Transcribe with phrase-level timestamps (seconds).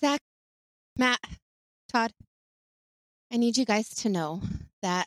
[0.00, 0.20] Zach,
[0.98, 1.20] Matt,
[1.92, 2.12] Todd,
[3.32, 4.42] I need you guys to know
[4.82, 5.06] that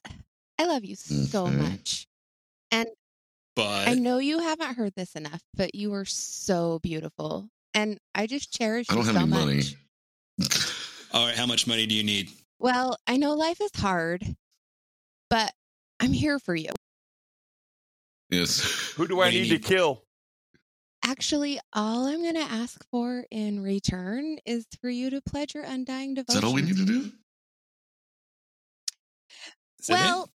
[0.58, 1.56] I love you so Okay.
[1.56, 2.08] much.
[2.72, 2.88] And
[3.56, 7.50] But I know you haven't heard this enough, but you are so beautiful.
[7.74, 9.40] And I just cherish I don't have so any much.
[9.40, 9.64] money.
[11.14, 12.30] all right, how much money do you need?
[12.60, 14.36] Well, I know life is hard,
[15.30, 15.54] but
[16.00, 16.72] I'm here for you.
[18.30, 18.60] yes.
[18.96, 19.50] Who do I need, need?
[19.50, 20.04] to kill?
[21.04, 25.64] Actually, all I'm going to ask for in return is for you to pledge your
[25.64, 26.42] undying Is devotion.
[26.42, 27.12] that all we need to do?
[29.80, 29.94] Is it?
[29.94, 30.30] Well,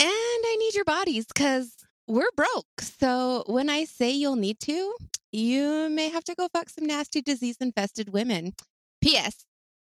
[0.00, 1.72] and I need your bodies because
[2.06, 2.80] we're broke.
[2.80, 4.94] So when I say you'll need to,
[5.32, 8.54] you may have to go fuck some nasty disease infested women.
[9.00, 9.44] P.S.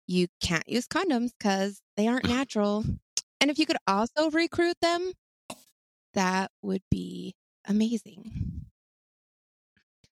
[0.07, 2.83] You can't use condoms because they aren't natural.
[3.41, 5.13] And if you could also recruit them,
[6.13, 7.35] that would be
[7.67, 8.65] amazing.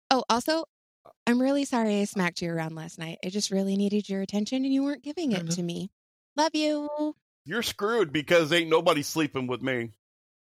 [0.09, 0.63] Oh, also,
[1.25, 3.17] I'm really sorry I smacked you around last night.
[3.25, 5.51] I just really needed your attention and you weren't giving I it know.
[5.51, 5.91] to me.
[6.37, 7.15] Love you.
[7.45, 9.91] You're screwed because ain't nobody sleeping with me.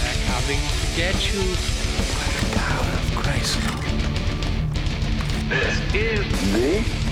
[0.00, 1.40] They're coming to get you.
[2.54, 3.04] Power of
[5.50, 5.82] Christ.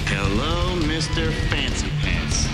[0.06, 1.33] Hello, Mr.
[1.50, 2.47] Fancy Pants.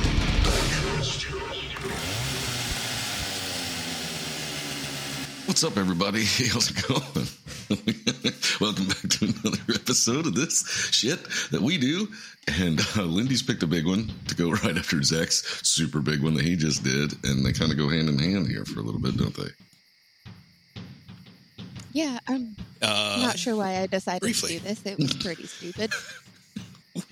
[5.46, 6.24] What's up, everybody?
[6.48, 7.28] How's it going?
[8.60, 12.08] Welcome back to another episode of this shit that we do.
[12.58, 16.32] And uh, Lindy's picked a big one to go right after Zach's super big one
[16.34, 17.12] that he just did.
[17.24, 19.50] And they kind of go hand in hand here for a little bit, don't they?
[21.94, 24.58] Yeah, I'm Uh, not sure why I decided briefly.
[24.58, 24.82] to do this.
[24.84, 25.90] It was pretty stupid.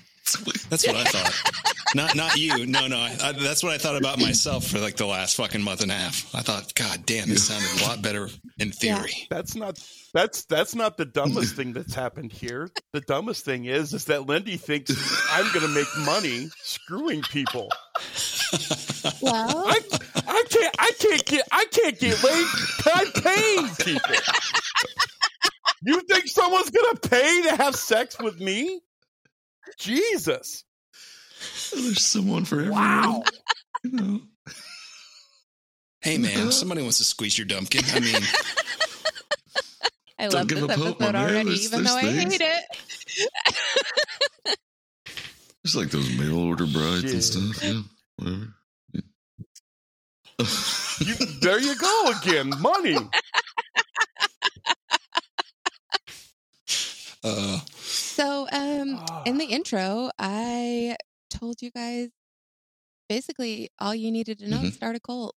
[0.70, 1.94] That's what I thought.
[1.94, 2.66] not not you.
[2.66, 2.96] No, no.
[2.96, 5.90] I, I, that's what I thought about myself for like the last fucking month and
[5.90, 6.34] a half.
[6.34, 9.26] I thought, God damn, this sounded a lot better in theory.
[9.28, 9.78] That's not
[10.14, 12.70] that's that's not the dumbest thing that's happened here.
[12.92, 14.90] The dumbest thing is is that Lindy thinks
[15.32, 17.68] I'm gonna make money screwing people.
[19.20, 19.80] Well, I
[20.26, 22.46] I can't I can't get I can't get laid
[22.84, 24.14] by paying people.
[25.84, 28.80] You think someone's gonna pay to have sex with me?
[29.78, 30.64] Jesus!
[31.74, 32.78] There's someone for everyone.
[32.80, 33.22] Wow!
[33.82, 34.20] You know.
[36.02, 36.50] Hey, man, uh-huh.
[36.50, 37.84] somebody wants to squeeze your dumpkin.
[37.96, 38.22] I mean,
[40.18, 41.16] I love give this a poke, my episode man.
[41.16, 42.64] already, There's- even though I hate it.
[45.64, 47.62] It's like those mail order brides and stuff.
[47.62, 47.82] Yeah,
[48.16, 48.54] whatever.
[51.00, 52.50] You, there you go again.
[52.60, 52.96] Money.
[57.24, 60.96] uh, So, um, in the intro, I
[61.30, 62.10] told you guys
[63.08, 64.68] basically all you needed to know Mhm.
[64.68, 65.36] is start a cult.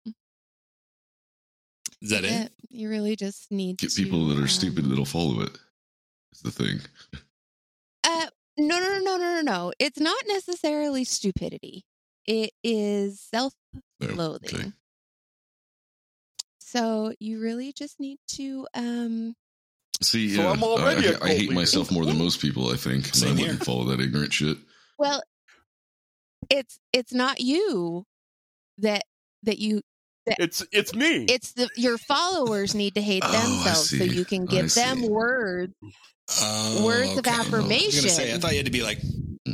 [2.01, 2.51] is that it?
[2.69, 5.49] You really just need Get to, people that are um, stupid that'll follow it.
[5.53, 5.59] it.
[6.33, 6.81] Is the thing.
[8.03, 9.73] Uh, no, no, no, no, no, no, no.
[9.79, 11.85] It's not necessarily stupidity.
[12.25, 14.59] It is self-loathing.
[14.59, 14.71] Okay.
[16.59, 19.35] So you really just need to um
[20.01, 21.53] See, So yeah, I'm already I, a I cult hate leader.
[21.53, 22.69] myself more than most people.
[22.71, 23.53] I think I wouldn't here.
[23.57, 24.57] follow that ignorant shit.
[24.97, 25.21] well
[26.49, 28.03] it's it's not you
[28.79, 29.03] that
[29.43, 29.81] that you
[30.25, 31.25] It's it's me.
[31.25, 35.73] it's the your followers need to hate Oh, themselves so you can give them words
[36.41, 37.31] Oh, Words of okay.
[37.31, 37.99] I was affirmation.
[38.01, 38.97] gonna say, I thought you had to be like,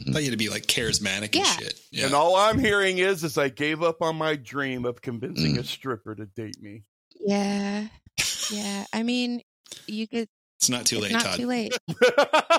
[0.09, 0.13] I Mhm.
[0.13, 1.79] thought you had to be like charismatic and shit.
[1.91, 2.05] Yeah.
[2.05, 5.59] And all I'm hearing is, is I gave up on my dream of convincing Mm.
[5.59, 6.83] a stripper to date me.
[7.25, 7.87] yeah
[8.51, 9.41] yeah i mean
[9.87, 10.27] you could
[10.57, 11.35] it's not too it's late, not Todd.
[11.37, 11.77] too late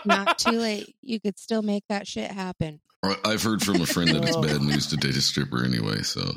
[0.04, 3.86] not too late you could still make that shit happen I- I've heard from a
[3.86, 6.02] friend that it's bad news to date a stripper anyway.
[6.02, 6.36] So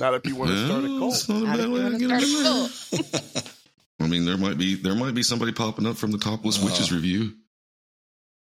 [0.00, 1.14] Not if you want to start a Well, cult.
[1.14, 3.55] It's not a Not if you wanna start a in cult.
[4.00, 6.66] I mean, there might be there might be somebody popping up from the topless Oh.
[6.66, 7.32] witches review.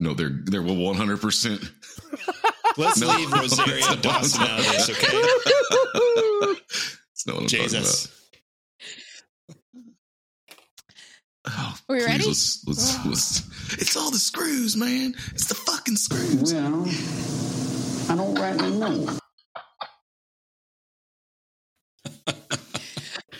[0.01, 1.61] No, they're they're one hundred percent.
[2.77, 3.09] Let's No.
[3.17, 5.07] leave Rosario Dawson out of this, okay?
[7.13, 8.09] It's not what I'm Jesus.
[11.47, 12.25] Oh, Are we please, ready?
[12.27, 15.15] Let's, let's, let's, it's all the screws, man.
[15.33, 16.53] It's the fucking screws.
[16.53, 16.85] Well,
[18.11, 19.19] I don't rightly know.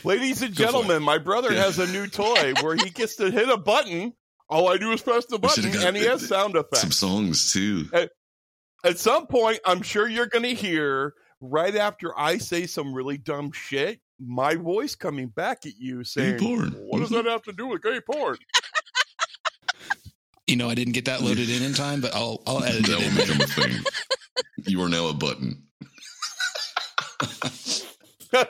[0.05, 1.65] Ladies and gentlemen, my brother Yeah.
[1.65, 4.13] has a new toy where he gets to hit a button.
[4.49, 6.81] All I do is press the button, and he has sound effects.
[6.81, 7.89] Some songs too.
[8.85, 13.19] At some point, I'm sure you're going to hear right after I say some really
[13.19, 16.71] dumb shit, my voice coming back at you saying, porn.
[16.71, 17.27] "What does mm-hmm.
[17.27, 18.39] that have to do with gay porn?"
[20.47, 22.99] You know, I didn't get that loaded in in time, but I'll I'll edit That
[23.01, 23.85] will become a thing.
[24.67, 25.65] You are now a button.
[28.33, 28.49] and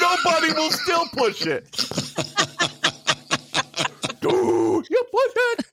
[0.00, 1.70] nobody will still push it.
[4.20, 5.66] Dude, you push it?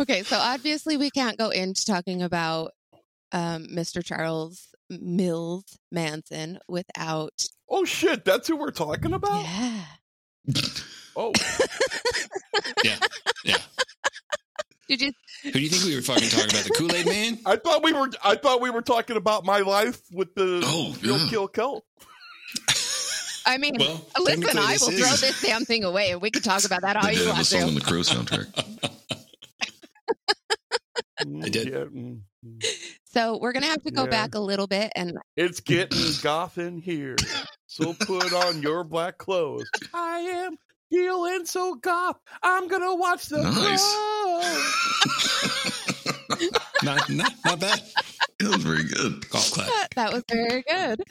[0.00, 2.70] Okay, so obviously we can't go into talking about
[3.32, 4.04] um, Mr.
[4.04, 7.32] Charles Mills Manson without.
[7.68, 9.44] Oh shit, that's who we're talking about?
[9.44, 9.84] Yeah.
[11.16, 11.32] Oh,
[12.84, 13.03] Yeah, yeah.
[15.54, 15.60] Did you?
[15.60, 16.64] Who do you think we were fucking talking about?
[16.64, 17.38] The Kool Aid Man?
[17.46, 20.94] I thought we were I thought we were talking about my life with the Oh,
[21.00, 21.28] Kill yeah.
[21.30, 21.84] Kill Kill.
[23.46, 26.42] I mean, Well, listen, I will is- throw this damn thing away, and we can
[26.42, 27.74] talk about that all They you did have a want song in to.
[27.74, 28.90] the Crow soundtrack.
[31.20, 31.68] I did.
[31.68, 32.64] Yeah, mm, mm.
[33.06, 34.10] So we're gonna have to go Yeah.
[34.10, 37.16] back a little bit, and It's getting goth in here.
[37.66, 39.68] So put on your black clothes.
[39.92, 40.56] I am
[40.94, 42.18] feeling so goth.
[42.42, 43.82] I'm gonna watch the Nice.
[46.82, 47.80] Not, not, not bad.
[48.40, 49.28] That was very good.
[49.30, 49.94] Golf clap.
[49.94, 51.02] that was very good.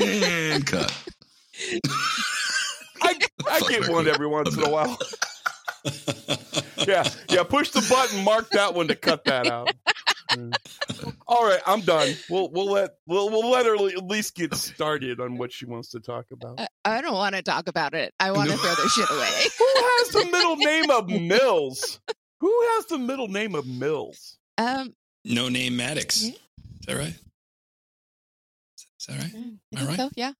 [0.00, 0.92] And cut.
[3.02, 3.14] I,
[3.48, 4.98] I get one every once in a while.
[6.86, 7.44] yeah, yeah.
[7.44, 8.24] Push the button.
[8.24, 9.72] Mark that one to cut that out.
[10.32, 10.54] Mm.
[11.26, 12.14] All right, I'm done.
[12.28, 15.88] We'll we'll let we'll we'll let her at least get started on what she wants
[15.90, 16.60] to talk about.
[16.60, 18.12] I, I don't want to talk about it.
[18.20, 18.60] I want to No.
[18.62, 19.42] throw this shit away.
[19.58, 22.00] Who has the middle name of Mills?
[22.40, 24.36] Who has the middle name of Mills?
[24.58, 24.94] Um,
[25.24, 26.22] No name Maddox.
[26.22, 26.30] Yeah.
[26.32, 27.14] Is that right?
[29.00, 29.32] Is that right?
[29.34, 29.96] I All think right.
[29.96, 30.32] so, yeah.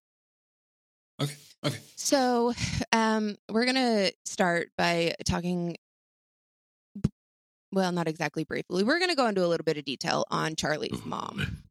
[1.20, 1.78] Okay, okay.
[1.96, 2.52] So,
[2.92, 5.76] um, we're gonna start by talking.
[7.72, 8.82] Well, not exactly briefly.
[8.82, 11.64] We're gonna go into a little bit of detail on Charlie's oh, mom.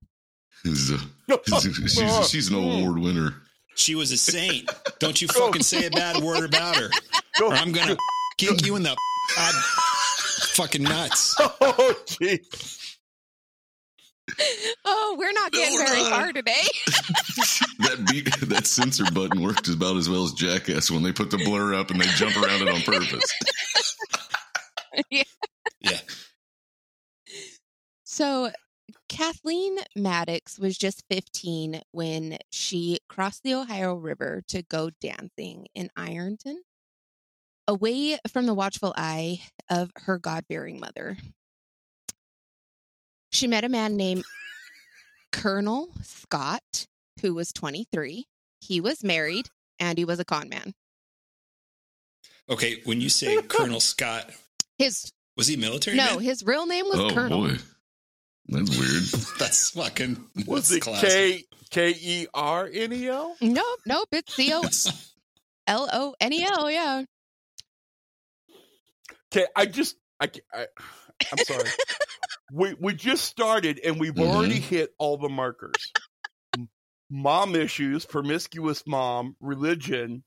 [0.64, 1.00] She's, a-
[1.46, 3.36] she's, she's, she's an award winner.
[3.76, 4.70] She was a saint.
[5.00, 6.90] Don't you fucking say a bad word about her,
[7.44, 7.96] or I'm gonna
[8.38, 8.96] kick you in the
[9.36, 9.54] god
[10.58, 11.36] fucking nuts.
[11.62, 12.40] Oh, gee.
[14.84, 16.54] Oh, we're not getting very far today.
[17.80, 21.38] That beat, that censor button worked about as well as Jackass when they put the
[21.38, 23.32] blur up and they jump around it on purpose.
[25.12, 25.24] Yeah.
[28.18, 28.50] So,
[29.10, 35.92] Kathleen Maddox was just 15 when she crossed the Ohio River to go dancing in
[35.96, 36.64] Ironton,
[37.68, 41.16] away from the watchful eye of her God fearing mother.
[43.32, 44.24] She met a man named
[45.32, 46.88] Colonel Scott,
[47.22, 48.26] who was 23.
[48.62, 49.50] He was married
[49.80, 50.74] and he was a con man.
[52.50, 54.32] Okay, when you say Colonel Scott,
[54.80, 55.98] His was he military?
[55.98, 56.22] no, man?
[56.22, 57.42] his real name was Oh Colonel.
[57.50, 57.58] boy,
[58.50, 59.04] that's weird.
[59.40, 60.24] That's fucking.
[60.46, 61.10] Was that's it classic.
[61.10, 63.36] K K E R N E L?
[63.42, 64.64] Nope, nope, it's C O
[65.68, 66.70] L O N E L.
[66.72, 67.04] Yeah.
[69.34, 70.68] Okay, I just I, I
[71.32, 71.70] I'm sorry.
[72.54, 74.28] we we just started and we've Mhm.
[74.34, 75.92] already hit all the markers.
[77.10, 80.24] Mom issues, promiscuous mom, religion.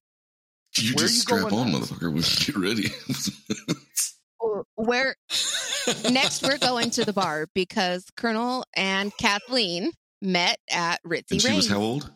[0.79, 1.91] You Where just you strap on, next?
[1.91, 2.13] motherfucker.
[2.13, 2.89] We can get ready.
[4.77, 5.15] Where
[6.11, 9.93] next we're going to the bar because Colonel and Kathleen
[10.23, 12.11] met at Ritzy and she was how old?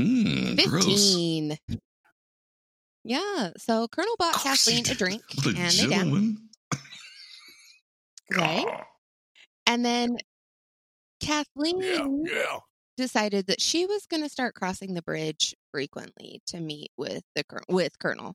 [0.00, 0.84] Hmm, gross.
[0.84, 1.58] 15.
[3.04, 3.50] Yeah.
[3.58, 6.40] So Colonel bought Of course he Kathleen a drink a and they danced.
[8.36, 8.66] Right.
[9.66, 10.16] And then
[11.20, 12.58] Kathleen Yeah, yeah.
[12.96, 17.44] decided that she was going to start crossing the bridge frequently to meet with the
[17.68, 18.34] with Colonel.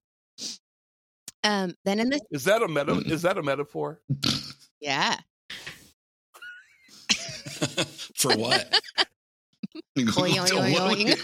[1.44, 1.74] Um.
[1.86, 3.02] Then in the Is that a meta?
[3.06, 4.02] Is that a metaphor?
[4.82, 5.18] yeah.
[8.16, 8.74] For what?
[9.98, 11.16] Oing, oing, oing,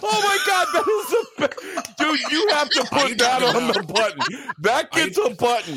[0.00, 2.32] Oh my god, that is the be- dude.
[2.32, 4.52] You have to put that on the button.
[4.60, 5.76] That gets a button.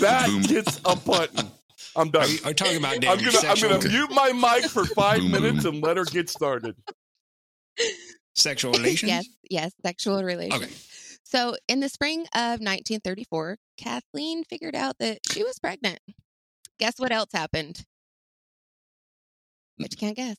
[0.00, 0.42] That Boom.
[0.42, 1.50] gets a button.
[1.96, 2.22] I'm done.
[2.24, 5.20] Are you, are you talking about I'm gonna I'm gonna mute my mic for five
[5.20, 5.74] Boom, minutes boom.
[5.76, 6.76] and let her get started.
[8.36, 9.10] Sexual relations?
[9.10, 9.26] Yes.
[9.50, 9.72] Yes.
[9.84, 10.62] Sexual relations.
[10.62, 10.72] Okay.
[11.24, 15.98] So in the spring of 1934, Kathleen figured out that she was pregnant.
[16.78, 17.84] Guess what else happened?
[19.78, 20.36] But you can't guess.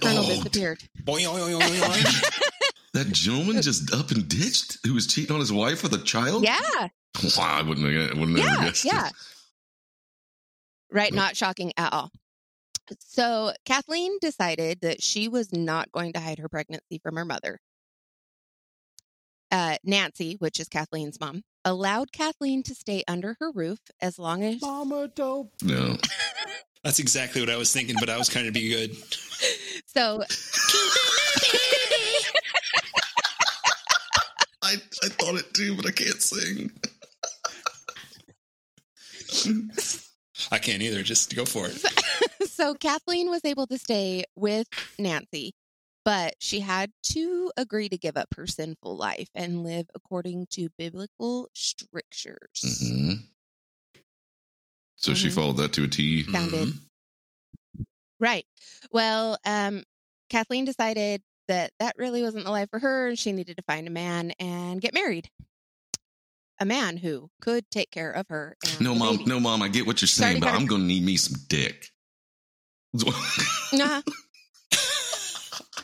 [0.00, 0.28] Colonel Oh.
[0.28, 0.82] disappeared.
[1.04, 1.26] Boing.
[2.94, 6.44] That gentleman just up and ditched who was cheating on his wife with a child?
[6.44, 6.58] Yeah.
[7.38, 8.64] Wow, I wouldn't have, wouldn't have ever Yeah.
[8.68, 9.06] guessed Yeah.
[9.08, 9.12] it.
[10.90, 11.10] Right.
[11.12, 12.10] Not shocking at all.
[12.98, 17.58] So Kathleen decided that she was not going to hide her pregnancy from her mother.
[19.50, 24.42] Uh, Nancy, which is Kathleen's mom, allowed Kathleen to stay under her roof as long
[24.42, 25.52] as Mama dope.
[25.62, 25.96] No.
[26.84, 28.96] That's exactly what I was thinking, but I was kind of be good.
[29.86, 30.24] so
[34.62, 36.72] I, I thought it too, but I can't sing.
[40.50, 41.02] I can't either.
[41.02, 41.78] Just go for it.
[42.48, 44.66] so Kathleen was able to stay with
[44.98, 45.52] Nancy,
[46.04, 50.68] but she had to agree to give up her sinful life and live according to
[50.78, 52.88] biblical strictures.
[52.90, 53.12] hmm
[54.96, 55.34] So she Mhm.
[55.34, 56.22] followed that to a T.
[56.24, 56.74] Founded.
[58.20, 58.46] Right.
[58.92, 59.82] Well, um,
[60.30, 63.90] Kathleen decided that that really wasn't the life for her she needed to find a
[63.90, 65.28] man and get married.
[66.60, 68.56] A man who could take care of her.
[68.64, 69.16] And No, mom.
[69.16, 69.28] baby.
[69.28, 69.62] No, mom.
[69.62, 70.60] I get what you're Sorry, saying, but Carter.
[70.60, 71.88] I'm going to need me some dick.
[73.04, 74.02] Uh-huh.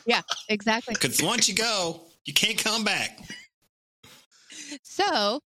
[0.05, 0.93] yeah, exactly.
[0.93, 3.19] Because once you go, you can't come back.
[4.83, 5.41] So,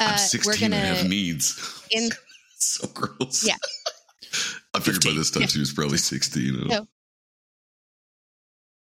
[0.00, 0.50] I'm uh, 16.
[0.50, 1.82] we're gonna I have needs.
[1.90, 2.10] in-
[2.58, 3.46] so gross.
[3.46, 3.56] Yeah.
[4.74, 5.48] I figured by this time Yeah.
[5.48, 6.68] she was probably 16.
[6.70, 6.86] So,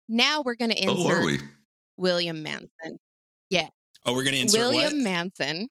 [0.08, 1.40] now we're going to insert oh, are we?
[1.98, 3.00] William Manson.
[4.06, 5.04] Oh, we're going to insert William what?
[5.04, 5.68] Manson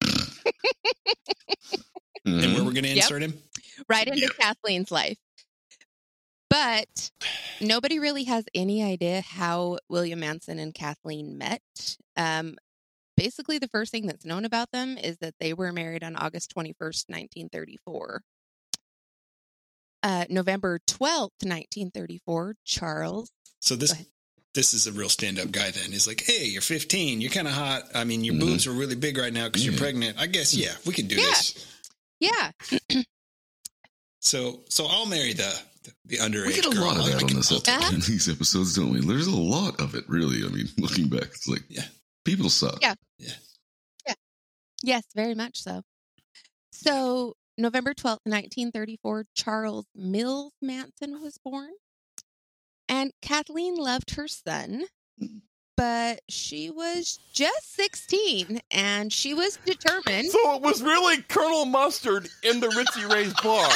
[2.25, 2.97] And where we're going to Yep.
[2.97, 3.43] insert him?
[3.89, 4.37] right into Yep.
[4.39, 5.19] Kathleen's life.
[6.51, 7.11] But
[7.61, 11.63] nobody really has any idea how William Manson and Kathleen met.
[12.17, 12.57] Um,
[13.17, 16.55] basically, the first thing that's known about them is that they were married on August
[16.55, 18.23] 21st, 1934.
[20.03, 23.31] Uh, November 12th, 1934, Charles.
[23.61, 24.07] So this Go ahead.
[24.55, 25.71] This is a real stand up guy.
[25.71, 27.21] Then he's like, "Hey, you're 15.
[27.21, 27.83] You're kind of hot.
[27.95, 28.41] I mean, your Mhm.
[28.41, 29.71] boobs are really big right now because Yeah.
[29.73, 30.19] you're pregnant.
[30.19, 31.27] I guess yeah, we can do Yeah.
[31.27, 31.67] this.
[32.21, 32.53] Yeah,
[34.21, 35.55] So so I'll marry the
[36.05, 36.87] the underage We get a girl.
[36.87, 37.95] lot of I that on this I'll Uh-huh.
[37.95, 39.01] in these episodes, don't we?
[39.01, 40.45] There's a lot of it, really.
[40.45, 41.87] I mean, looking back, it's like, Yeah.
[42.25, 42.79] people suck.
[42.83, 43.37] yeah Yeah.
[44.07, 44.15] Yeah.
[44.83, 45.83] yes, very much so.
[46.73, 51.71] So, November 12th, 1934, Charles Mills Manson was born.
[52.89, 54.85] And Kathleen loved her son,
[55.77, 60.31] but she was just 16 and she was determined.
[60.31, 63.69] So it was really Colonel Mustard in the Ritzy Ray's bar.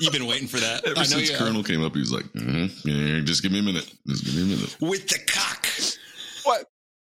[0.00, 0.84] You've been waiting for that.
[0.84, 3.52] Ever I know since you Colonel came up, he was like, mm yeah, just give
[3.52, 3.90] me a minute.
[4.06, 4.76] Just give me a minute.
[4.80, 5.66] with the cock.
[6.44, 6.66] But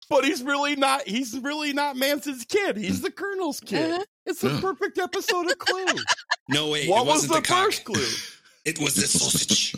[0.09, 2.77] but he's really not he's really not Manson's kid.
[2.77, 3.93] He's the Colonel's kid.
[3.93, 4.05] Uh-huh.
[4.27, 4.61] It's the Yeah.
[4.61, 5.87] perfect episode of Clue.
[6.49, 7.65] No wait, what it was wasn't the, the, cock.
[7.65, 8.07] first clue?
[8.65, 9.75] It was the sausage.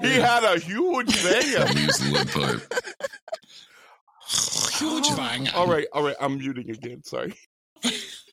[0.00, 1.66] He had a huge vein.
[1.68, 2.74] He used the lead pipe.
[4.78, 5.48] Huge bang.
[5.50, 6.16] all right, all right.
[6.20, 7.02] I'm muting again.
[7.04, 7.34] Sorry.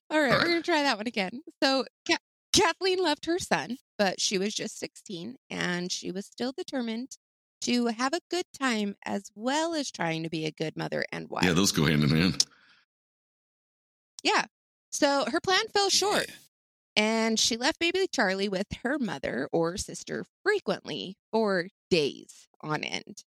[0.09, 1.41] All right, All we're going to try that one again.
[1.61, 2.17] So, Ka-
[2.53, 7.17] Kathleen loved her son, but she was just 16 and she was still determined
[7.61, 11.29] to have a good time as well as trying to be a good mother and
[11.29, 11.43] wife.
[11.43, 12.45] Yeah, those go hand in hand.
[14.23, 14.45] Yeah.
[14.91, 16.27] So her plan fell short,
[16.95, 23.23] and she left baby Charlie with her mother or sister frequently for days on end.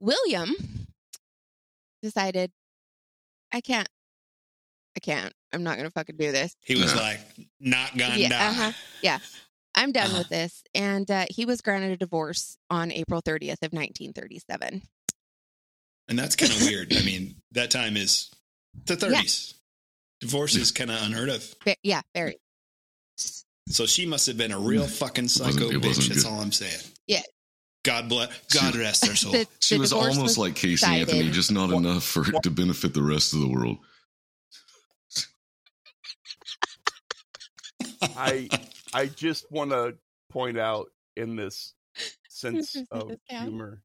[0.00, 0.50] William
[2.02, 2.50] decided,
[3.52, 3.88] I can't,
[4.96, 6.54] I can't, I'm not going to fucking do this.
[6.60, 7.20] He was like,
[7.60, 8.46] not gonna Yeah, die.
[8.48, 9.18] uh-huh.
[9.76, 10.18] I'm done Uh-huh.
[10.18, 10.62] with this.
[10.74, 14.82] And uh, he was granted a divorce on April 30th of 1937.
[16.08, 16.92] And that's kind of weird.
[16.94, 18.30] I mean, that time is
[18.86, 19.54] the 30s.
[20.20, 21.54] Divorce is kind of unheard of.
[21.82, 22.36] Yeah, very.
[23.68, 24.90] So she must have been a real mm.
[24.90, 25.86] fucking psycho it bitch.
[25.86, 26.32] wasn't That's good.
[26.32, 26.80] all I'm saying.
[27.06, 27.22] Yeah.
[27.84, 28.28] God bless.
[28.52, 29.32] God She- rest her soul.
[29.32, 32.28] The- She the was divorce almost like Casey decided- Anthony, just not What- enough for
[32.28, 33.78] it to benefit the rest of the world.
[38.16, 38.48] I
[38.92, 39.96] I just want to
[40.30, 41.74] point out in this
[42.28, 43.82] sense of humor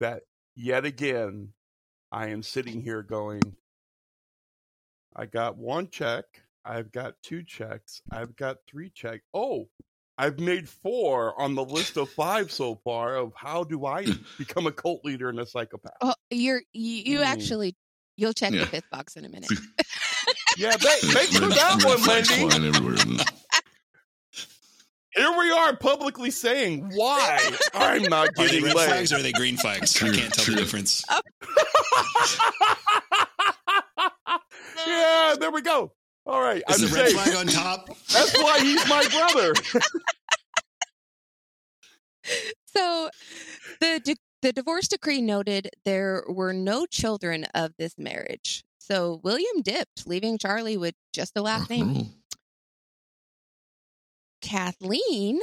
[0.00, 0.22] that
[0.56, 1.48] yet again
[2.10, 3.42] I am sitting here going
[5.14, 6.24] I got one check,
[6.64, 9.22] I've got two checks, I've got three checks.
[9.34, 9.68] Oh,
[10.18, 14.06] I've made four on the list of five so far of how do I
[14.38, 15.92] become a cult leader and a psychopath.
[16.00, 17.24] Oh, you're you, you Mm.
[17.26, 17.76] actually
[18.16, 18.60] you'll check Yeah.
[18.60, 19.50] the fifth box in a minute.
[20.58, 22.48] Yeah, thank- thanks for Red- that red one, flags Lindy.
[22.50, 22.94] flying everywhere.
[23.02, 23.26] in this.
[25.14, 27.38] Here we are publicly saying why
[27.74, 28.86] I'm not Are they getting red laid.
[28.88, 29.96] flags or are they green flags?
[30.02, 30.54] I can't tell true.
[30.54, 31.04] the difference.
[34.92, 35.92] yeah, there we go.
[36.26, 37.20] All right, Is I'm the red safe.
[37.20, 37.86] flag on top?
[38.12, 39.52] That's why he's my brother.
[42.66, 43.10] So
[43.80, 48.64] the de- the divorce decree noted there were no children of this marriage.
[48.78, 52.06] So William dipped, leaving Charlie with just the last Rock and name.
[52.12, 52.36] Oh.
[54.40, 55.40] Kathleen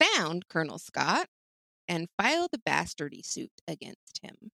[0.00, 1.26] found Colonel Scott
[1.88, 4.50] and filed a bastardy suit against him.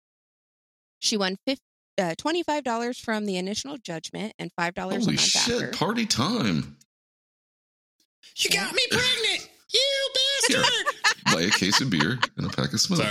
[1.01, 1.59] She won fif-
[1.99, 5.69] uh, $25 from the initial judgment and $5 a Holy month shit, after.
[5.77, 6.77] party time.
[8.37, 9.49] You got me pregnant.
[9.73, 10.11] You
[10.49, 10.63] Here.
[10.63, 11.15] bastard.
[11.35, 13.03] By a case of beer and a pack of smokes.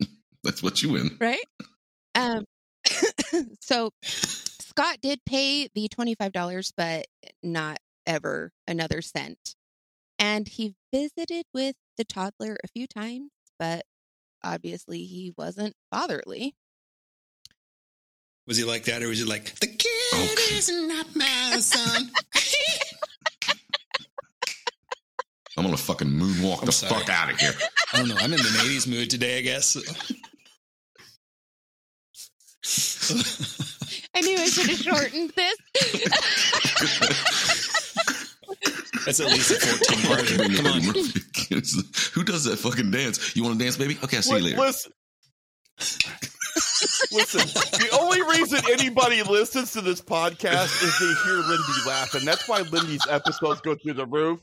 [0.00, 0.08] Sorry.
[0.44, 1.16] That's what you win.
[1.20, 1.44] right?
[2.14, 2.44] Um,
[3.60, 7.06] so Scott did pay the $25, but
[7.42, 9.56] not ever another cent.
[10.18, 13.82] And he visited with the toddler a few times, but
[14.44, 16.54] obviously he wasn't fatherly.
[18.46, 20.56] Was he like that, or was he like the kid Okay.
[20.56, 22.10] is not my son?
[25.58, 26.94] I'm gonna fucking moonwalk I'm the sorry.
[27.00, 27.54] fuck out of here.
[27.92, 28.16] I don't know.
[28.18, 29.76] I'm in the '80s mood today, I guess.
[34.14, 35.56] I knew I should have shortened this.
[39.06, 40.26] That's at least a 14 part.
[40.36, 40.86] Bring Come Eddie on.
[40.86, 41.20] Murphy.
[42.14, 43.34] Who does that fucking dance?
[43.36, 43.96] You want to dance, baby?
[44.02, 44.58] Okay, I'll see you later.
[44.58, 44.92] Listen.
[47.12, 52.26] Listen, the only reason anybody listens to this podcast is they hear Lindy laugh, and
[52.26, 54.40] that's why Lindy's episodes go through the roof.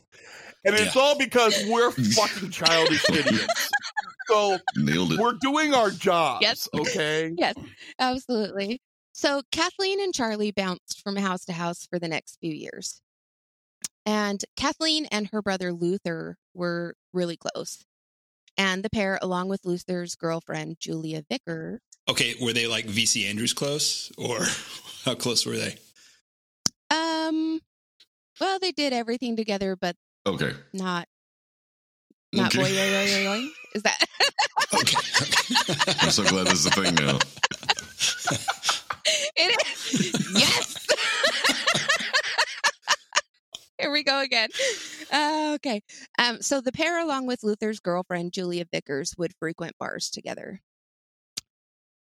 [0.65, 1.01] And it's Yeah.
[1.01, 3.69] all because we're fucking childish idiots.
[4.27, 5.19] So Nailed it.
[5.19, 6.69] we're doing our jobs, Yes.
[6.73, 7.33] okay?
[7.37, 7.55] yes,
[7.99, 8.81] absolutely.
[9.11, 13.01] So Kathleen and Charlie bounced from house to house for the next few years.
[14.05, 17.85] And Kathleen and her brother Luther were really close.
[18.57, 21.79] And the pair, along with Luther's girlfriend, Julia Vicker,
[22.09, 24.39] Okay, were they like VC Andrews close, or
[25.05, 25.77] how close were they?
[26.91, 27.59] um,
[28.39, 29.95] well, they did everything together, but
[30.25, 30.51] Okay.
[30.73, 31.07] not
[32.33, 32.63] not Okay.
[32.63, 33.47] boy, yo, yo, yo, yo.
[33.75, 33.97] Is that
[34.73, 34.97] Okay.
[36.01, 37.17] I'm so glad this is a thing now.
[39.35, 39.61] it
[39.93, 40.41] is?
[40.41, 40.87] yes.
[43.79, 44.49] Here we go again.
[45.11, 45.81] Uh, okay.
[46.17, 50.61] Um, so the pair, along with Luther's girlfriend, Julia Vickers, would frequent bars together.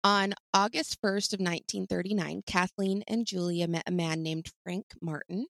[0.09, 5.45] On August 1st of 1939, Kathleen and Julia met a man named Frank Martin.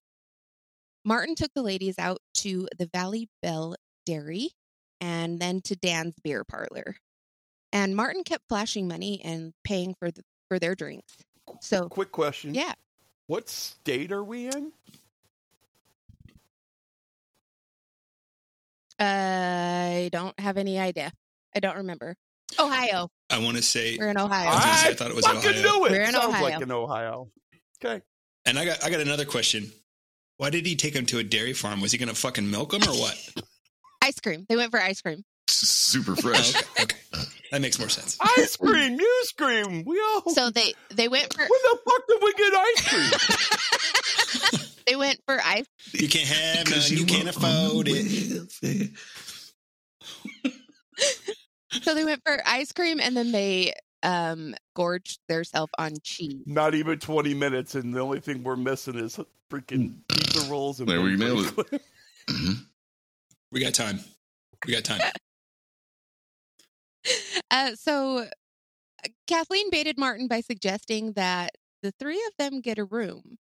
[1.04, 4.50] Martin took the ladies out to the Valley Bell Dairy
[5.00, 6.97] and then to Dan's beer parlor.
[7.73, 11.14] And Martin kept flashing money and paying for the, for their drinks.
[11.60, 12.52] So, Quick question.
[12.52, 12.73] yeah.
[13.28, 14.73] What state are we in?
[18.99, 21.12] I don't have any idea.
[21.54, 22.16] I don't remember.
[22.58, 23.08] Ohio.
[23.30, 24.49] I want to say, We're in Ohio.
[24.49, 25.62] I was say, I thought it was fucking Ohio.
[25.62, 25.92] knew it.
[25.92, 26.42] We're in Sounds Ohio.
[26.44, 27.28] like in Ohio.
[27.84, 28.02] Okay.
[28.47, 29.71] and I got, I got another question.
[30.38, 31.80] Why did he take him to a dairy farm?
[31.80, 33.16] Was he going to fucking milk him or what?
[34.04, 34.47] Ice cream.
[34.49, 35.25] They went for ice cream.
[35.49, 36.54] Super Oh, fresh.
[36.54, 36.97] okay, okay,
[37.50, 38.16] that makes more sense.
[38.21, 39.82] Ice cream, you scream.
[39.84, 40.23] We all.
[40.32, 42.88] So they they went for when the fuck did we get ice
[44.49, 44.60] cream?
[44.86, 45.64] they went for ice.
[45.92, 46.64] You can't have none.
[46.66, 48.90] Because You can't afford it.
[51.73, 51.83] Welfare.
[51.85, 56.43] So they went for ice cream and then they um gorged themselves on cheese.
[56.47, 59.19] Not even 20 minutes, and the only thing we're missing is
[59.50, 61.50] freaking pizza rolls and There we Ben nailed it.
[61.50, 61.81] Franklin.
[62.28, 62.54] Mhm.
[63.50, 64.00] We got time.
[64.67, 65.00] We got time.
[67.50, 71.52] Uh, so uh, Kathleen baited Martin by suggesting that
[71.83, 73.39] the three of them get a room.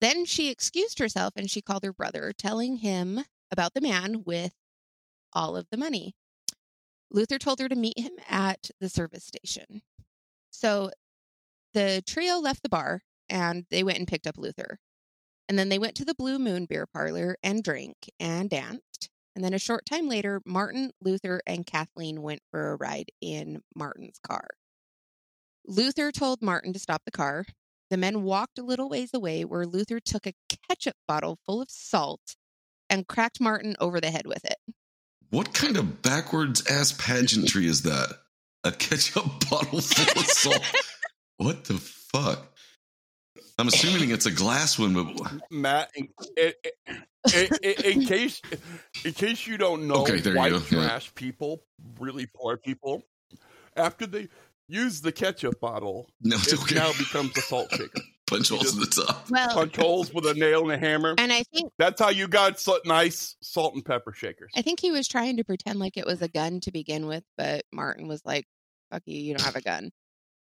[0.00, 4.54] Then she excused herself and she called her brother, telling him about the man with
[5.34, 6.14] all of the money.
[7.10, 9.82] Luther told her to meet him at the service station.
[10.50, 10.90] So
[11.74, 14.78] the trio left the bar and they went and picked up Luther.
[15.48, 19.10] And then they went to the Blue Moon beer parlor and drank and danced.
[19.34, 23.62] And then a short time later, Martin, Luther, and Kathleen went for a ride in
[23.74, 24.48] Martin's car.
[25.66, 27.46] Luther told Martin to stop the car.
[27.90, 30.34] The men walked a little ways away where Luther took a
[30.68, 32.36] ketchup bottle full of salt
[32.88, 34.58] and cracked Martin over the head with it.
[35.30, 38.16] What kind of backwards ass pageantry is that?
[38.64, 40.62] A ketchup bottle full of salt.
[41.38, 42.46] what the fuck?
[43.58, 46.52] I'm assuming it's a glass one, but Matt, in, in,
[47.62, 48.40] in, in- case
[49.04, 50.86] in case you don't know, Okay, there you white go, yeah.
[50.88, 51.62] trash people,
[51.98, 53.02] really poor people,
[53.76, 54.28] after they
[54.66, 56.74] use the ketchup bottle, no, it okay.
[56.74, 58.00] now becomes a salt shaker.
[58.30, 59.28] Punch holes in the top.
[59.30, 61.14] Well, Punch holes with a nail and a hammer.
[61.18, 64.50] and I think That's how you got so, nice salt and pepper shakers.
[64.56, 67.24] I think he was trying to pretend like it was a gun to begin with,
[67.36, 68.46] but Martin was like,
[68.90, 69.90] "Fuck you, you don't have a gun."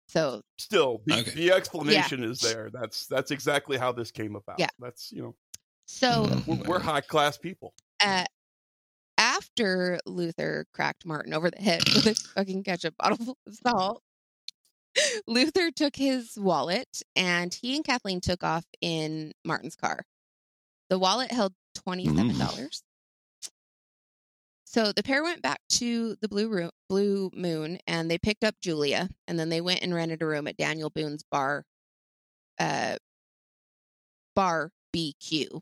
[0.09, 1.31] So Still, the, Okay.
[1.31, 2.69] the explanation is there.
[2.73, 4.59] That's that's exactly how this came about.
[4.59, 4.69] Yeah.
[4.79, 5.35] That's you know
[5.87, 7.73] so we're, we're high class people.
[8.03, 8.25] uh,
[9.17, 14.01] after Luther cracked Martin over the head with a fucking ketchup bottle full of salt,
[15.27, 20.03] Luther took his wallet and he and Kathleen took off in Martin's car.
[20.89, 21.53] The wallet held
[21.87, 22.81] $27.
[24.65, 28.55] So the pair went back to the Blue room, Blue Moon and they picked up
[28.61, 31.63] Julia and then they went and rented a room at Daniel Boone's bar
[32.59, 32.95] uh
[34.35, 35.61] bar BQ.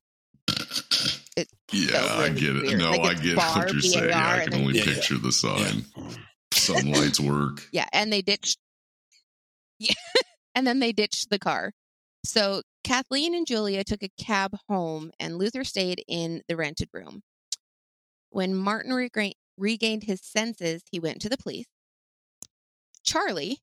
[1.38, 2.62] Yeah, Yeah, I really get it.
[2.64, 2.80] weird.
[2.80, 4.10] No, Like, I get bar, what you're saying.
[4.12, 4.94] BAR, I can only Yeah, yeah.
[4.96, 5.86] picture the sign.
[6.54, 7.68] Some lights work.
[7.72, 8.58] Yeah, and they ditched.
[9.80, 9.94] Yeah,
[10.56, 11.74] and then they ditched the car.
[12.26, 17.24] So Kathleen and Julia took a cab home, and Luther stayed in the rented room.
[18.30, 21.68] When Martin regra- regained his senses, he went to the police.
[23.04, 23.60] Charlie,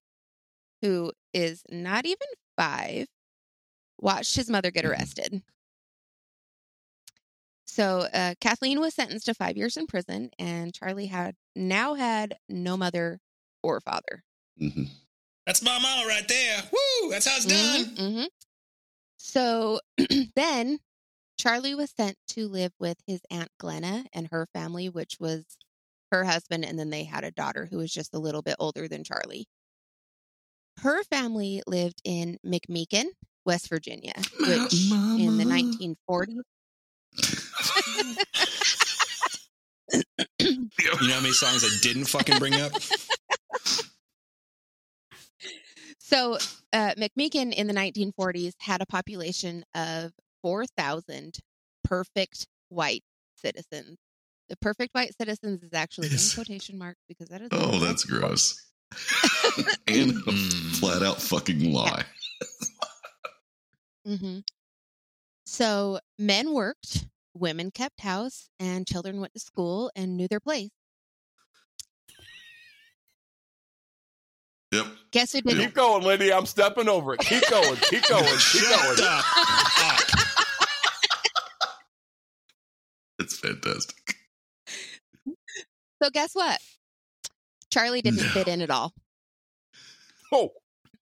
[0.83, 3.09] who is not even five,
[3.99, 5.43] watched his mother get arrested.
[7.67, 12.37] So uh, Kathleen was sentenced to five years in prison, and Charlie had now had
[12.49, 13.21] no mother
[13.63, 14.23] or father.
[14.59, 14.85] hmm
[15.47, 16.63] That's my mama right there.
[16.73, 17.11] Woo!
[17.11, 17.85] That's how it's done.
[17.85, 18.27] Mhm, mhm.
[19.19, 19.81] So
[20.37, 20.79] then
[21.39, 25.45] Charlie was sent to live with his Aunt Glenna and her family, which was
[26.13, 26.65] her husband.
[26.65, 29.47] And then they had a daughter who was just a little bit older than Charlie.
[30.79, 33.07] Her family lived in McMechen,
[33.45, 35.69] West Virginia, which in the Mama.
[35.69, 36.41] 1940s.
[40.41, 42.73] You know how many songs I didn't fucking bring up?
[46.15, 46.39] So
[46.73, 51.39] uh, McMechen in the 1940s had a population of 4,000
[51.83, 53.03] perfect white
[53.35, 53.97] citizens.
[54.49, 56.31] The perfect white citizens is actually Yes.
[56.31, 57.49] in quotation marks because that is.
[57.51, 58.65] Oh, that's gross.
[59.89, 60.77] and a Mm.
[60.77, 62.05] flat out fucking lie.
[64.07, 64.39] hmm
[65.47, 70.71] So men worked, women kept house, and children went to school and knew their place.
[74.75, 74.87] Yep.
[75.13, 75.61] Guess who didn't?
[75.67, 76.33] Keep going, Lindy.
[76.33, 77.21] I'm stepping over it.
[77.21, 77.77] Keep going.
[77.77, 78.25] Keep going.
[78.25, 78.99] Keep going.
[79.03, 79.25] up.
[79.79, 80.05] up.
[83.21, 84.17] It's fantastic.
[86.03, 86.59] So guess what?
[87.71, 88.29] Charlie didn't No.
[88.31, 88.93] fit in at all.
[90.33, 90.51] Oh,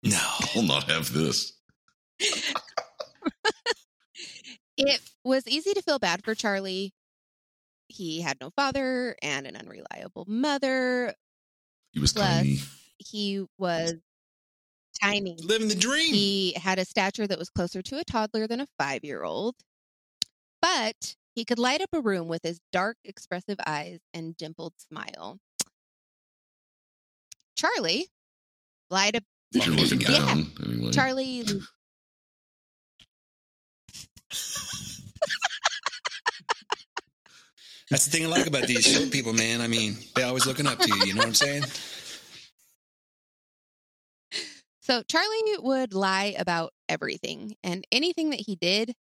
[0.03, 0.21] No.
[0.55, 1.55] I'll not have this.
[4.79, 6.95] It was easy to feel bad for Charlie.
[7.89, 11.15] He had no father and an unreliable mother.
[11.93, 12.59] He was Plus, tiny.
[13.07, 13.95] He was
[15.01, 15.37] tiny.
[15.43, 16.15] Living the dream.
[16.15, 19.55] He had a stature that was closer to a toddler than a five year old.
[20.61, 25.39] But he could light up a room with his dark, expressive eyes and dimpled smile.
[27.57, 28.09] Charlie
[28.91, 29.25] light up.
[29.53, 30.43] If you're looking Yeah.
[30.65, 30.93] anyway.
[30.93, 31.45] Charlie
[37.91, 39.61] That's the thing I like about these short people, man.
[39.61, 41.03] I mean, they're always looking up to you.
[41.09, 41.65] You know what I'm saying?
[44.83, 48.95] So Charlie would lie about everything, and anything that he did,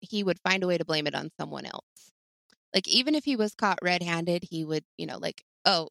[0.00, 2.12] he would find a way to blame it on someone else.
[2.74, 5.88] Like even if he was caught red-handed, he would, you know, like, oh,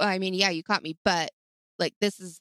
[0.00, 1.30] I mean, yeah, you caught me, but
[1.78, 2.40] like this is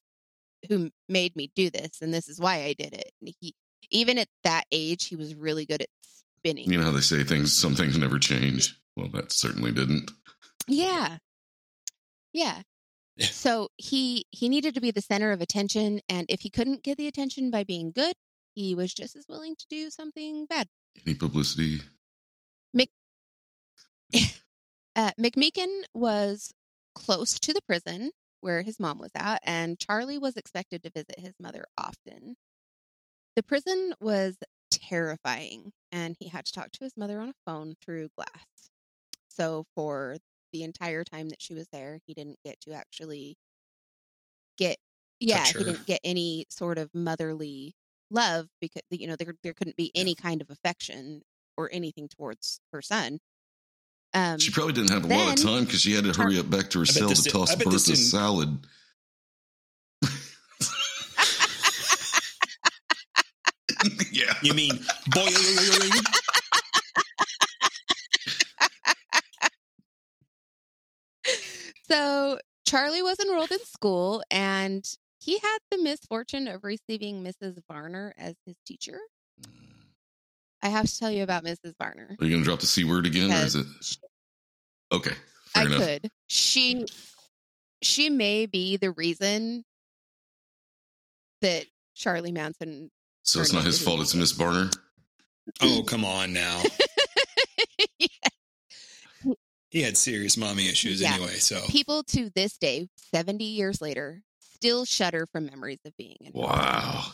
[0.67, 3.11] who made me do this, and this is why I did it.
[3.21, 3.53] And he,
[3.91, 5.89] even at that age, he was really good at
[6.39, 6.71] spinning.
[6.71, 8.75] You know how they say things, some things never change?
[8.97, 10.09] Well, that certainly didn't.
[10.67, 11.17] Yeah.
[12.33, 12.61] Yeah.
[13.25, 16.97] So he he needed to be the center of attention and if he couldn't get
[16.97, 18.13] the attention by being good,
[18.53, 20.67] he was just as willing to do something bad.
[21.05, 21.81] Any publicity?
[24.93, 26.51] Uh, McMechen was
[26.95, 31.17] close to the prison where his mom was at, and Charlie was expected to visit
[31.17, 32.35] his mother often.
[33.37, 34.35] The prison was
[34.69, 38.69] terrifying, and he had to talk to his mother on a phone through glass.
[39.29, 40.17] So, for
[40.51, 43.37] the entire time that she was there, he didn't get to actually
[44.57, 44.77] get,
[45.19, 47.75] yeah, he didn't get any sort of motherly
[48.09, 51.21] love because, you know, there, there couldn't be any kind of affection
[51.57, 53.19] or anything towards her son.
[54.13, 56.49] Um, She probably didn't have a lot of time because she had to hurry up
[56.49, 58.57] back to her bet cell to toss I bet Bertha salad.
[64.11, 64.33] yeah.
[64.41, 64.71] You mean
[65.07, 65.27] boy?
[71.91, 74.85] So Charlie was enrolled in school and
[75.19, 77.57] he had the misfortune of receiving Mrs.
[77.69, 78.97] Varner as his teacher.
[79.41, 79.49] Mm.
[80.63, 81.73] I have to tell you about Mrs.
[81.77, 82.15] Varner.
[82.19, 83.65] Are you going to drop the C word again, or is it?
[83.81, 83.97] she-
[84.91, 85.11] Okay.
[85.53, 85.79] Fair I enough.
[85.79, 86.11] could.
[86.27, 86.85] She
[87.81, 89.65] she may be the reason
[91.41, 92.91] that Charlie Manson
[93.23, 94.69] So it's not his fault, it's Miss Varner.
[95.61, 96.61] Oh, come on now.
[99.71, 101.13] He had serious mommy issues Yeah.
[101.15, 101.35] anyway.
[101.39, 106.31] So people to this day, 70 years later, still shudder from memories of being in.
[106.33, 107.05] Wow.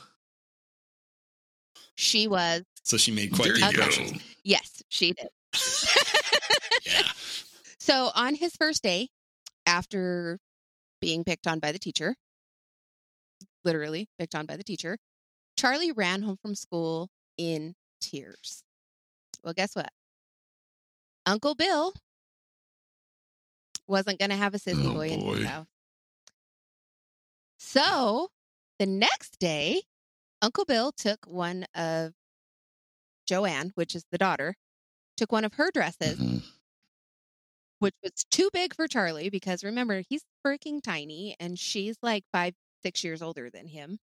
[1.96, 4.20] She was so she made quite the impression.
[4.44, 5.30] yes, she did.
[6.86, 7.04] Yeah.
[7.80, 9.08] So on his first day,
[9.66, 10.40] after
[11.00, 12.16] being picked on by the teacher,
[13.64, 14.98] literally picked on by the teacher,
[15.58, 18.62] Charlie ran home from school in tears.
[19.42, 19.90] Well, guess what?
[21.26, 21.94] Uncle Bill
[23.88, 25.68] wasn't going to have a sissy Oh, boy in his house.
[27.60, 28.30] So
[28.80, 29.82] the next day,
[30.42, 32.14] Uncle Bill took one of
[33.26, 34.56] Joanne, which is the daughter,
[35.18, 36.44] took one of her dresses, Mhm.
[37.80, 42.56] which was too big for Charlie because remember, he's freaking tiny and she's like five,
[42.84, 44.00] six years older than him.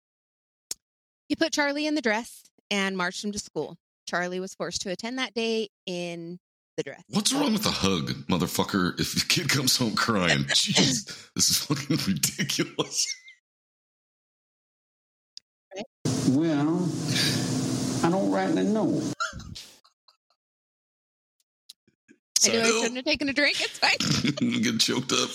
[1.28, 3.78] He put Charlie in the dress and marched him to school.
[4.06, 6.40] Charlie was forced to attend that day in
[6.78, 7.04] the dress.
[7.10, 9.00] What's wrong with a hug, motherfucker?
[9.00, 13.16] If the kid comes home crying, jeez, this is fucking ridiculous.
[16.30, 16.90] Well,
[18.04, 19.02] I don't rightly know.
[22.46, 22.72] I knew I Sorry.
[22.82, 23.62] shouldn't have taken a drink.
[23.62, 24.62] It's fine.
[24.62, 25.30] Get choked up.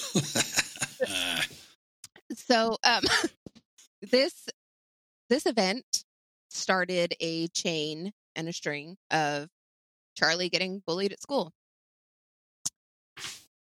[2.35, 3.05] So um
[4.03, 4.48] this
[5.31, 6.05] this event
[6.51, 9.48] started a chain and a string of
[10.18, 11.52] Charlie getting bullied at school.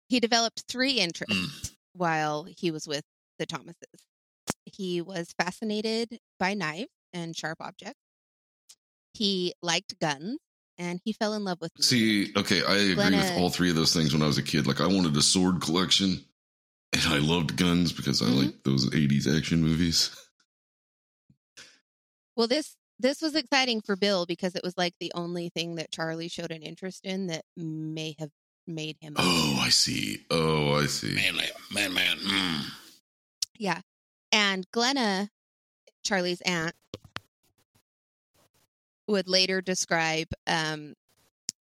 [0.07, 3.03] He developed three interests while he was with
[3.37, 3.75] the Thomases.
[4.63, 7.99] He was fascinated by knives and sharp objects.
[9.13, 10.37] He liked guns
[10.77, 11.89] and he fell in love with music.
[11.89, 14.65] See, okay, I agree with all three of those things when I was a kid.
[14.65, 16.23] Like, I wanted a sword collection,
[16.93, 18.37] and I loved guns because I Mhm.
[18.45, 20.09] like those 80s action movies.
[22.37, 25.91] Well, this this was exciting for Bill because it was like the only thing that
[25.91, 28.31] Charlie showed an interest in that may have
[28.67, 29.13] made him.
[29.17, 30.25] Oh, I see.
[30.29, 31.15] Oh, I see.
[31.15, 32.17] manly, man, man.
[32.17, 32.65] Mm.
[33.57, 33.81] Yeah.
[34.31, 35.29] And Glenna,
[36.03, 36.75] Charlie's aunt,
[39.07, 40.93] would later describe um,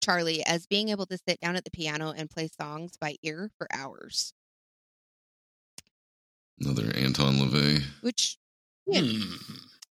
[0.02, 3.52] Charlie as being able to sit down at the piano and play songs by ear
[3.58, 4.34] for hours,
[6.60, 7.84] Another Anton LaVey.
[8.02, 8.38] which,
[8.86, 9.02] Yeah.
[9.02, 9.34] Hmm.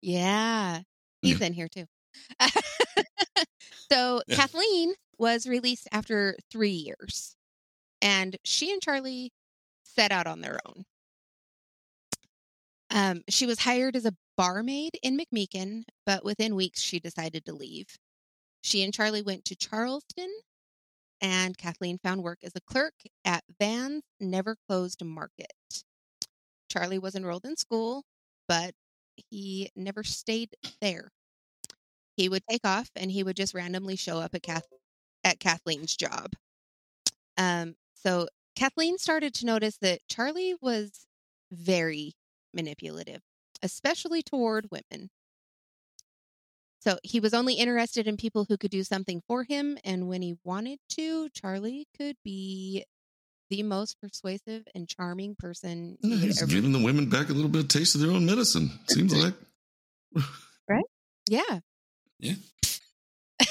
[0.00, 0.81] yeah,
[1.22, 1.87] he's in here too.
[3.90, 4.37] so Yeah.
[4.37, 7.37] Kathleen was released after three years,
[8.02, 9.32] and she and Charlie
[9.85, 10.85] set out on their own.
[12.90, 17.52] Um, she was hired as a barmaid in McMechen, but within weeks she decided to
[17.54, 17.96] leave.
[18.62, 20.32] She and Charlie went to Charleston,
[21.20, 25.52] and Kathleen found work as a clerk at Van's Never Closed Market.
[26.68, 28.04] Charlie was enrolled in school,
[28.48, 28.74] but
[29.16, 31.12] he never stayed there.
[32.16, 34.72] He would take off and he would just randomly show up at Kath-
[35.25, 36.33] at Kathleen's job.
[37.37, 41.07] Um, so Kathleen started to notice that Charlie was
[41.51, 42.12] very
[42.53, 43.22] manipulative,
[43.62, 45.11] especially toward women.
[46.81, 50.20] So he was only interested in people who could do something for him, and when
[50.22, 52.85] he wanted to, Charlie could be
[53.53, 57.51] the most persuasive and charming person Yeah, he's ever giving the women back a little
[57.51, 58.71] bit of taste of their own medicine.
[58.88, 59.35] Seems like.
[60.69, 60.85] Right?
[61.29, 61.61] Yeah.
[62.19, 62.35] Yeah.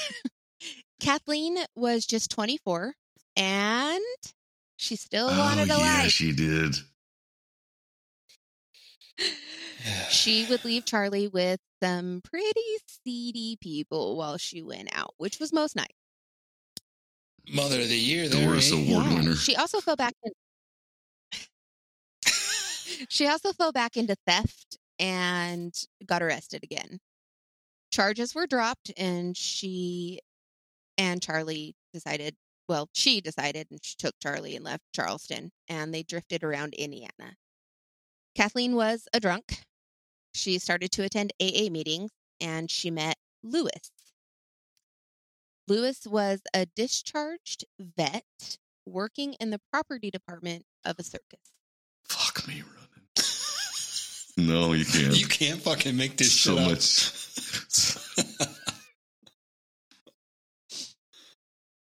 [1.00, 2.94] Kathleen was just 24
[3.36, 4.00] and
[4.76, 6.10] she still Oh, wanted a yeah, life.
[6.10, 6.74] she did.
[10.10, 12.60] She would leave Charlie with some pretty
[13.04, 15.92] seedy people while she went out, which was most nights.
[17.48, 18.46] Mother of the year there.
[18.46, 18.74] Doris eh?
[18.76, 19.14] Award Yeah.
[19.14, 19.34] winner.
[19.36, 20.32] She also fell back in
[23.08, 25.74] She also fell back into theft and
[26.06, 27.00] got arrested again.
[27.90, 30.20] Charges were dropped and she
[30.98, 32.36] and Charlie decided,
[32.68, 37.36] well, she decided and she took Charlie and left Charleston and they drifted around Indiana.
[38.34, 39.58] Kathleen was a drunk.
[40.34, 43.90] She started to attend AA meetings and she met Lewis.
[45.68, 51.40] Lewis was a discharged vet working in the property department of a circus.
[52.08, 52.88] Fuck me running.
[54.36, 55.16] no, you can't.
[55.18, 56.70] You can't fucking make this so shit up.
[56.70, 58.48] much.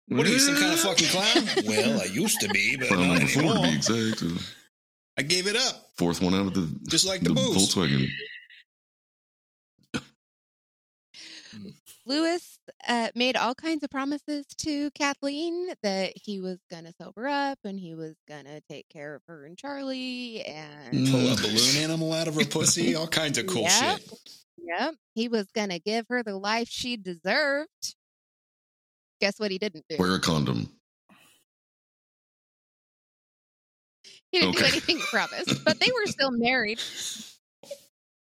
[0.08, 1.48] What are you, some kind of fucking clown?
[1.66, 3.70] well, I used to be, but Clown not number four to anymore.
[3.70, 4.22] be exact.
[5.18, 7.74] I gave it up, Fourth one out of the just like the the, booze.
[7.74, 8.06] Volkswagen.
[11.52, 11.68] Hmm.
[12.06, 17.26] Lewis uh, made all kinds of promises to Kathleen that he was going to sober
[17.26, 21.36] up and he was going to take care of her and Charlie and Pull a
[21.36, 23.70] balloon animal out of her pussy, all kinds of cool Yep.
[23.98, 24.10] shit.
[24.58, 27.96] yep, he was going to give her the life she deserved.
[29.20, 29.96] Guess what he didn't do?
[29.98, 30.70] Wear a condom.
[34.30, 36.78] He didn't do anything he promised, but they were still married.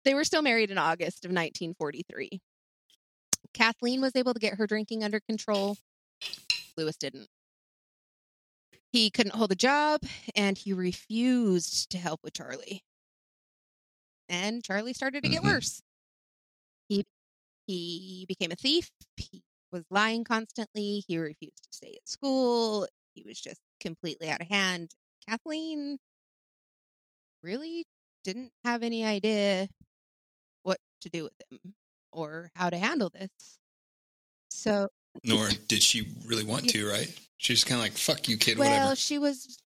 [0.07, 2.41] They were still married in August of 1943.
[3.55, 5.77] Kathleen was able to get her drinking under control.
[6.77, 7.29] Lewis didn't.
[8.93, 10.03] He couldn't hold a job
[10.37, 12.85] and he refused to help with Charlie.
[14.29, 15.45] And Charlie started to get Mhm.
[15.45, 15.83] worse.
[16.89, 17.05] He
[17.67, 18.91] he became a thief.
[19.17, 21.05] He was lying constantly.
[21.07, 22.89] He refused to stay at school.
[23.15, 24.95] He was just completely out of hand.
[25.27, 25.99] Kathleen
[27.43, 27.87] really
[28.25, 29.69] didn't have any idea
[30.63, 31.75] what to do with him
[32.15, 33.59] or how to handle this.
[34.49, 34.89] So,
[35.25, 37.13] Nor did she really want to, right?
[37.37, 38.97] She's kind of like, "Fuck you, kid." well, whatever.
[38.97, 39.59] she was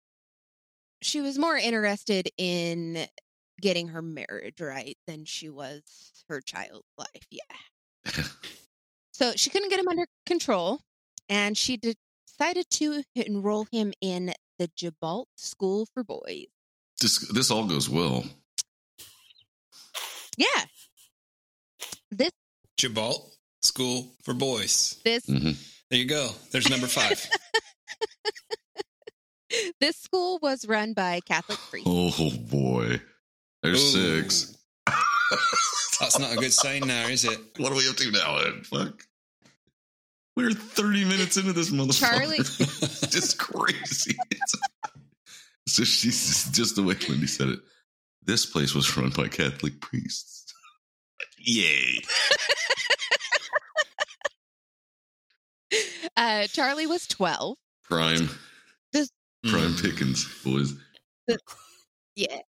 [1.02, 3.06] she was more interested in
[3.60, 5.82] getting her marriage right than she was
[6.28, 7.26] her child's life.
[7.30, 7.42] Yeah.
[9.12, 10.78] So she couldn't get him under control,
[11.28, 11.96] and she de-
[12.28, 16.46] decided to enroll him in the Gibault School for Boys.
[17.00, 18.22] This this all goes well.
[20.36, 20.66] Yeah.
[22.12, 22.30] This
[22.78, 24.98] Gibault School for Boys.
[25.04, 25.50] this hmm
[25.90, 26.30] There you go.
[26.52, 27.28] There's number five.
[29.80, 31.88] this school was run by Catholic priests.
[31.90, 33.00] Oh boy,
[33.62, 34.20] there's Ooh.
[34.22, 34.56] six.
[36.00, 37.38] That's not a good sign now, is it?
[37.58, 38.38] What are we up to now?
[38.38, 38.66] Ed?
[38.66, 39.02] Fuck.
[40.36, 42.16] We're 30 minutes into this motherfucker.
[42.16, 42.38] Charlie-
[43.10, 44.16] just crazy.
[45.66, 47.58] so she's just the way Lindy said it.
[48.22, 50.37] This place was run by Catholic priests.
[51.40, 52.00] Yay.
[56.16, 57.56] Uh, Charlie was 12.
[57.84, 58.28] Prime.
[58.92, 59.10] This-
[59.44, 59.82] Prime Mm.
[59.82, 60.72] pickings, boys.
[62.16, 62.40] Yeah.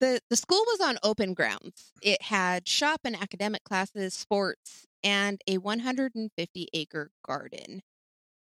[0.00, 1.92] The the school was on open grounds.
[2.02, 7.82] It had shop and academic classes, sports, and a 150 acre garden.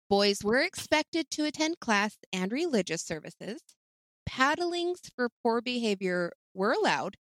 [0.10, 3.62] Boys were expected to attend class and religious services.
[4.27, 7.17] Paddlings for poor behavior were allowed,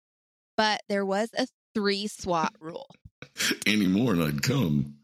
[0.57, 2.89] but there was a three SWAT rule.
[3.67, 4.97] Any more and I'd come.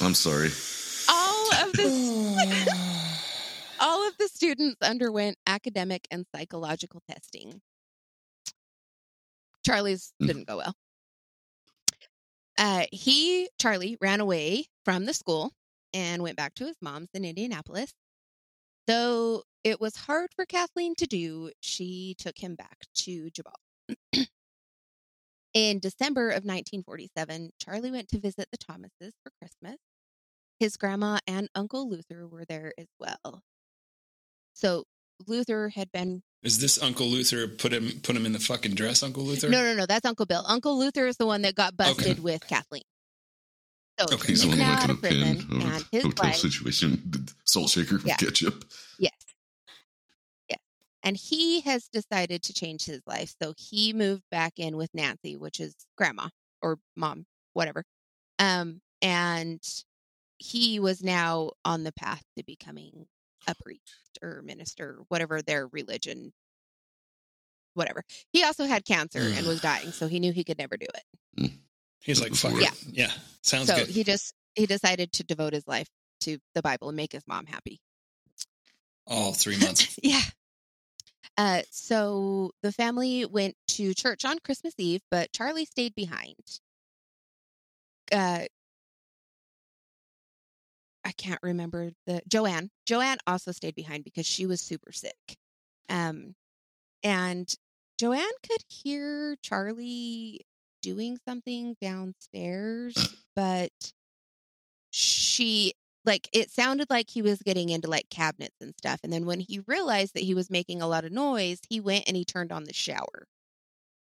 [0.00, 0.48] I'm sorry.
[1.08, 3.18] all of the
[3.80, 7.60] all of the students underwent academic and psychological testing.
[9.64, 10.26] Charlie's Mm.
[10.26, 10.74] didn't go well.
[12.58, 15.52] Uh, he, Charlie, ran away from the school
[15.94, 17.92] and went back to his mom's in Indianapolis.
[18.86, 24.26] Though it was hard for Kathleen to do, she took him back to Gibault.
[25.54, 29.76] in December of 1947, Charlie went to visit the Thomases for Christmas.
[30.58, 33.42] His grandma and Uncle Luther were there as well.
[34.54, 34.84] So
[35.26, 39.02] Luther had been Is this Uncle Luther put him put him in the fucking dress,
[39.02, 39.48] Uncle Luther?
[39.48, 39.86] no, no, no.
[39.86, 40.44] That's Uncle Bill.
[40.46, 42.20] Uncle Luther is the one that got busted Okay.
[42.20, 42.82] with Kathleen.
[44.08, 44.28] So Okay.
[44.28, 46.24] He's the he's one who now went out to of the prison, pin his hotel
[46.28, 47.12] wife, situation.
[47.44, 48.16] Salt shaker with Yeah.
[48.16, 48.64] ketchup.
[48.98, 49.12] yes,
[50.48, 50.58] yes,
[51.02, 53.34] and he has decided to change his life.
[53.42, 56.28] So he moved back in with Nancy, which is grandma
[56.60, 57.84] or mom, whatever.
[58.38, 59.62] Um, and
[60.38, 63.06] he was now on the path to becoming
[63.48, 66.32] a priest or minister, whatever their religion,
[67.74, 68.02] whatever.
[68.32, 71.52] He also had cancer and was dying, so he knew he could never do it.
[72.02, 72.68] He's like, fuck Yeah.
[72.68, 72.84] it.
[72.92, 73.10] Yeah.
[73.42, 73.88] Sounds so good.
[73.88, 75.88] he just he decided to devote his life
[76.20, 77.80] to the Bible and make his mom happy.
[79.06, 79.98] All three months.
[80.02, 80.20] yeah.
[81.38, 86.36] Uh, so the family went to church on Christmas Eve, but Charlie stayed behind.
[88.12, 88.44] Uh,
[91.04, 92.70] I can't remember the Joanne.
[92.86, 95.36] Joanne also stayed behind because she was super sick.
[95.88, 96.34] Um,
[97.02, 97.48] and
[97.98, 100.42] Joanne could hear Charlie
[100.82, 102.94] doing something downstairs,
[103.36, 103.70] but
[104.90, 105.72] she
[106.04, 109.00] like it sounded like he was getting into like cabinets and stuff.
[109.02, 112.04] And then when he realized that he was making a lot of noise, he went
[112.06, 113.26] and he turned on the shower.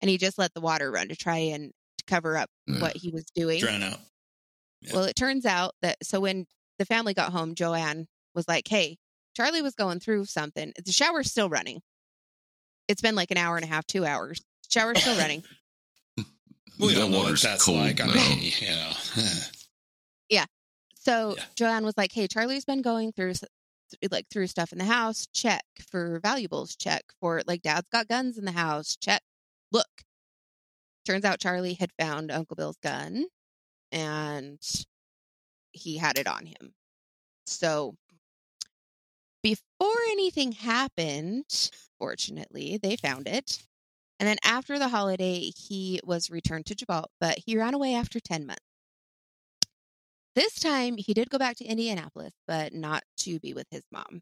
[0.01, 3.09] And he just let the water run to try and to cover up what he
[3.09, 3.59] was doing.
[3.59, 3.99] Drown out.
[4.81, 4.93] Yeah.
[4.93, 6.45] Well, it turns out that so when
[6.77, 8.97] the family got home, Joanne was like, "Hey,
[9.35, 10.73] Charlie was going through something.
[10.83, 11.81] The shower's still running.
[12.87, 14.41] It's been like an hour and a half, two hours.
[14.69, 15.43] Shower's still running.
[16.79, 18.01] We that don't know water's that's cold like.
[18.01, 18.13] I now.
[18.13, 18.91] mean, you know.
[20.99, 21.45] So Yeah.
[21.55, 23.33] Joanne was like, "Hey, Charlie's been going through
[24.11, 25.27] like through stuff in the house.
[25.33, 26.75] Check for valuables.
[26.75, 28.95] Check for like Dad's got guns in the house.
[28.95, 29.21] Check.
[29.71, 29.87] Look.
[31.05, 33.25] Turns out Charlie had found Uncle Bill's gun,
[33.91, 34.59] and
[35.71, 36.73] he had it on him.
[37.47, 37.95] So
[39.41, 43.63] before anything happened, fortunately, they found it.
[44.19, 48.19] And then after the holiday, he was returned to Gibault, but he ran away after
[48.19, 48.63] 10 months.
[50.35, 54.21] This time, he did go back to Indianapolis, but not to be with his mom.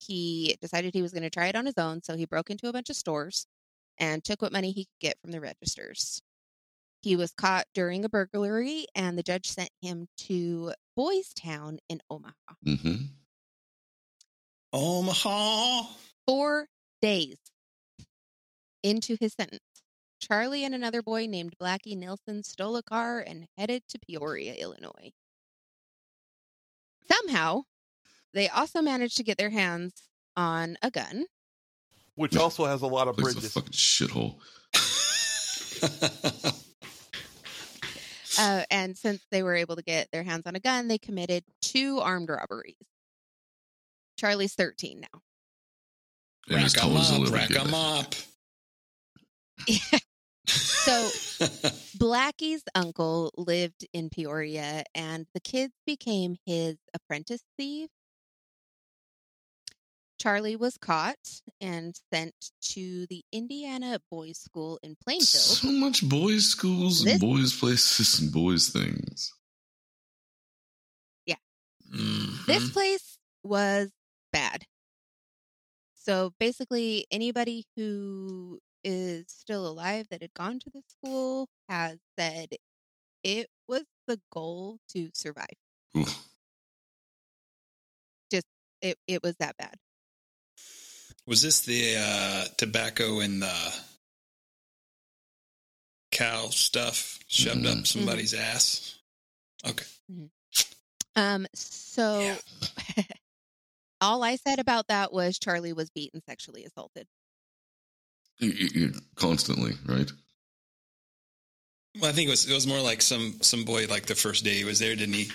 [0.00, 2.68] He decided he was going to try it on his own, so he broke into
[2.68, 3.46] a bunch of stores
[3.98, 6.22] and took what money he could get from the registers.
[7.02, 12.00] He was caught during a burglary, and the judge sent him to Boys Town in
[12.10, 12.32] Omaha.
[12.64, 12.94] hmm
[14.72, 15.82] Omaha.
[16.26, 16.68] Four
[17.00, 17.38] days.
[18.82, 19.60] Into his sentence.
[20.20, 25.12] Charlie and another boy named Blackie Nilsson stole a car and headed to Peoria, Illinois.
[27.10, 27.62] Somehow,
[28.34, 29.92] they also managed to get their hands
[30.36, 31.26] on a gun.
[32.16, 33.52] Which also has a lot of Place a bridges.
[33.52, 34.38] fucking shithole.
[38.40, 41.42] Uh, and since they were able to get their hands on a gun, they committed
[41.60, 42.76] two armed robberies.
[44.16, 45.20] Charlie's 13 now.
[46.48, 47.56] And his rack 'em toes a up, little rack bit.
[47.56, 48.14] 'em up.
[50.46, 51.10] So
[51.98, 57.92] Blackie's uncle lived in Peoria, and the kids became his apprentice thieves.
[60.18, 62.34] Charlie was caught and sent
[62.72, 65.42] to the Indiana Boys School in Plainfield.
[65.42, 69.32] So much boys' schools This- and boys' places and boys' things.
[71.90, 72.44] Mhm.
[72.46, 73.90] This place was
[74.30, 74.66] bad.
[75.94, 82.48] So basically, anybody who is still alive that had gone to the school has said
[83.22, 85.46] it was the goal to survive.
[88.30, 88.46] Just
[88.80, 89.74] It it was that bad.
[91.26, 93.74] Was this the uh, tobacco and the
[96.10, 97.80] cow stuff shoved Mhm.
[97.80, 98.96] up somebody's ass?
[99.64, 99.84] Okay.
[101.16, 101.46] Um.
[101.54, 102.38] So Yeah.
[104.00, 107.06] all I said about that was Charlie was beaten, sexually assaulted.
[108.40, 110.10] You- Constantly, right?
[112.00, 114.44] Well, I think it was it was more like some some boy like the first
[114.44, 115.30] day he was there, didn't he?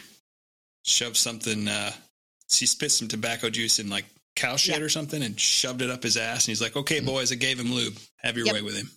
[0.83, 1.67] Shove something.
[1.67, 1.91] uh
[2.51, 4.83] He spit some tobacco juice in like cow shit Yeah.
[4.85, 6.45] or something and shoved it up his ass.
[6.45, 7.97] And he's like, "Okay, boys, I gave him lube.
[8.17, 8.55] Have your Yep.
[8.55, 8.89] way with him."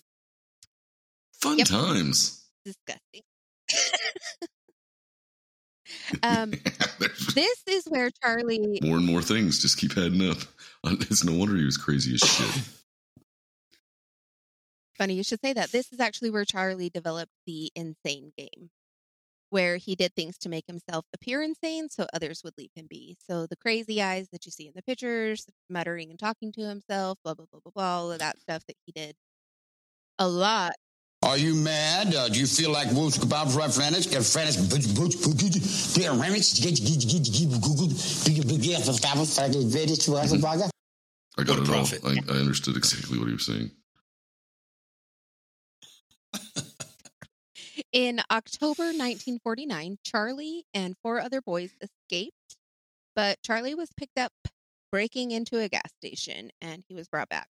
[1.41, 1.67] Fun Yep.
[1.67, 2.45] times.
[2.65, 3.23] Disgusting.
[6.23, 6.53] um.
[7.35, 10.39] This is where Charlie more and more things just keep adding up.
[10.85, 12.63] It's no wonder he was crazy as shit.
[14.97, 15.71] funny you should say that.
[15.73, 18.71] This is actually where Charlie developed the insane game,
[19.51, 23.17] where he did things to make himself appear insane so others would leave him be.
[23.29, 27.19] So the crazy eyes that you see in the pictures, muttering and talking to himself,
[27.25, 29.15] blah, blah, blah, blah, blah, all of that stuff that he did
[30.19, 30.73] a lot.
[31.23, 32.15] Are you mad?
[32.15, 34.05] Uh, do you feel like Woods Kebab French?
[34.11, 34.23] Get
[34.71, 34.81] but
[35.97, 37.95] get Remix, get get get get burger.
[41.39, 41.87] I got What it all.
[41.87, 42.01] profit.
[42.05, 43.71] I, I understood exactly what he was saying.
[47.93, 52.57] In October 1949, Charlie and four other boys escaped,
[53.15, 54.33] but Charlie was picked up
[54.91, 57.49] breaking into a gas station and he was brought back.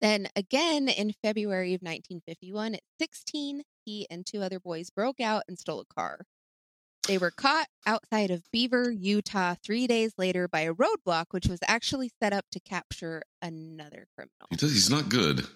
[0.00, 5.44] Then again in February of 1951, at 16, he and two other boys broke out
[5.48, 6.26] and stole a car.
[7.06, 11.58] They were caught outside of Beaver, Utah, three days later by a roadblock, which was
[11.66, 14.48] actually set up to capture another criminal.
[14.58, 15.46] He's not good.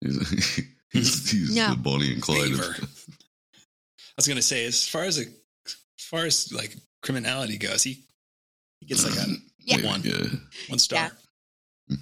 [0.00, 0.60] He's,
[0.92, 1.70] he's, he's No.
[1.70, 2.52] the Bonnie and Clyde.
[2.52, 7.82] Of, I was gonna say, as far as a, as far as like criminality goes,
[7.82, 8.04] he
[8.80, 9.86] he gets like a Yeah.
[9.86, 10.24] one yeah.
[10.68, 11.10] one star.
[11.88, 11.96] Yeah.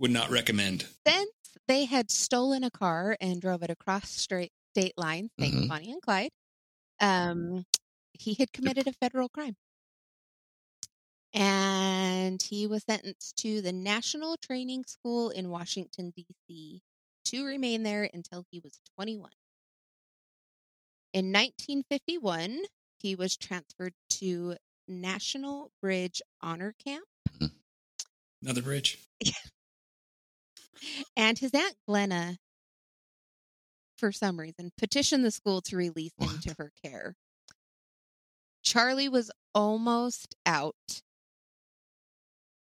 [0.00, 0.86] Would not recommend.
[1.06, 1.30] Since
[1.68, 5.68] they had stolen a car and drove it across straight state lines, thanks Mhm.
[5.68, 6.30] Bonnie and Clyde,
[7.00, 7.64] um,
[8.12, 9.56] he had committed a federal crime.
[11.34, 16.80] And he was sentenced to the National Training School in Washington, D.C.,
[17.26, 19.30] to remain there until he was 21.
[21.12, 22.60] In 1951,
[22.98, 24.56] he was transferred to
[24.88, 27.04] National Bridge Honor Camp.
[27.30, 27.46] Mm-hmm.
[28.42, 28.98] Another bridge.
[31.16, 32.36] And his aunt Glenna,
[33.96, 36.42] for some reason, petitioned the school to release him What?
[36.42, 37.14] to her care.
[38.62, 40.74] Charlie was almost out,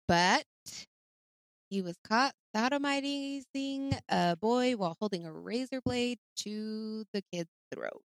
[0.07, 0.45] but
[1.73, 8.01] he was caught sodomizing a boy while holding a razor blade to the kid's throat.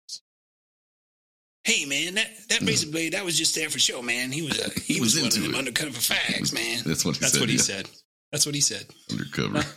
[1.65, 2.67] Hey man, that that Mhm.
[2.67, 4.33] razor blade that was just there for show, man.
[4.33, 6.83] He was uh, he, He was, was one of into them undercover fags, man.
[6.87, 7.41] That's what he That's said.
[7.41, 7.63] what he yeah.
[7.63, 7.89] said.
[8.33, 8.87] That's what he said.
[9.11, 9.63] Undercover.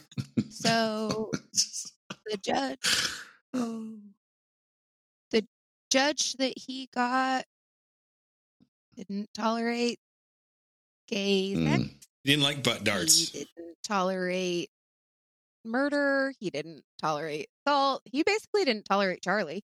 [0.50, 1.30] So
[2.26, 2.80] the judge,
[3.54, 5.46] the
[5.92, 7.44] judge that he got
[8.96, 10.00] didn't tolerate
[11.08, 11.84] gay sex.
[11.84, 12.05] Mm.
[12.26, 13.30] He didn't like butt darts.
[13.30, 14.72] He didn't tolerate
[15.64, 16.34] murder.
[16.40, 18.02] He didn't tolerate assault.
[18.06, 19.64] He basically didn't tolerate Charlie.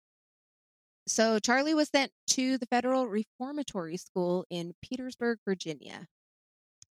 [1.07, 6.05] So Charlie was sent to the Federal Reformatory School in Petersburg, Virginia.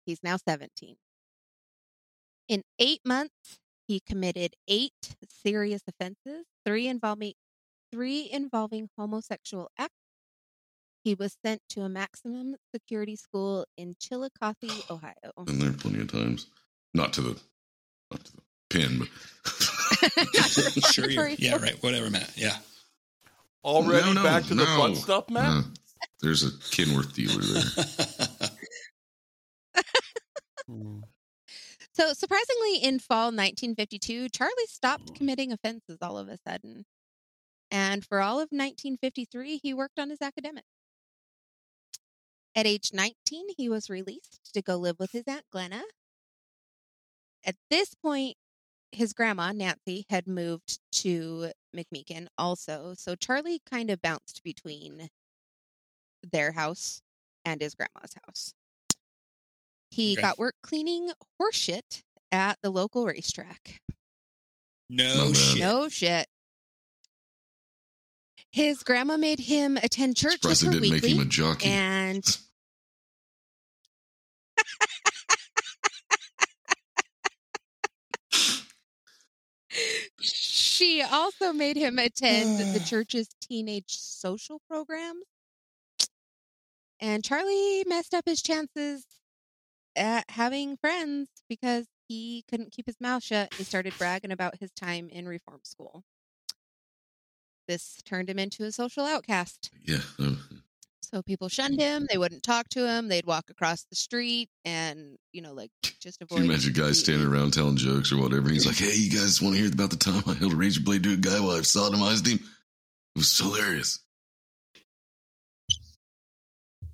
[0.04, 0.94] He's now 17.
[2.46, 3.58] In eight months,
[3.88, 7.32] he committed eight serious offenses, three involving
[7.90, 10.05] three involving homosexual acts.
[11.06, 14.56] He was sent to a maximum security school in Chillicothe,
[14.90, 15.14] Ohio.
[15.44, 16.48] Been there plenty of times.
[16.94, 17.40] Not to the,
[18.10, 18.98] not to the pen.
[18.98, 19.08] But
[20.92, 21.80] Sure, you yeah, right.
[21.80, 22.32] Whatever, Matt.
[22.34, 22.56] Yeah.
[23.62, 25.48] Already No, no, back to the fun stuff, Matt?
[25.48, 25.62] Uh,
[26.22, 27.62] there's a Kenworth dealer there.
[31.92, 36.84] So, surprisingly, in fall 1952, Charlie stopped committing offenses all of a sudden.
[37.70, 40.75] And for all of 1953, he worked on his academics.
[42.56, 45.82] At age 19, he was released to go live with his Aunt Glenna.
[47.44, 48.36] At this point,
[48.92, 52.94] his grandma, Nancy, had moved to McMechen also.
[52.96, 55.10] So Charlie kind of bounced between
[56.32, 57.02] their house
[57.44, 58.54] and his grandma's house.
[59.90, 60.22] He Okay.
[60.22, 62.02] got work cleaning horseshit
[62.32, 63.82] at the local racetrack.
[64.88, 65.60] No Not shit.
[65.60, 66.26] No shit.
[68.50, 71.24] His grandma made him attend church with Surprised they her didn't make weekly, him a
[71.26, 71.66] jockey.
[71.66, 72.24] and
[80.20, 85.24] she also made him attend the church's teenage social programs.
[87.00, 89.04] And Charlie messed up his chances
[89.94, 93.52] at having friends because he couldn't keep his mouth shut.
[93.54, 96.04] He started bragging about his time in reform school.
[97.68, 99.70] This turned him into a social outcast.
[99.84, 100.00] Yeah.
[101.12, 102.08] So people shunned him.
[102.10, 103.06] They wouldn't talk to him.
[103.06, 106.38] They'd walk across the street and, you know, like just avoid.
[106.38, 108.48] Can you imagine guys standing around telling jokes or whatever?
[108.48, 110.80] He's like, "Hey, you guys want to hear about the time I held a razor
[110.80, 112.40] blade to a guy while I sodomized him?
[113.14, 114.00] It was hilarious."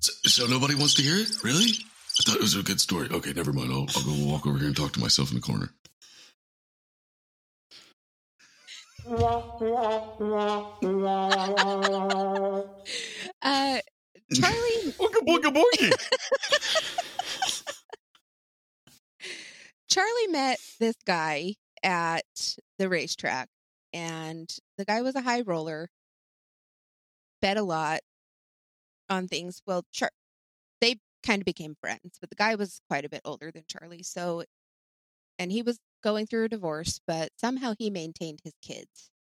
[0.01, 1.71] So, so nobody wants to hear it, really?
[1.71, 3.09] I thought it was a good story.
[3.11, 3.73] Okay, never mind.
[3.73, 5.71] I'll, I'll go walk over here and talk to myself in the corner.
[13.45, 13.79] Uh,
[14.35, 15.93] Charlie Booga booga boogie.
[19.89, 23.49] Charlie met this guy at the racetrack,
[23.93, 25.91] and the guy was a high roller,
[27.43, 28.01] bet a lot
[29.11, 29.61] on things.
[29.67, 30.11] Well, Char-
[30.81, 34.03] they kind of became friends, but the guy was quite a bit older than Charlie.
[34.03, 34.45] So,
[35.39, 39.11] and he was going through a divorce, but somehow he maintained his kids.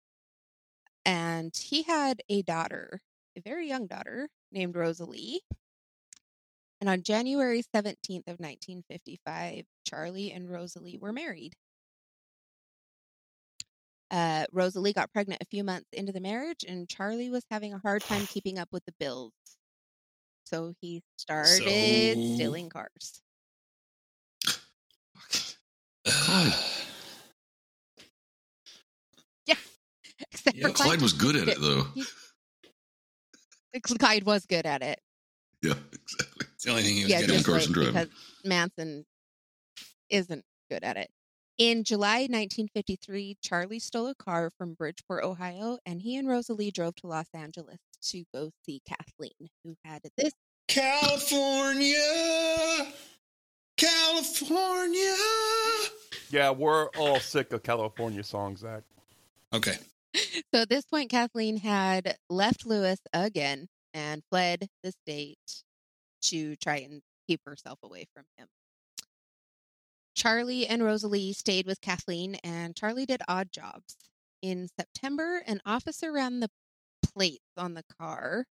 [1.04, 3.00] And he had a daughter,
[3.36, 5.40] a very young daughter named Rosalie.
[6.80, 11.54] And on January 17th of 1955, Charlie and Rosalie were married.
[14.10, 17.78] Uh, Rosalie got pregnant a few months into the marriage, and Charlie was having a
[17.78, 19.32] hard time keeping up with the bills.
[20.44, 21.56] So he started
[22.16, 23.22] So- stealing cars.
[26.04, 26.54] Clyde.
[30.30, 31.86] Except Yeah, for Clyde was good at it, though.
[33.80, 35.00] Clyde was good at it.
[35.62, 36.46] Yeah, exactly.
[36.54, 37.60] It's the only thing he was yeah, good Stealing at.
[37.60, 37.92] just like, driving.
[37.92, 38.08] because
[38.44, 39.04] Manson
[40.10, 41.10] isn't good at it.
[41.58, 46.94] In July 1953, Charlie stole a car from Bridgeport, Ohio, and he and Rosalie drove
[46.96, 47.78] to Los Angeles
[48.10, 50.32] to go see Kathleen, who had at this.
[50.66, 51.96] California,
[53.76, 55.14] California.
[56.30, 58.82] Yeah, we're all sick of California songs, Zach.
[59.52, 59.76] Okay.
[60.54, 65.62] So at this point, Kathleen had left Lewis again and fled the state
[66.22, 68.48] to try and keep herself away from him.
[70.14, 73.96] Charlie and Rosalie stayed with Kathleen, and Charlie did odd jobs.
[74.42, 76.50] In September, an officer ran the
[77.02, 78.44] plates on the car,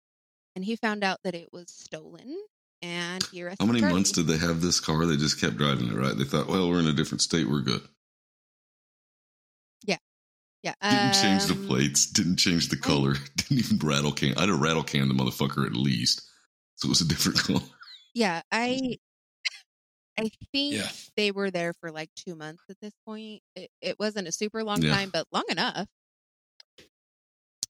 [0.57, 2.37] and he found out that it was stolen.
[2.83, 3.95] And he arrested How many Charlie.
[3.97, 5.05] months did they have this car?
[5.05, 6.17] They just kept driving it, right?
[6.17, 7.47] They thought, well, we're in a different state.
[7.47, 7.83] We're good.
[10.63, 12.05] Yeah, Didn't change the um, plates.
[12.07, 13.15] Didn't change the color.
[13.37, 14.35] Didn't even rattle can.
[14.37, 16.23] I'd have rattle can the motherfucker at least.
[16.77, 17.61] So it was a different color.
[18.15, 18.99] Yeah, I
[20.19, 20.91] I think Yeah.
[21.17, 23.43] they were there for like two months at this point.
[23.55, 24.93] It, it wasn't a super long Yeah.
[24.93, 25.89] time, but long enough.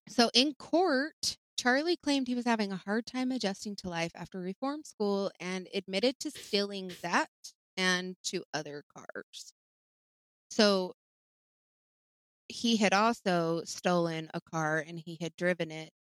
[0.09, 4.39] So in court, Charlie claimed he was having a hard time adjusting to life after
[4.41, 7.31] reform school and admitted to stealing that
[7.77, 9.53] and to other cars.
[10.51, 10.95] So
[12.51, 15.93] he had also stolen a car and he had driven it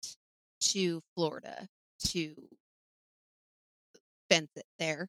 [0.60, 1.68] to Florida
[2.08, 2.34] to
[4.30, 5.08] fence it there.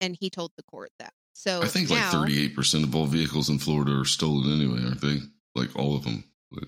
[0.00, 1.12] And he told the court that.
[1.34, 5.00] So I think now, like 38% of all vehicles in Florida are stolen anyway, aren't
[5.00, 5.18] they?
[5.54, 6.24] Like all of them.
[6.50, 6.64] But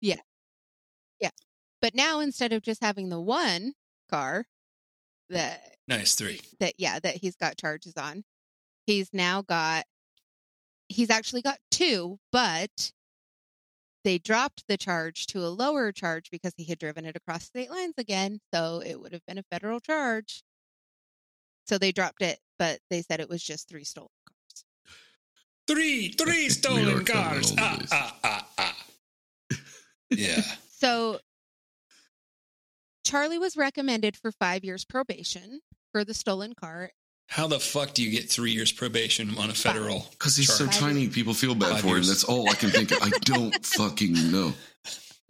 [0.00, 0.20] Yeah.
[1.20, 1.30] Yeah.
[1.80, 3.72] but now instead of just having the one
[4.10, 4.46] car
[5.30, 6.40] that Nice three.
[6.60, 8.22] that yeah that he's got charges on
[8.86, 9.84] he's now got
[10.88, 12.92] he's actually got two but
[14.06, 17.70] they dropped the charge to a lower charge because he had driven it across state
[17.70, 20.44] lines again so it would have been a federal charge
[21.66, 24.64] so they dropped it but they said it was just three stolen cars
[25.66, 27.52] Three, three stolen cars.
[27.58, 28.76] Ah, ah, ah, ah.
[30.10, 30.42] Yeah.
[30.78, 31.20] So
[33.02, 36.90] Charlie was recommended for five years probation for the stolen car.
[37.28, 40.06] How the fuck do you get three years probation on a federal?
[40.12, 42.04] Because he's so tiny, people feel bad Five for him.
[42.04, 42.98] That's all I can think of.
[43.02, 44.52] I don't fucking know.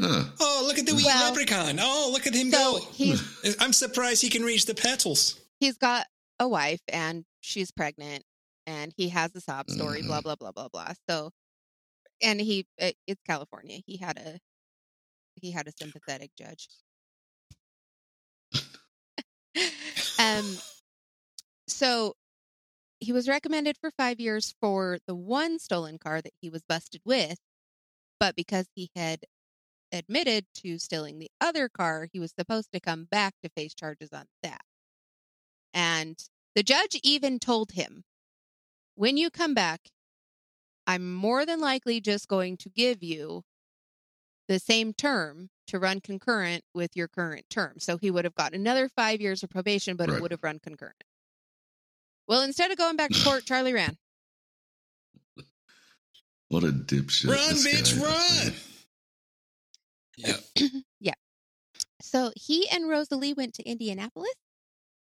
[0.01, 0.25] Huh.
[0.41, 1.79] Oh, look at the wee Well- leprechaun.
[1.81, 3.15] Oh, look at him So go.
[3.61, 5.41] I'm surprised he can reach the petals.
[5.59, 6.07] he's got
[6.39, 8.23] a wife and she's pregnant
[8.67, 10.07] and he has a sob story Mhm.
[10.09, 11.31] blah blah blah blah blah so
[12.23, 14.39] and he it, it's california he had a
[15.41, 16.69] he had a sympathetic judge
[20.19, 20.59] um
[21.69, 22.15] so
[23.01, 27.03] he was recommended for five years for the one stolen car that he was busted
[27.05, 27.39] with
[28.21, 29.25] but because he had
[29.93, 34.11] admitted to stealing the other car he was supposed to come back to face charges
[34.13, 34.63] on that
[35.75, 36.19] and
[36.55, 38.05] the judge even told him,
[38.95, 39.91] when you come back,
[40.87, 43.45] I'm more than likely just going to give you
[44.49, 47.79] the same term to run concurrent with your current term.
[47.81, 50.11] So he would have got another five years of probation, but Right.
[50.11, 51.03] it would have run concurrent.
[52.29, 53.97] Well, instead of going back to court, Charlie ran.
[56.49, 57.29] What a dipshit.
[57.29, 58.55] run, this bitch, guy run.
[60.17, 60.37] Yeah.
[61.01, 61.15] Yeah.
[62.01, 64.33] So he and Rosalie went to Indianapolis,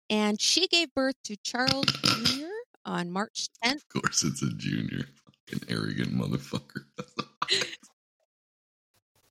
[0.10, 2.48] and she gave birth to Charles Jr.
[2.84, 3.76] on March 10th.
[3.76, 5.06] Of course, it's a junior.
[5.48, 6.86] Fucking arrogant motherfucker.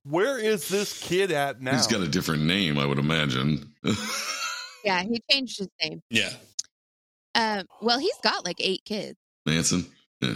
[0.03, 1.73] Where is this kid at now?
[1.75, 3.73] He's got a different name, I would imagine.
[4.85, 6.01] Yeah, he changed his name.
[6.09, 6.31] Yeah.
[7.35, 9.17] Um, well, he's got like eight kids.
[9.45, 9.85] Manson.
[10.21, 10.35] Yeah.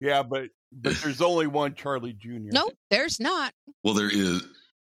[0.00, 2.50] yeah, but but there's only one Charlie Jr.
[2.52, 3.52] No, there's not.
[3.84, 4.42] Well, there is.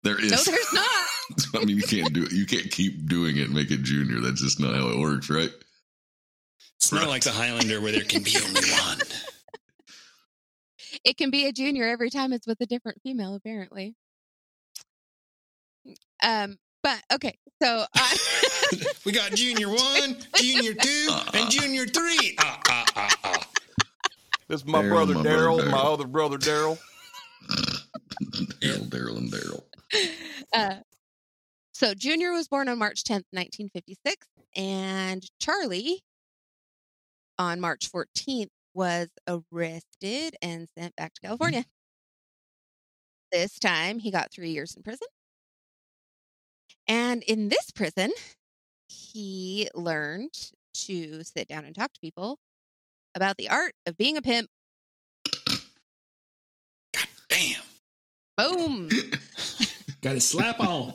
[0.02, 0.32] There is.
[0.32, 1.06] No, there's not.
[1.62, 2.32] I mean, you can't do it.
[2.32, 4.20] You can't keep doing it and make it junior.
[4.20, 5.50] That's just not how it works, right?
[6.76, 8.98] It's not like the Highlander where there can be only one.
[11.04, 13.94] It can be a junior every time it's with a different female, apparently.
[16.22, 18.16] Um, but okay, so uh,
[19.05, 22.37] We got Junior 1, Junior 2, and Junior 3.
[22.41, 23.47] Ah, ah.
[24.49, 26.78] This is my Daryl, brother Daryl, my other brother Daryl.
[28.61, 29.62] Daryl, Daryl, and Daryl.
[30.53, 30.76] uh,
[31.72, 34.26] so Junior was born on March 10th, 1956,
[34.57, 36.03] and Charlie
[37.39, 41.64] on March 14th was arrested and sent back to California.
[43.30, 45.09] This time he got three years in prison.
[46.89, 48.12] And in this prison,
[48.89, 52.39] he learned to sit down and talk to people
[53.14, 54.49] about the art of being a pimp.
[56.95, 57.62] God Damn.
[58.37, 58.89] Boom.
[60.01, 60.95] Got a slap on.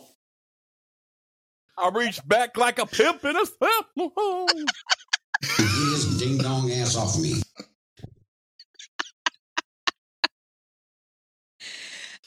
[1.77, 3.85] I reach back like a pimp in a slap.
[3.95, 7.41] Get his ding dong ass off me.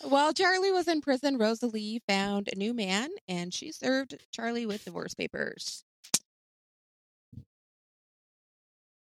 [0.03, 4.85] While Charlie was in prison, Rosalie found a new man and she served Charlie with
[4.85, 5.85] divorce papers.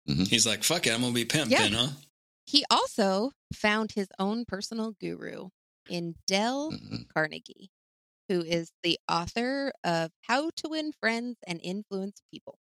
[0.04, 1.58] He's like, fuck it, I'm going to be pimp Yeah.
[1.62, 1.88] then, huh?
[2.44, 5.48] He also found his own personal guru
[5.88, 7.08] in Dale Mhm.
[7.08, 7.70] Carnegie,
[8.28, 12.58] who is the author of How to Win Friends and Influence People.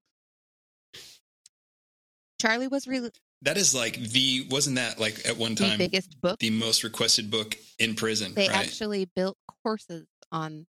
[2.39, 3.09] Charlie was re-
[3.43, 6.39] That is like the, wasn't that like at one time the biggest book.
[6.39, 8.57] the most requested book in prison, They right?
[8.57, 10.67] actually built courses on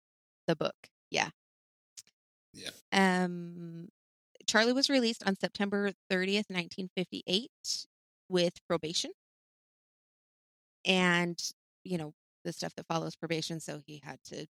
[0.46, 0.74] the book.
[1.10, 1.30] Yeah.
[2.52, 2.70] Yeah.
[2.92, 3.88] Um,
[4.46, 7.50] Charlie was released on September 30th, 1958,
[8.28, 9.12] with probation.
[10.84, 11.38] And,
[11.84, 12.12] you know,
[12.44, 13.60] the stuff that follows probation.
[13.60, 14.46] So he had to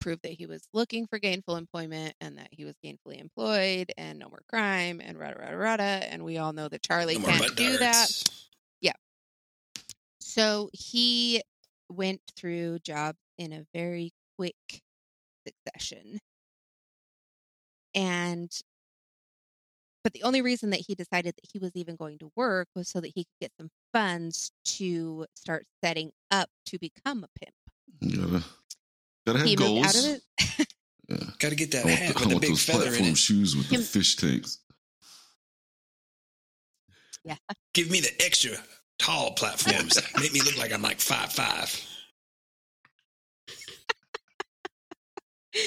[0.00, 4.18] prove that he was looking for gainful employment and that he was gainfully employed and
[4.18, 5.82] no more crime and rada, rada, rada.
[5.82, 8.08] And we all know that Charlie No can't do that.
[8.80, 8.92] Yeah.
[10.20, 11.42] So he
[11.88, 14.54] went through jobs in a very quick
[15.46, 16.18] succession.
[17.94, 18.50] And
[20.02, 22.88] but the only reason that he decided that he was even going to work was
[22.88, 27.54] so that he could get some funds to start setting up to become a pimp.
[28.00, 28.42] You
[29.32, 30.22] gotta, gotta have he moved out of it.
[31.08, 31.16] Yeah.
[31.40, 32.88] Got to get that I want, hat the- I with the big those feather in
[32.90, 33.18] platform it.
[33.18, 34.58] shoes with the fish tanks.
[37.24, 37.36] Yeah.
[37.74, 38.52] Give me the extra
[38.98, 39.98] tall platforms.
[40.20, 41.84] Make me look like I'm like five five.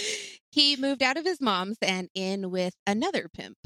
[0.52, 3.58] he moved out of his mom's and in with another pimp.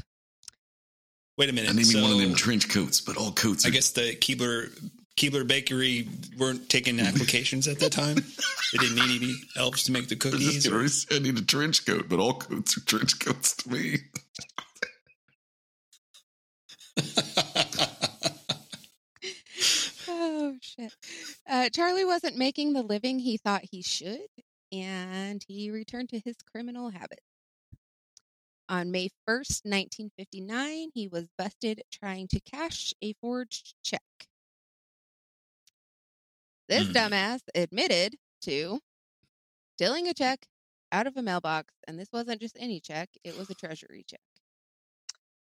[1.36, 1.70] Wait a minute.
[1.70, 3.90] I need me so one of them trench coats, but all coats are I guess
[3.92, 4.70] the Keebler
[5.18, 6.08] Keebler Bakery
[6.38, 8.14] weren't taking applications at that time.
[8.14, 11.04] they didn't need any elves to make the I, just cookies.
[11.06, 13.98] gonna I need a trench coat, but all coats are trench coats to me.
[20.10, 20.92] Oh shit.
[21.48, 24.20] Uh, Charlie wasn't making the living he thought he should,
[24.72, 27.22] and he returned to his criminal habits.
[28.68, 34.02] On May 1st, 1959, he was busted trying to cash a forged check.
[36.68, 36.92] This Hmm.
[36.92, 38.80] dumbass admitted to
[39.76, 40.46] stealing a check
[40.92, 44.20] out of a mailbox, and this wasn't just any check, it was a treasury check.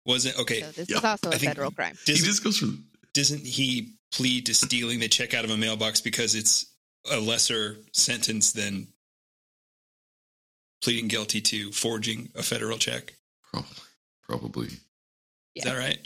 [0.05, 0.61] Was it okay?
[0.61, 1.97] So this yeah, is also I a think- federal crime.
[2.05, 5.57] He Doesn't, just goes from doesn't he plead to stealing the check out of a
[5.57, 6.67] mailbox because it's
[7.11, 8.89] a lesser sentence than
[10.83, 13.15] pleading guilty to forging a federal check?
[13.53, 13.77] probably,
[14.23, 14.69] probably.
[15.55, 15.99] Is that right?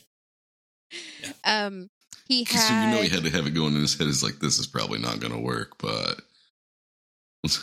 [1.22, 1.32] Yeah.
[1.44, 1.88] Um,
[2.26, 4.08] he So you had, know he had to have it going in his head.
[4.08, 6.20] Is like this is probably not going to work, but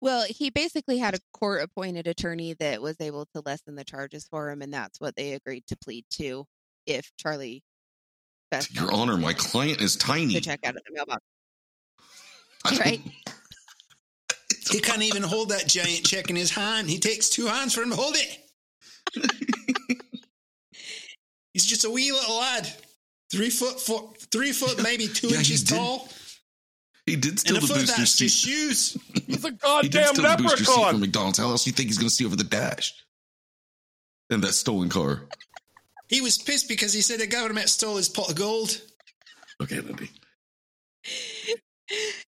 [0.00, 4.26] well, he basically had a court appointed attorney that was able to lessen the charges
[4.30, 6.46] for him, and that's what they agreed to plead to
[6.86, 7.62] if Charlie.
[8.48, 10.34] Best Your Honor, my client is tiny.
[10.34, 11.22] the check out of the mailbox.
[12.78, 13.00] Right.
[14.70, 16.90] He can't even hold that giant check in his hand.
[16.90, 18.38] He takes two hands for him to hold it.
[21.52, 22.68] He's just a wee little lad,
[23.30, 26.08] three foot, four, three foot, maybe two Yeah, inches did tall,
[27.06, 28.24] He did steal and the foot booster seat.
[28.24, 28.96] just shoes.
[29.26, 31.00] He's a He did goddamn steal the booster seat from leprechaun.
[31.00, 31.38] McDonald's.
[31.38, 32.94] How else do you think he's going to steal over the dash?
[34.30, 35.22] And that stolen car.
[36.08, 38.80] He was pissed because he said the government stole his pot of gold.
[39.62, 40.10] Okay, Lindy.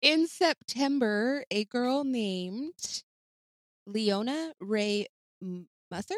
[0.02, 3.02] In September, a girl named
[3.86, 5.06] Leona Ray
[5.42, 6.14] M- Musser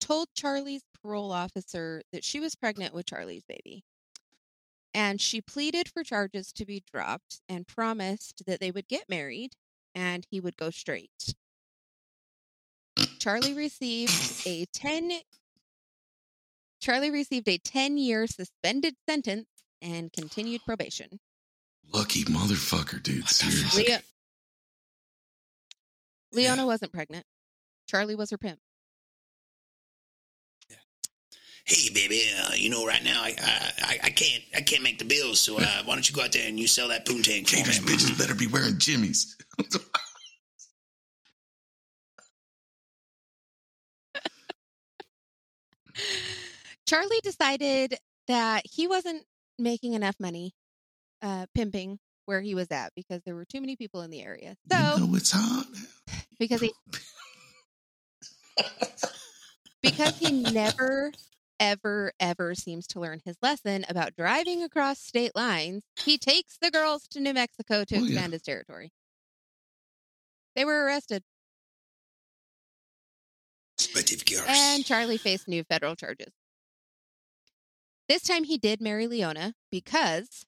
[0.00, 3.84] told Charlie's parole officer that she was pregnant with Charlie's baby.
[4.92, 9.52] And she pleaded for charges to be dropped and promised that they would get married
[9.94, 11.34] and he would go straight.
[13.18, 15.12] Charlie received a 10
[16.80, 19.46] Charlie received a 10 year suspended sentence
[19.82, 21.20] and continued probation.
[21.92, 23.28] Lucky motherfucker, dude.
[23.28, 23.84] Seriously.
[23.84, 23.98] Leo-
[26.32, 27.26] Leona wasn't pregnant.
[27.86, 28.60] Charlie was her pimp.
[31.64, 33.34] Hey, baby, uh, you know, right now I,
[33.82, 36.32] I I can't I can't make the bills, so uh, why don't you go out
[36.32, 37.92] there and you sell that poontang for Chambers me?
[37.92, 39.36] bitches better be wearing jimmies.
[46.86, 47.94] Charlie decided
[48.26, 49.24] that he wasn't
[49.58, 50.52] making enough money
[51.22, 54.56] uh, pimping where he was at because there were too many people in the area.
[54.70, 55.66] So, you know it's hot.
[56.38, 56.72] because he
[59.82, 61.12] because he never
[61.60, 66.70] ever ever seems to learn his lesson about driving across state lines, he takes the
[66.70, 68.04] girls to New Mexico to Oh, yeah.
[68.06, 68.90] expand his territory.
[70.56, 71.22] They were arrested,
[73.94, 74.42] But of course.
[74.48, 76.32] and Charlie faced new federal charges.
[78.08, 80.44] This time he did marry Leona because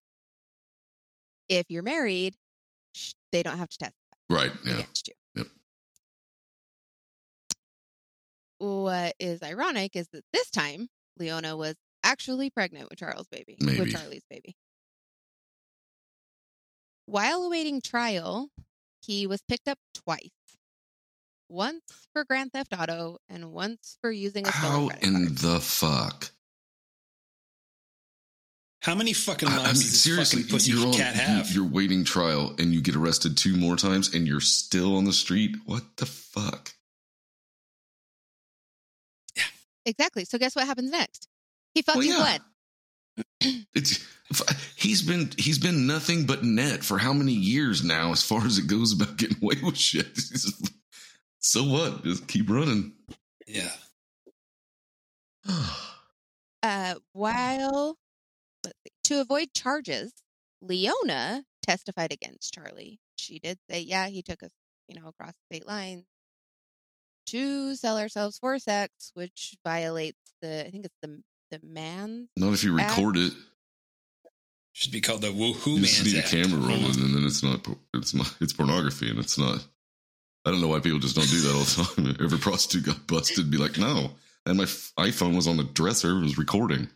[1.48, 2.34] if you're married,
[3.30, 3.94] they don't have to test
[4.28, 4.50] Right.
[4.64, 4.72] Yeah.
[4.78, 5.14] against you.
[5.36, 5.46] Yep.
[8.58, 10.88] What is ironic is that this time
[11.18, 13.80] Leona was actually pregnant with Charles' baby, Maybe.
[13.80, 14.54] with Charlie's baby.
[17.06, 18.48] While awaiting trial,
[19.02, 20.30] he was picked up twice.
[21.48, 21.82] Once
[22.12, 26.30] for grand theft auto and once for using a stolen How credit in the fuck?
[28.80, 31.14] How many fucking I- lives I mean, does this seriously, fucking pussy you're on, cat
[31.14, 31.50] have?
[31.52, 35.12] You're waiting trial and you get arrested two more times and you're still on the
[35.12, 35.56] street.
[35.66, 36.72] What the fuck?
[39.84, 40.24] Exactly.
[40.24, 41.28] So guess what happens next?
[41.74, 42.16] He fucking yeah.
[42.16, 42.40] fled.
[43.74, 44.06] It's
[44.76, 48.58] he's been he's been nothing but net for how many years now, as far as
[48.58, 50.18] it goes about getting away with shit.
[51.38, 52.04] so what?
[52.04, 52.92] Just keep running.
[53.46, 53.72] yeah.
[56.64, 57.96] Uh, while
[59.02, 60.12] to avoid charges,
[60.60, 63.00] Leona testified against Charlie.
[63.16, 64.52] She did say, "Yeah, he took us,
[64.86, 66.04] you know, across state lines
[67.26, 72.28] to sell ourselves for sex, which violates the I think it's the the Mann.
[72.36, 72.96] Not if you Act.
[72.96, 73.32] record it.
[74.74, 77.04] Should be called the Woohoo You just Man's need a camera rolling, uh-huh.
[77.04, 77.66] and then it's not.
[77.94, 78.34] It's not.
[78.40, 79.62] It's pornography, and it's not.
[80.46, 82.24] I don't know why people just don't do that all the time.
[82.24, 84.12] Every prostitute got busted, be like, no,
[84.46, 86.88] and my f- iPhone was on the dresser, it was recording.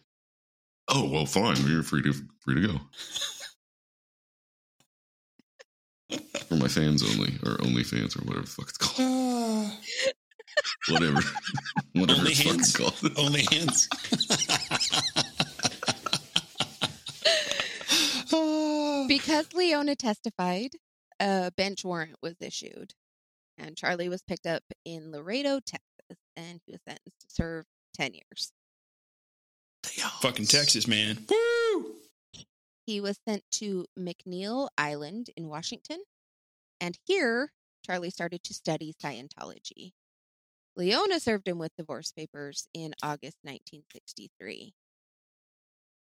[0.88, 1.56] Oh well, fine.
[1.66, 2.80] You're free to free to go.
[6.48, 8.96] For my fans only, or only fans, or whatever the fuck it's called.
[10.88, 11.20] Whatever,
[11.92, 12.72] whatever Only it's hands?
[12.76, 13.18] fucking called.
[13.18, 13.88] Only hands.
[19.08, 20.72] Because Leona testified,
[21.20, 22.92] a bench warrant was issued,
[23.56, 28.12] and Charlie was picked up in Laredo, Texas, and he was sentenced to serve ten
[28.14, 28.52] years.
[30.20, 31.18] Fucking Texas, man.
[31.30, 31.94] Woo!
[32.86, 35.98] he was sent to McNeil Island in Washington.
[36.80, 37.52] And here,
[37.84, 39.92] Charlie started to study Scientology.
[40.76, 44.74] Leona served him with divorce papers in August 1963.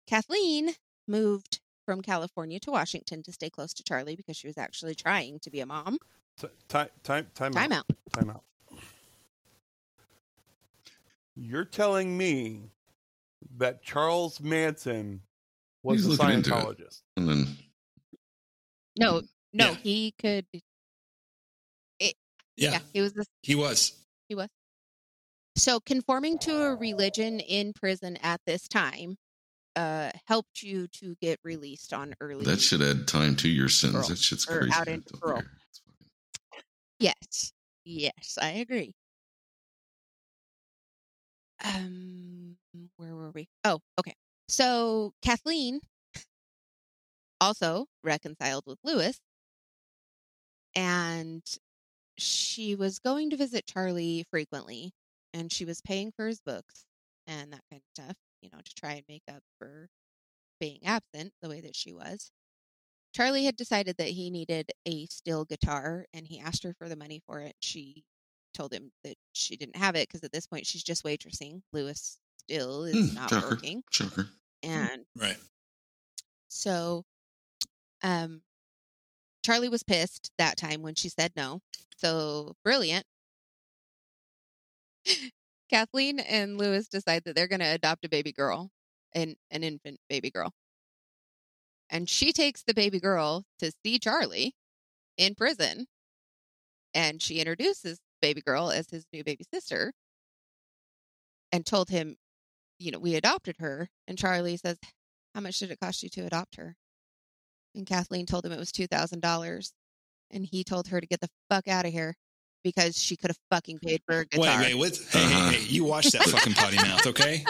[0.07, 0.71] Kathleen
[1.07, 5.39] moved from California to Washington to stay close to Charlie because she was actually trying
[5.41, 5.99] to be a mom.
[6.41, 7.87] T- time, time, time, Time out.
[8.13, 8.43] Time out.
[11.37, 12.71] You're telling me
[13.59, 15.21] that Charles Manson
[15.83, 16.43] was He's a looking.
[16.43, 17.03] Scientologist?
[17.17, 17.47] And then
[18.99, 19.21] No,
[19.53, 19.75] no, Yeah.
[19.75, 20.47] he could.
[22.01, 22.11] Yeah,
[22.57, 23.93] Yeah, he was the he was.
[24.29, 24.49] He was.
[25.57, 29.17] So conforming to a religion in prison at this time
[29.75, 32.45] uh helped you to get released on early.
[32.47, 34.07] that should add time to your sentence.
[34.07, 34.09] Parole.
[34.09, 34.73] That shit's crazy.
[34.73, 35.41] out into parole.
[35.41, 35.51] care.
[35.69, 36.65] It's fucking-
[36.99, 37.53] Yes.
[37.85, 38.93] Yes, I agree.
[41.65, 42.57] Um
[42.97, 43.49] where were we?
[43.65, 44.15] Oh, okay.
[44.49, 45.81] So Kathleen
[47.41, 49.19] also reconciled with Lewis
[50.75, 51.43] and
[52.19, 54.93] she was going to visit Charlie frequently
[55.35, 56.85] and she was paying for his books
[57.27, 59.89] and that kind of stuff, you know, to try and make up for
[60.61, 62.31] being absent the way that she was.
[63.15, 66.97] Charlie had decided that he needed a steel guitar and he asked her for the
[66.97, 67.57] money for it.
[67.61, 68.05] She
[68.55, 71.63] told him that she didn't have it because at this point she's just waitressing.
[71.73, 73.41] Lewis still is Hmm, not shocker.
[73.41, 73.83] working.
[73.91, 74.29] Shocker.
[74.63, 75.39] And Right.
[76.49, 77.05] so
[78.03, 78.43] um
[79.47, 81.61] Charlie was pissed that time when she said no.
[81.99, 83.07] So brilliant.
[85.71, 88.71] Kathleen and Lewis decide that they're going to adopt a baby girl,
[89.15, 90.51] an an infant baby girl.
[91.89, 94.57] And she takes the baby girl to see Charlie
[95.17, 95.87] in prison.
[96.93, 99.93] And she introduces the baby girl as his new baby sister
[101.53, 102.17] and told him,
[102.81, 103.91] you know, we adopted her.
[104.09, 104.79] And Charlie says,
[105.37, 106.75] How much did it cost you to adopt her?
[107.77, 109.73] And Kathleen told him it was $2,000.
[110.33, 112.17] And he told her to get the fuck out of here
[112.65, 114.59] because she could have fucking paid for a guitar.
[114.61, 114.97] Wait, wait, what?
[115.13, 115.51] Hey, Uh-huh.
[115.51, 117.45] hey, hey, you watch that fucking potty mouth, okay?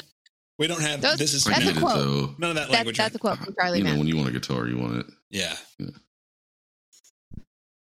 [0.59, 2.35] We don't have Those- this is I That's a get it though.
[2.39, 2.97] none of that That's, language.
[2.99, 4.99] that's a quote from Charlie You know, Manson, when you want a guitar, you want
[4.99, 5.07] it.
[5.31, 5.55] yeah,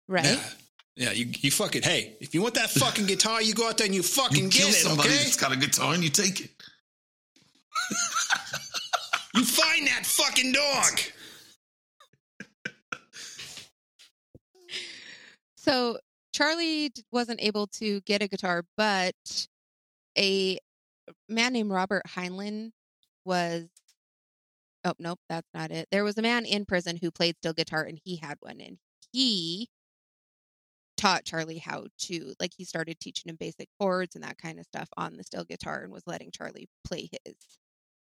[0.09, 0.25] right?
[0.25, 0.41] yeah,
[0.97, 1.11] yeah.
[1.13, 3.95] You you fucking hey, if you want that fucking guitar, you go out there and
[3.95, 5.19] you fucking You get kill it, somebody okay?
[5.19, 6.51] that's got a guitar and you take it.
[9.35, 11.01] You find that fucking dog.
[15.63, 15.99] So
[16.33, 19.47] Charlie wasn't able to get a guitar, but
[20.19, 20.59] a
[21.29, 22.73] man named Robert Heinlein
[23.25, 23.69] was.
[24.85, 25.87] Oh nope, that's not it.
[25.93, 28.79] There was a man in prison who played steel guitar, and he had one, and
[29.13, 29.69] he
[30.97, 32.51] taught Charlie how to like.
[32.57, 35.83] He started teaching him basic chords and that kind of stuff on the steel guitar,
[35.85, 37.37] and was letting Charlie play his.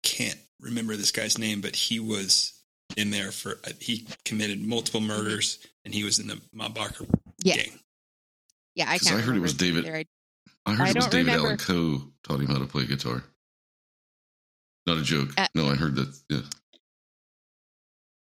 [0.03, 2.56] Can't remember this guy's name, but he was
[2.97, 7.05] in there for uh, he committed multiple murders, and he was in the Ma Barker
[7.43, 7.57] Yes.
[7.67, 7.79] gang.
[8.75, 9.19] Yeah, I 'Cause can't.
[9.21, 10.05] I heard it was David- I-
[10.65, 11.47] I heard I it was David remember.
[11.47, 13.23] Allen Coe taught him how to play guitar.
[14.85, 15.29] Not a joke.
[15.37, 16.13] Uh, no, I heard that.
[16.29, 16.41] Yeah.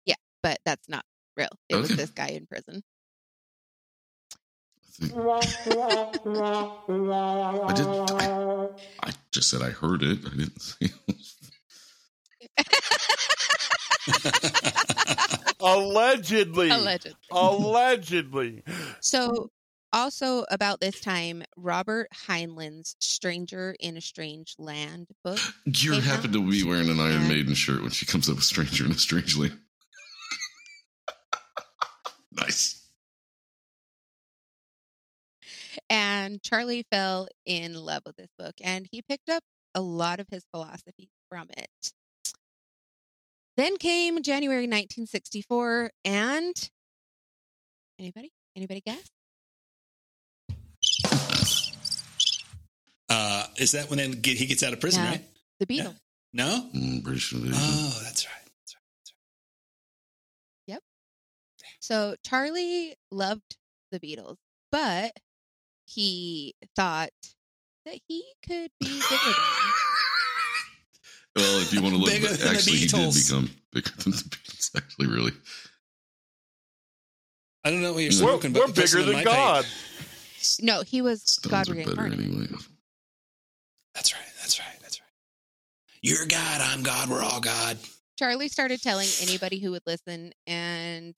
[0.05, 1.03] Yeah, but that's not
[1.35, 1.49] real.
[1.69, 2.81] It was this guy in prison.
[4.99, 5.13] I, think.
[5.15, 5.41] I
[7.75, 7.87] did.
[7.87, 8.69] I,
[9.03, 10.19] I just said I heard it.
[10.25, 10.89] I didn't say.
[15.59, 16.69] Allegedly.
[16.69, 17.15] Alleged.
[17.31, 18.63] Allegedly.
[19.01, 19.49] So,
[19.93, 25.39] also about this time, Robert Heinlein's "Stranger in a Strange Land" book.
[25.65, 26.33] You happen out.
[26.33, 28.97] to be wearing an Iron Maiden shirt when she comes up with "Stranger in a
[28.97, 29.59] Strange Land."
[32.31, 32.83] nice.
[35.89, 39.43] And Charlie fell in love with this book, and he picked up
[39.73, 41.93] a lot of his philosophy from it.
[43.57, 46.69] Then came January 1964, and
[47.99, 49.09] anybody, anybody guess?
[53.09, 55.03] Uh, is that when they get, he gets out of prison?
[55.03, 55.09] No.
[55.09, 55.25] Right?
[55.59, 55.83] The Yeah.
[55.85, 55.97] Beatles.
[56.33, 56.69] No.
[56.75, 57.55] Mm, British invasion.
[57.57, 58.33] Oh, that's right.
[60.67, 60.83] Yep.
[61.79, 63.57] So Charlie loved
[63.91, 64.37] the Beatles,
[64.71, 65.13] but
[65.85, 67.09] he thought
[67.85, 69.73] that he could be bigger than them.
[71.37, 73.91] Well, if you want to look, Bigger back, than the actually, he did become bigger
[74.03, 74.75] than the Beatles.
[74.75, 75.31] Actually, really.
[77.63, 79.65] I don't know what you're We're- but We're bigger than my God.
[79.65, 82.25] page- No, he was God Stones are better reincarnated.
[82.25, 82.47] anyway.
[83.93, 84.21] That's right.
[84.39, 84.79] That's right.
[84.81, 85.09] That's right.
[86.01, 86.61] You're God.
[86.61, 87.09] I'm God.
[87.09, 87.77] We're all God.
[88.17, 91.15] Charlie started telling anybody who would listen and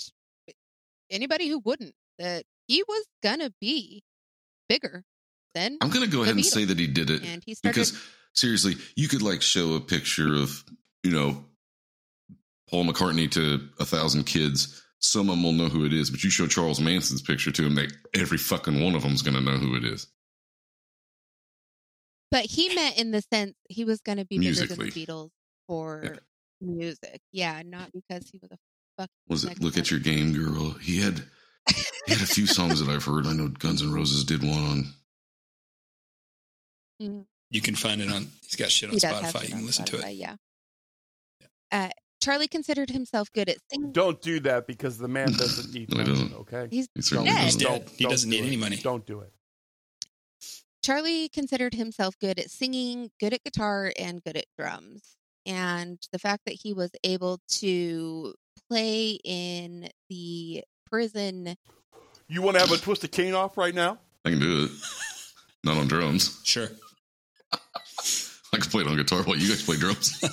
[1.09, 4.03] anybody who wouldn't that he was gonna be
[4.67, 5.03] bigger
[5.53, 7.73] than I'm gonna go The ahead and say that he did it and he started
[7.75, 7.97] because
[8.33, 10.63] seriously, you could like show a picture of
[11.03, 11.43] you know
[12.69, 16.09] Paul McCartney to a thousand kids, some of them will know who it is.
[16.09, 19.35] But you show Charles Manson's picture to them, they every fucking one of them's going
[19.35, 20.07] to know who it is.
[22.31, 25.29] But he meant in the sense he was going to be bigger than the Beatles
[25.67, 26.17] for
[26.61, 27.21] music.
[27.31, 28.57] Yeah, not because he was a
[28.97, 29.09] fucking.
[29.27, 30.71] Was it "Look at Your Game, Girl"?
[30.73, 31.23] He had
[32.05, 33.25] he had a few songs that I've heard.
[33.25, 34.83] I know Guns N' Roses did one on.
[37.01, 37.25] Mhm.
[37.51, 38.27] You can find it on.
[38.43, 39.31] He's got shit on He Spotify.
[39.33, 40.13] shit You can on listen to it.
[40.13, 40.35] Yeah.
[41.71, 41.89] Uh,
[42.21, 43.91] Charlie considered himself good at singing.
[43.91, 46.39] Don't do that because the man doesn't need No, he mention, doesn't.
[46.41, 46.67] okay?
[46.69, 47.27] He's He dead.
[47.27, 47.59] He's doesn't.
[47.85, 47.89] dead.
[47.97, 48.47] He doesn't do need it.
[48.47, 48.75] any money.
[48.77, 49.31] Don't do it.
[50.83, 55.15] Charlie considered himself good at singing, good at guitar, and good at drums.
[55.45, 58.33] And the fact that he was able to
[58.69, 61.55] play in the prison.
[62.27, 63.97] You want to have a twisted cane off right now?
[64.25, 64.71] I can do it.
[65.63, 66.39] Not on drums.
[66.43, 66.69] Sure.
[68.53, 70.23] I can play it on guitar while you guys play drums.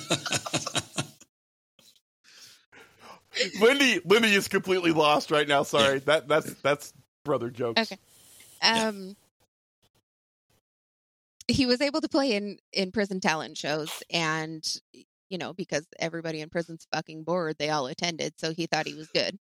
[3.61, 5.63] Lindy, Lindy is completely lost right now.
[5.63, 6.93] Sorry, that that's that's
[7.23, 7.79] brother jokes.
[7.79, 7.97] Okay.
[8.63, 9.15] Um,
[11.47, 14.65] he was able to play in in prison talent shows, and
[15.29, 18.95] you know because everybody in prison's fucking bored, they all attended, so he thought he
[18.95, 19.37] was good.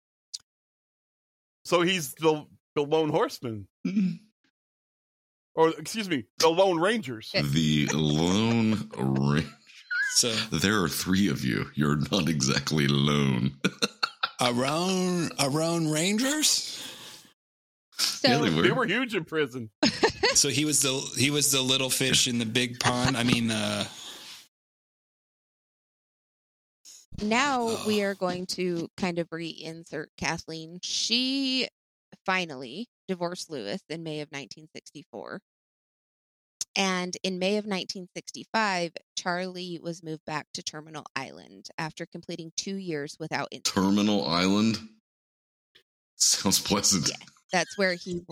[1.65, 3.69] So he's the the lone horseman,
[5.55, 7.31] or excuse me, the lone rangers.
[7.33, 8.62] the Lone
[8.97, 9.49] Ranger.
[10.15, 11.71] So There are three of you.
[11.75, 13.53] You're not exactly alone.
[14.41, 16.79] around around Rangers.
[17.97, 19.71] So Yeah, they They were huge in prison.
[20.35, 23.19] So he was the he was the little fish in the big pond.
[23.19, 23.85] I mean, uh,
[27.23, 30.81] now we are going to kind of reinsert Kathleen.
[30.83, 31.69] She
[32.25, 35.41] finally divorced Lewis in May of 1964.
[36.75, 42.77] And in May of 1965, Charlie was moved back to Terminal Island after completing two
[42.77, 43.85] years without incident.
[43.85, 44.79] Terminal Island.
[46.17, 47.09] Sounds pleasant.
[47.09, 48.23] Yeah, That's where he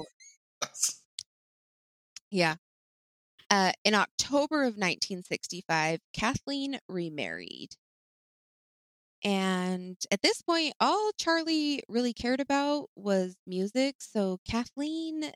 [2.30, 2.54] Yeah.
[3.50, 7.70] Uh, in October of 1965, Kathleen remarried.
[9.22, 13.96] And at this point, all Charlie really cared about was music.
[13.98, 15.32] So Kathleen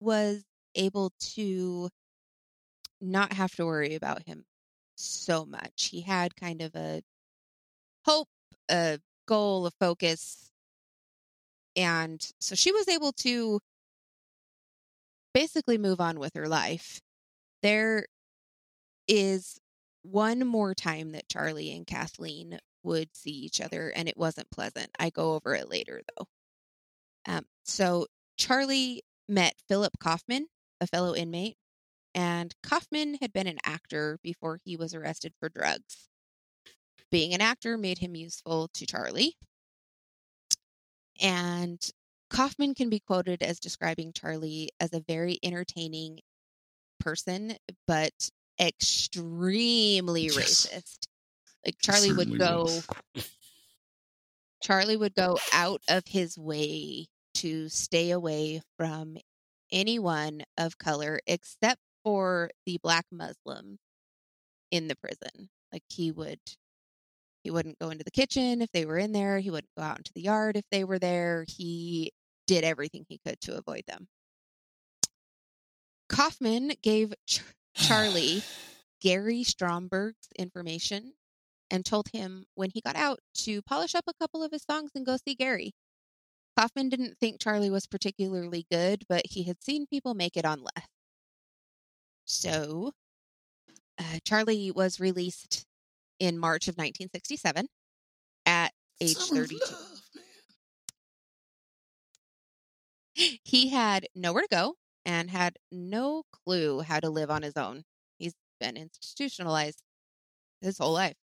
[0.00, 0.42] was
[0.74, 1.88] able to
[3.00, 4.44] not have to worry about him
[4.96, 5.88] so much.
[5.90, 7.02] He had kind of a
[8.04, 8.28] hope,
[8.70, 10.50] a goal, a focus.
[11.76, 13.60] And so she was able to
[15.34, 17.00] basically move on with her life.
[17.62, 18.06] There
[19.06, 19.58] is
[20.02, 24.90] one more time that Charlie and Kathleen would see each other, and it wasn't pleasant.
[24.98, 26.26] I go over it later, though.
[27.26, 30.46] Um, so Charlie met Philip Kaufman,
[30.80, 31.56] a fellow inmate,
[32.14, 36.08] and Kaufman had been an actor before he was arrested for drugs.
[37.10, 39.36] Being an actor made him useful to Charlie.
[41.20, 41.80] And
[42.30, 46.20] Kaufman can be quoted as describing Charlie as a very entertaining
[47.00, 47.56] person,
[47.86, 48.30] but
[48.60, 50.66] extremely Yes.
[50.66, 51.06] racist.
[51.64, 52.88] Like Charlie would go was.
[54.62, 59.16] Charlie would go out of his way to stay away from
[59.70, 63.76] anyone of color except for the black Muslim
[64.70, 65.50] in the prison.
[65.70, 66.40] Like he would
[67.44, 69.98] he wouldn't go into the kitchen if they were in there, he wouldn't go out
[69.98, 71.44] into the yard if they were there.
[71.46, 72.12] He
[72.46, 74.08] did everything he could to avoid them.
[76.08, 77.42] Kaufman gave Ch-
[77.74, 78.42] Charlie
[79.02, 81.12] Gary Stromberg's information
[81.70, 84.92] and told him when he got out to polish up a couple of his songs
[84.94, 85.72] and go see Gary.
[86.58, 90.62] Kaufman didn't think Charlie was particularly good, but he had seen people make it on
[90.62, 90.88] less.
[92.28, 92.92] So,
[93.98, 95.64] uh, Charlie was released
[96.20, 97.66] in March of 1967
[98.46, 99.64] at age Summer 32.
[99.64, 100.02] love.
[103.44, 104.74] He had nowhere to go
[105.04, 107.82] and had no clue how to live on his own.
[108.18, 109.80] He's been institutionalized
[110.60, 111.16] his whole life.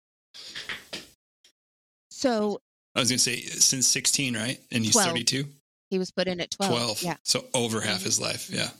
[2.10, 2.62] So
[2.95, 4.60] I was gonna say since sixteen, right?
[4.72, 5.10] And he's 12.
[5.10, 5.45] thirty-two.
[5.89, 6.72] he was put in at 12.
[6.72, 7.04] 12.
[7.04, 7.18] Yeah.
[7.24, 8.06] So over half Mhm.
[8.06, 8.49] his life.
[8.49, 8.72] Yeah.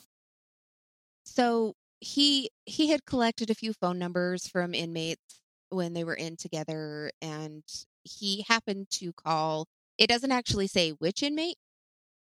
[1.26, 5.40] So he he had collected a few phone numbers from inmates
[5.70, 7.64] when they were in together and
[8.04, 11.58] he happened to call it doesn't actually say which inmate,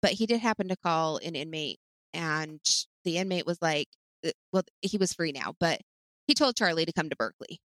[0.01, 1.79] but he did happen to call an inmate
[2.15, 2.61] and
[3.05, 3.89] the inmate was like
[4.27, 5.81] uh, well he was free now, but
[6.27, 7.61] he told Charlie to come to Berkeley.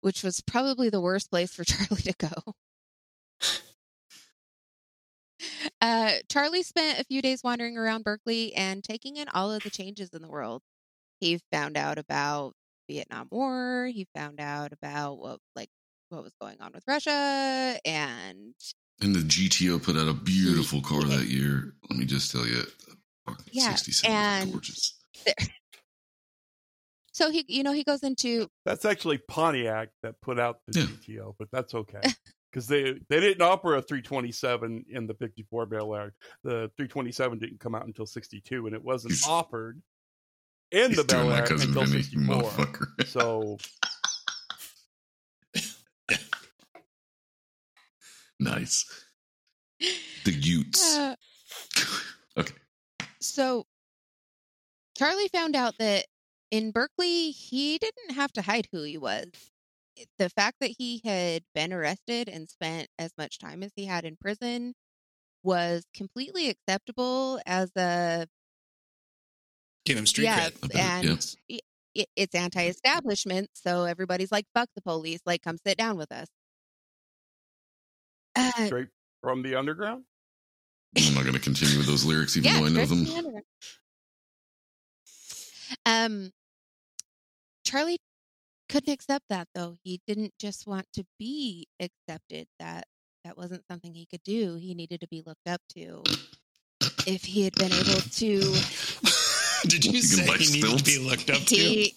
[0.00, 2.54] Which was probably the worst place for Charlie to go.
[5.80, 9.70] Uh, Charlie spent a few days wandering around Berkeley and taking in all of the
[9.70, 10.62] changes in the world.
[11.20, 12.52] He found out about
[12.88, 13.86] Vietnam War.
[13.92, 15.68] He found out about what like
[16.10, 18.54] what was going on with Russia and
[19.00, 21.72] And the GTO put out a beautiful car that year.
[21.88, 22.62] Let me just tell you,
[23.26, 25.00] fucking Yeah, 67 and- was gorgeous.
[27.12, 30.86] so he you know he goes into That's actually Pontiac that put out the Yeah.
[30.86, 32.00] GTO, but that's okay
[32.54, 36.14] because they they didn't offer a 327 in the 54 Bel Air.
[36.44, 39.82] The 327 didn't come out until 62, and it wasn't He's- offered
[40.70, 42.68] in the doing Bel Air until Vinny, 64.
[43.06, 43.58] So
[48.38, 48.84] nice.
[50.24, 50.96] The Utes.
[50.96, 51.16] uh,
[52.38, 52.54] okay.
[53.20, 53.66] so
[54.96, 56.06] Charlie found out that
[56.52, 59.26] in Berkeley he didn't have to hide who he was.
[59.96, 63.84] It- The fact that he had been arrested and spent as much time as he
[63.86, 64.74] had in prison
[65.42, 68.26] was completely acceptable as a
[69.84, 70.74] Give him street yeah, cred.
[70.76, 71.56] And yeah.
[71.96, 75.20] i- i- it's anti-establishment, so everybody's like, "Fuck the police!
[75.26, 76.28] Like, come sit down with us."
[78.36, 78.88] Uh, straight
[79.22, 80.04] from the underground.
[80.96, 83.04] I'm not going to continue with those lyrics, even yeah, though I know them.
[83.04, 83.42] the.
[85.86, 86.32] Um,
[87.64, 87.98] Charlie
[88.68, 89.76] couldn't accept that though.
[89.82, 92.46] He didn't just want to be accepted.
[92.58, 92.84] That
[93.24, 94.56] that wasn't something he could do.
[94.56, 96.02] He needed to be looked up to.
[97.06, 98.54] If he had been able to,
[99.68, 101.88] Did you You say buy he needed to be looked up to?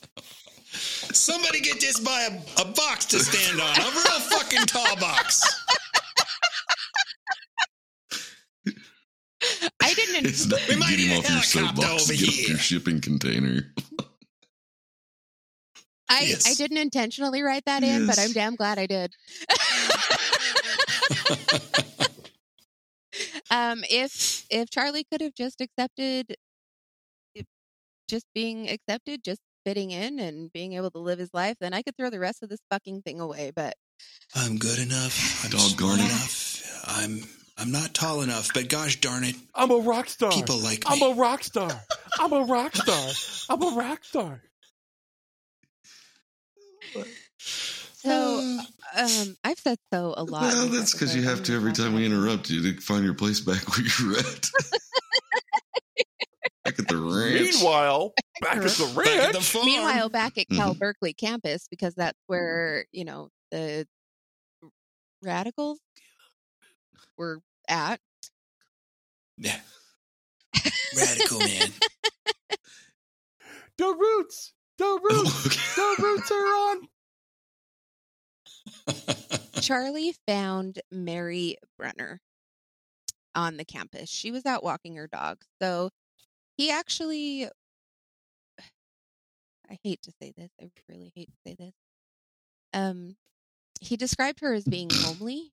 [0.70, 3.78] Somebody get this by a, a box to stand on.
[3.78, 5.42] A real fucking tall box.
[9.82, 10.26] I didn't.
[10.26, 12.58] It's not We might get him a off your helicopter soapbox, over get off your
[12.58, 13.74] shipping container.
[16.18, 19.14] I, I didn't intentionally write that in, but I'm damn glad I did.
[23.52, 26.36] um, if if Charlie could have just accepted,
[27.36, 27.46] if-
[28.10, 31.82] just being accepted, just fitting in and being able to live his life, then I
[31.82, 33.52] could throw the rest of this fucking thing away.
[33.56, 33.74] But
[34.36, 35.44] I'm good enough.
[35.46, 36.84] I'm Doggone smart enough.
[36.88, 37.20] I'm
[37.58, 40.32] I'm not tall enough, but gosh darn it, I'm a rock star.
[40.32, 41.02] people like me.
[41.02, 41.72] I'm a rock star.
[42.20, 43.10] I'm a rock star.
[43.50, 44.42] I'm a rock star.
[47.40, 48.60] So
[48.98, 50.42] um, I've said so a lot.
[50.44, 53.40] Well, that's because you have to every time we interrupt you to find your place
[53.40, 54.50] back where you're at.
[56.64, 57.54] back at the ranch.
[57.56, 59.66] Meanwhile, back at the Back at ranch, the farm.
[59.66, 60.80] Meanwhile, back at Cal Mhm.
[60.80, 63.86] Berkeley campus, because that's where you know the
[65.24, 65.80] radicals
[67.18, 68.00] were at.
[69.38, 69.60] yeah.
[70.98, 71.70] radical man.
[73.78, 75.60] the roots, the roots, Okay.
[75.76, 76.88] the roots are on.
[79.62, 82.22] Charlie found Mary Brunner
[83.36, 84.10] on the campus.
[84.10, 85.42] She was out walking her dog.
[85.62, 85.90] So
[86.58, 87.48] he actually,
[89.70, 91.74] I hate to say this, I really hate to say this.
[92.74, 93.16] Um,
[93.82, 95.52] he described her as being homely,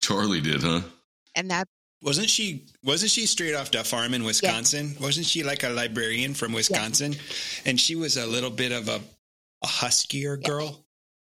[0.00, 0.80] Charlie did, huh?
[1.34, 1.68] and that
[2.02, 2.64] Wasn't she?
[2.82, 4.96] Wasn't she straight off the farm in Wisconsin?
[5.00, 7.14] Wasn't she like a librarian from Wisconsin?
[7.66, 9.00] And she was a little bit of a,
[9.62, 10.84] a huskier girl.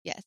[0.04, 0.22] Yes.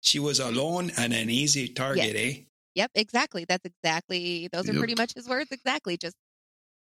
[0.00, 2.34] She was alone and an easy target, eh?
[2.74, 3.46] Yep, exactly.
[3.48, 4.48] That's exactly.
[4.52, 4.78] Those are Yep.
[4.78, 5.50] pretty much his words.
[5.50, 5.96] Exactly.
[5.96, 6.16] Just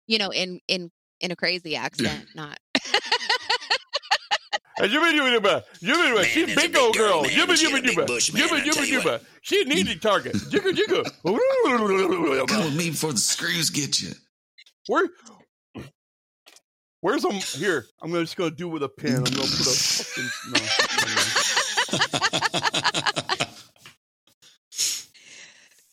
[0.07, 2.59] you know, in in in a crazy accent, not.
[4.79, 6.15] And yibba yibba yibba, yibba yibba.
[6.17, 7.23] Man, She's big big old girl, girl.
[7.23, 8.87] man, Yibba and she yibba had a big yibba, bush, man, yibba I tell yibba
[8.89, 9.21] you yibba.
[9.43, 10.33] She an easy target.
[10.35, 11.05] Jigga jigga.
[12.49, 14.13] Come with me before the screws get you.
[14.89, 15.09] Where?
[17.03, 17.35] Where's um?
[17.35, 19.17] Here, I'm gonna just gonna do with a pen.
[19.19, 20.59] I'm gonna put a fucking no.
[21.93, 23.49] never mind.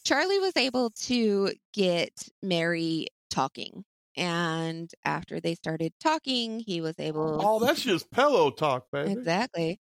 [0.05, 3.83] Charlie was able to get Mary talking.
[4.15, 9.15] And after they started talking, he was able Oh, that's just pillow talk, baby.
[9.15, 9.79] Exactly.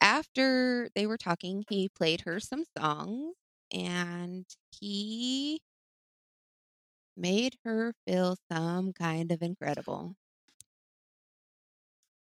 [0.00, 3.36] After they were talking, he played her some songs
[3.72, 4.46] and
[4.80, 5.60] he
[7.16, 10.14] made her feel some kind of incredible.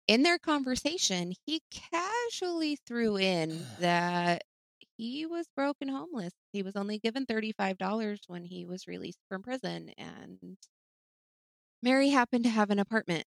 [0.08, 4.44] In their conversation, he casually threw in that
[4.98, 6.34] he was broke and homeless.
[6.52, 10.58] He was only given $35 when he was released from prison, and
[11.82, 13.26] Mary happened to have an apartment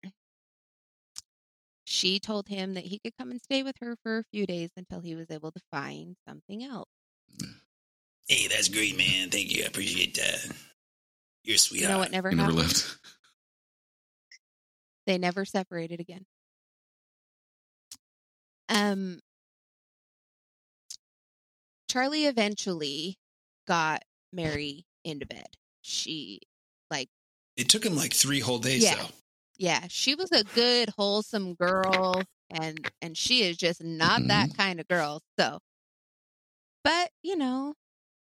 [1.85, 4.71] she told him that he could come and stay with her for a few days
[4.77, 6.89] until he was able to find something else.
[8.29, 9.31] Hey, that's great, man.
[9.31, 9.65] Thank you.
[9.65, 10.57] I appreciate that.
[11.45, 11.93] You're a You sweetheart.
[11.93, 12.97] know what never He never left.
[15.07, 16.25] They never separated again.
[18.69, 19.21] Um
[21.89, 23.19] Charlie eventually
[23.67, 24.03] got
[24.33, 25.49] Mary into bed.
[25.83, 26.52] She like
[27.57, 28.95] It took him like three whole days, Yeah.
[28.97, 29.09] though.
[29.59, 34.81] yeah, she was a good wholesome girl and and she is just not that kind
[34.81, 35.21] of girl.
[35.39, 35.59] So
[36.85, 37.75] but you know,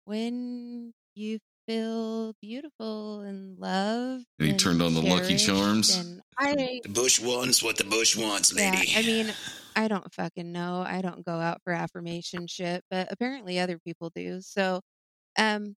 [0.06, 5.96] when you feel beautiful and loved, And he turned on the Lucky Charms?
[5.96, 8.94] and I The bush wants what the bush wants, yeah, lady.
[8.96, 9.34] I mean,
[9.76, 10.84] I don't fucking know.
[10.88, 14.40] I don't go out for affirmation shit, but apparently other people do.
[14.42, 14.80] So,
[15.38, 15.76] um,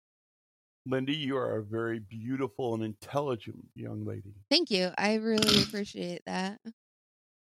[0.86, 4.34] Lindy, you are a very beautiful and intelligent young lady.
[4.50, 4.90] thank you.
[4.96, 6.60] I really appreciate that.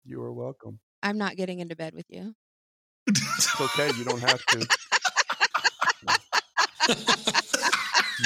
[0.06, 0.80] You are welcome.
[1.04, 2.34] I'm not getting into bed with you.
[3.08, 3.92] It's okay.
[3.98, 4.68] You don't have to.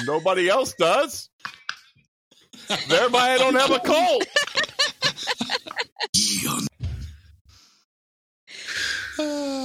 [0.05, 1.29] Nobody else does.
[2.87, 4.23] Thereby, I don't have a cold.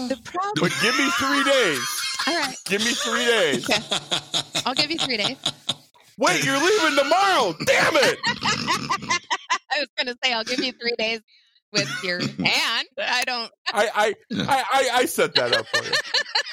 [0.09, 2.04] The problem, But give me three days.
[2.27, 3.69] All right, Give me three days.
[4.67, 5.37] I'll give you three days.
[6.17, 7.55] Wait, you're leaving tomorrow.
[7.67, 8.19] Damn it.
[9.71, 11.21] I was gonna say I'll give you three days
[11.73, 12.87] with your hand.
[12.99, 13.51] I don't.
[13.73, 15.91] I I I, I, I set that up for you.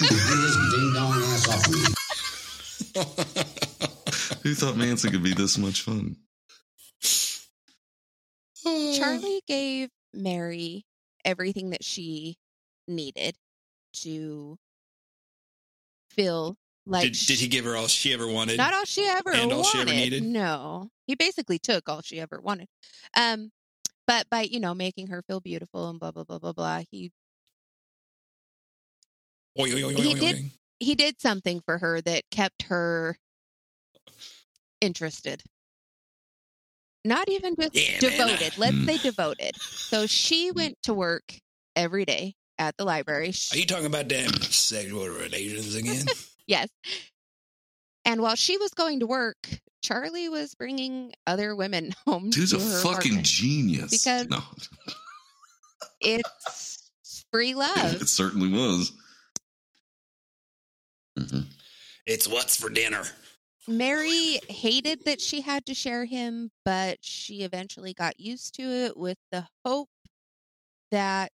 [0.00, 1.78] This ding dong ass off me.
[4.42, 6.16] Who thought Manson could be this much fun?
[8.64, 10.84] Charlie gave Mary
[11.24, 12.36] everything that she
[12.88, 13.36] needed
[13.94, 14.58] to
[16.12, 16.56] feel
[16.86, 18.56] like did, did he give her all she ever wanted?
[18.58, 19.54] not all she ever and wanted.
[19.54, 20.22] all she ever needed?
[20.22, 22.68] No, he basically took all she ever wanted.
[23.16, 23.50] Um,
[24.06, 27.12] but by you know making her feel beautiful and blah blah blah blah blah, he
[29.58, 33.16] oi, oi, oi, He did- he did something for her that kept her
[34.80, 35.42] interested.
[37.04, 38.52] Not even just Yeah, man, devoted.
[38.58, 38.86] Let's Hmm.
[38.86, 39.52] say devoted.
[39.92, 41.40] So she went to work
[41.76, 43.32] every day at the library.
[43.52, 46.06] Are you talking about damn sexual relations again?
[46.46, 46.68] yes.
[48.04, 49.36] And while she was going to work,
[49.82, 52.30] Charlie was bringing other women home.
[52.30, 53.90] Dude's to a her fucking genius.
[53.90, 54.40] Because- no,
[56.00, 56.90] It's
[57.32, 57.76] free love.
[58.00, 58.92] it certainly was.
[61.18, 61.44] Mhm.
[62.06, 63.02] it's what's for dinner.
[63.68, 68.96] Mary hated that she had to share him, but she eventually got used to it
[68.96, 69.90] with the hope
[70.90, 71.32] that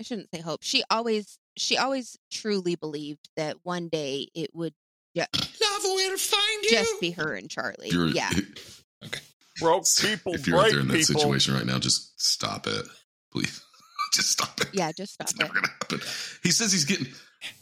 [0.00, 0.60] I shouldn't say hope.
[0.62, 4.72] She always she always truly believed that one day it would
[5.14, 6.70] ju- Love will find you.
[6.70, 7.88] just be her and Charlie.
[7.88, 8.30] If you're, yeah.
[9.60, 11.20] Broke people if you're out break there in that people.
[11.20, 12.86] situation right now, just stop it,
[13.30, 13.62] please.
[14.14, 14.68] just stop it.
[14.72, 15.38] Yeah, just stop It's it.
[15.40, 16.00] never gonna happen.
[16.42, 17.08] He says he's getting.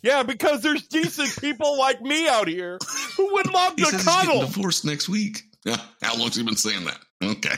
[0.03, 2.79] Yeah, because there's decent people like me out here
[3.17, 4.41] who would love He to says he's getting cuddle.
[4.47, 5.43] divorced next week.
[5.65, 6.99] Yeah, how long's he been saying that?
[7.23, 7.57] Okay.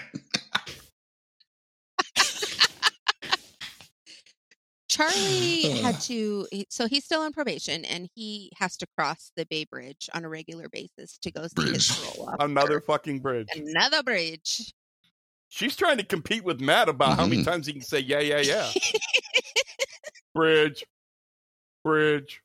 [5.01, 9.65] Charlie had to so he's still on probation and he has to cross the Bay
[9.65, 11.75] Bridge on a regular basis to go see Bridge.
[11.75, 12.35] his parole.
[12.41, 13.49] Another fucking bridge.
[13.55, 14.73] another bridge.
[15.49, 18.41] She's trying to compete with Matt about how many times he can say yeah, yeah,
[18.41, 18.71] yeah.
[20.35, 20.85] bridge,
[21.85, 22.41] bridge,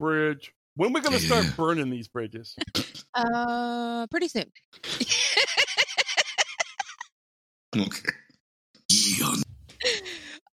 [0.00, 0.52] bridge.
[0.76, 1.40] When we're we going to Yeah.
[1.42, 2.54] start burning these bridges?
[3.14, 4.50] Uh pretty soon.
[7.76, 8.12] Okay.
[8.92, 9.42] Eon.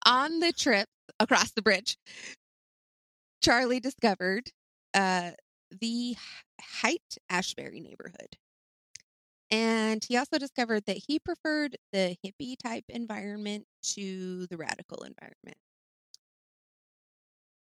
[0.07, 0.89] on the trip
[1.23, 1.97] across the bridge,
[3.43, 4.51] Charlie discovered
[4.94, 5.32] uh,
[5.81, 6.16] the
[6.61, 8.36] Height Ashbury neighborhood.
[9.51, 15.59] And he also discovered that he preferred the hippie type environment to the radical environment.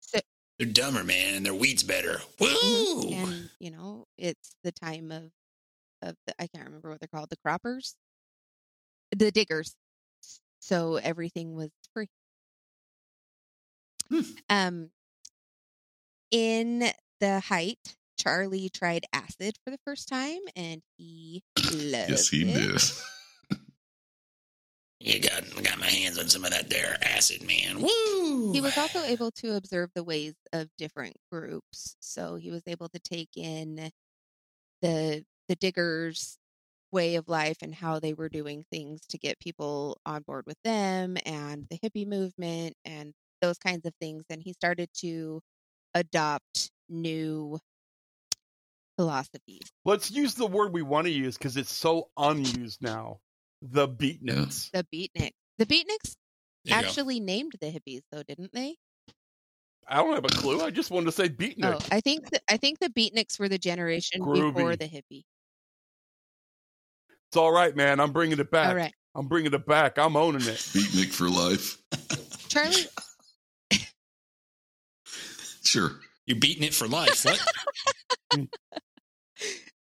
[0.01, 0.19] So,
[0.57, 2.21] They're dumber, man, and their weed's better.
[2.39, 2.47] Woo!
[2.49, 3.13] Mhm.
[3.13, 5.31] and you know, it's the time of
[6.01, 7.95] of the I can't remember what they're called, the croppers,
[9.11, 9.75] the diggers.
[10.59, 11.69] So everything was.
[14.11, 14.21] Hmm.
[14.49, 14.91] Um,
[16.31, 16.79] in
[17.19, 22.53] the Haight, Charlie tried acid for the first time, and he loved Yes, he it.
[22.53, 22.81] did.
[25.01, 27.81] You got, got my hands on some of that there acid, man.
[27.81, 28.51] Woo!
[28.51, 31.95] He was also able to observe the ways of different groups.
[32.01, 33.91] So he was able to take in
[34.81, 36.37] the the diggers
[36.91, 40.57] way of life and how they were doing things to get people on board with
[40.63, 45.41] them and the hippie movement and those kinds of things and he started to
[45.95, 47.57] adopt new
[48.97, 53.19] philosophies Let's use the word we want to use because it's so unused now.
[53.61, 54.69] The beatniks.
[54.71, 56.15] the beatniks the beatniks
[56.65, 56.87] There you go.
[56.87, 58.75] actually named the hippies though didn't they
[59.91, 60.61] I don't have a clue.
[60.61, 61.75] I just wanted to say beatnik.
[61.75, 65.23] oh i think the, i think the beatniks were the generation before the hippie
[67.29, 67.99] It's all right, man.
[67.99, 68.69] I'm bringing it back.
[68.69, 69.97] all right I'm bringing it back.
[69.97, 70.57] I'm owning it.
[70.73, 71.77] Beatnik for life.
[72.49, 72.85] charlie
[75.69, 75.91] Sure.
[76.25, 77.25] You're beating it for life.
[77.25, 78.47] What?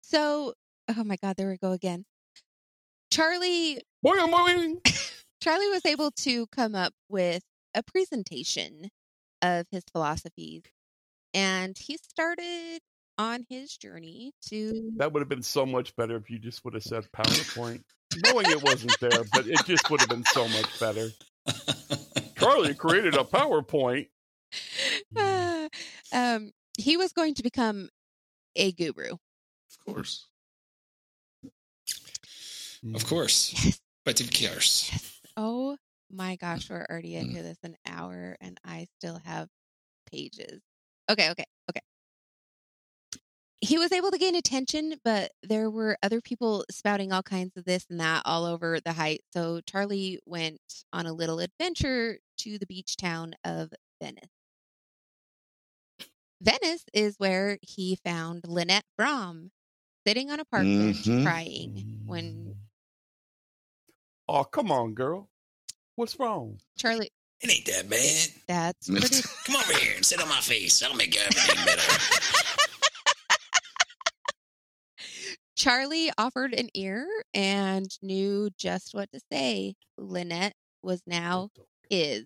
[0.02, 0.54] So,
[0.96, 2.06] oh my God, there we go again.
[3.12, 4.78] Charlie, Boing, boing.
[5.42, 7.44] Charlie was able to come up with
[7.76, 8.90] a presentation
[9.42, 10.64] of his philosophies
[11.34, 12.80] and he started
[13.18, 16.74] on his journey to That would have been so much better if you just would
[16.74, 17.84] have said PowerPoint.
[18.24, 21.10] Knowing it wasn't there, but it just would have been so much better.
[22.40, 24.08] Charlie created a PowerPoint.
[25.18, 25.57] Mm.
[26.12, 27.90] Um he was going to become
[28.56, 29.14] a guru.
[29.14, 30.28] Of course.
[32.94, 33.80] Of course.
[34.06, 34.92] But of course.
[35.36, 35.78] Oh
[36.10, 39.50] my gosh, we're already into this an hour and I still have
[40.10, 40.62] pages.
[41.10, 41.82] Okay, okay, okay.
[43.60, 47.66] He was able to gain attention, but there were other people spouting all kinds of
[47.66, 49.22] this and that all over the Haight.
[49.34, 50.62] So Charlie went
[50.94, 54.37] on a little adventure to the beach town of Venice.
[56.42, 59.50] Venice is where he found Lynette Fromme
[60.06, 61.24] sitting on a park bench Mhm.
[61.24, 62.56] crying when
[64.30, 65.30] Oh, come on, girl.
[65.96, 66.60] What's wrong?
[66.78, 67.12] Charlie.
[67.40, 68.30] It ain't that bad.
[68.46, 69.22] That's pretty.
[69.46, 70.80] Come over here and sit on my face.
[70.80, 71.82] That'll make everything better.
[75.56, 79.76] Charlie offered an ear and knew just what to say.
[79.98, 81.50] Lynette was now
[81.90, 82.26] his.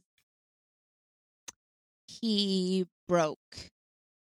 [2.08, 3.38] He broke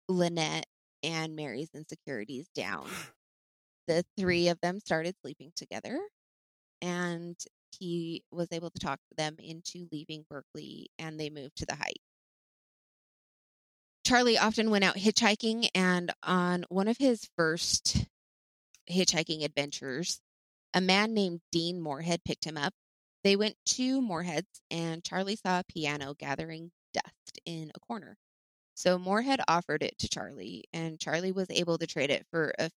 [0.08, 0.66] Lynette
[1.02, 2.88] and Mary's insecurities down.
[3.88, 6.00] The three of them started sleeping together,
[6.80, 7.36] and
[7.76, 11.98] he was able to talk them into leaving Berkeley and they moved to the Heights.
[14.06, 18.06] Charlie often went out hitchhiking, and on one of his first
[18.90, 20.20] hitchhiking adventures,
[20.74, 22.74] a man named Dean Moorhead picked him up.
[23.24, 28.16] They went to Moorhead's, and Charlie saw a piano gathering dust in a corner.
[28.74, 32.70] So Moorhead offered it to Charlie, and Charlie was able to trade it for a.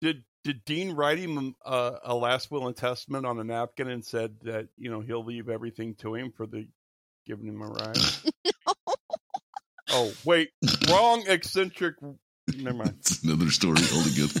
[0.00, 3.88] Did did Dean write him um, a, a last will and testament on a napkin
[3.88, 6.68] and said that you know he'll leave everything to him for the
[7.26, 7.98] giving him a ride?
[9.90, 10.50] oh wait,
[10.88, 11.96] wrong eccentric.
[12.56, 12.96] Never mind.
[12.98, 14.40] It's another story altogether.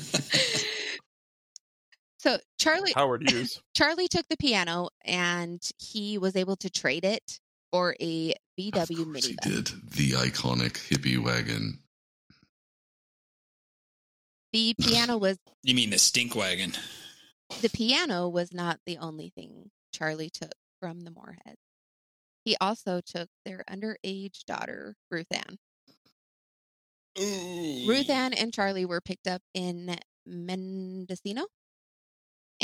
[2.24, 3.60] So Charlie Howard Hughes.
[3.74, 7.38] Charlie took the piano, and he was able to trade it
[7.74, 9.36] for a VW He minibus.
[9.42, 11.80] did the iconic hippie wagon.
[14.52, 16.74] The piano was You mean the stink wagon?
[17.62, 21.58] the piano was not the only thing Charlie took from the Moorheads.
[22.44, 25.58] He also took their underage daughter, Ruth Ann.
[27.18, 31.46] Ruth Ann and Charlie were picked up in Mendocino,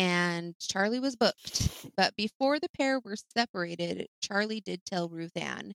[0.01, 1.87] and Charlie was booked.
[1.95, 5.73] But before the pair were separated, Charlie did tell Ruth Ann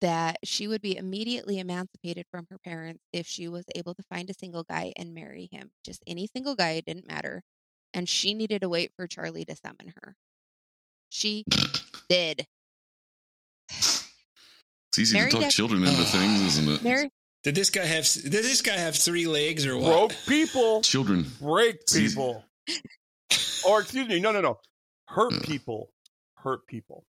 [0.00, 4.30] that she would be immediately emancipated from her parents if she was able to find
[4.30, 5.70] a single guy and marry him.
[5.84, 7.42] Just any single guy, it didn't matter.
[7.92, 10.14] And she needed to wait for Charlie to summon her.
[11.08, 11.44] She
[12.08, 12.46] did.
[13.70, 16.82] It's easy Mary to talk Dec- children into things, isn't it?
[16.84, 17.10] Mary,
[17.42, 18.06] Did this guy have?
[18.12, 19.84] Did this guy have three legs or what?
[20.10, 21.26] Broke people Children.
[21.40, 22.44] break people.
[23.66, 24.58] Or excuse me, no, no, no.
[25.08, 25.44] Hurt mm.
[25.44, 25.90] people.
[26.36, 27.04] Hurt people.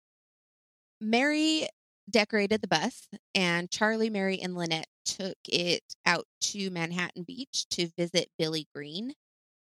[0.99, 1.67] Mary
[2.09, 7.89] decorated the bus, and Charlie, Mary, and Lynette took it out to Manhattan Beach to
[7.97, 9.13] visit Billy Green.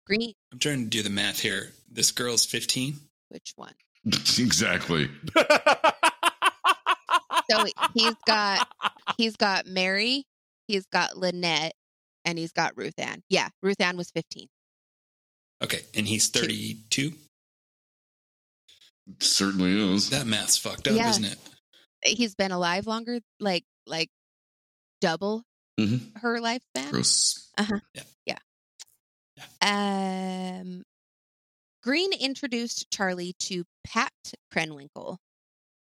[0.06, 1.72] Green, I'm trying to do the math here.
[1.90, 2.95] This girl's 15.
[3.30, 3.74] which one?
[4.06, 5.10] exactly.
[7.49, 8.68] So he's got
[9.18, 10.26] he's got Mary,
[10.68, 11.74] he's got Lynette,
[12.26, 13.24] and he's got Ruth Ann.
[13.30, 14.48] Yeah, Ruth Ann was fifteen.
[15.64, 17.14] Okay, and he's 32.
[19.20, 20.10] Certainly is.
[20.10, 21.10] That math's fucked up, Yeah.
[21.10, 21.40] isn't it?
[22.04, 24.10] He's been alive longer, like like
[25.02, 25.44] double
[25.80, 26.16] Mhm.
[26.20, 26.92] her lifespan.
[26.92, 27.50] Gross.
[27.58, 27.80] Uh huh.
[27.94, 28.04] Yeah.
[29.62, 30.60] Yeah.
[30.62, 30.84] Um,
[31.84, 34.12] Green introduced Charlie to Pat
[34.54, 35.18] Krenwinkel.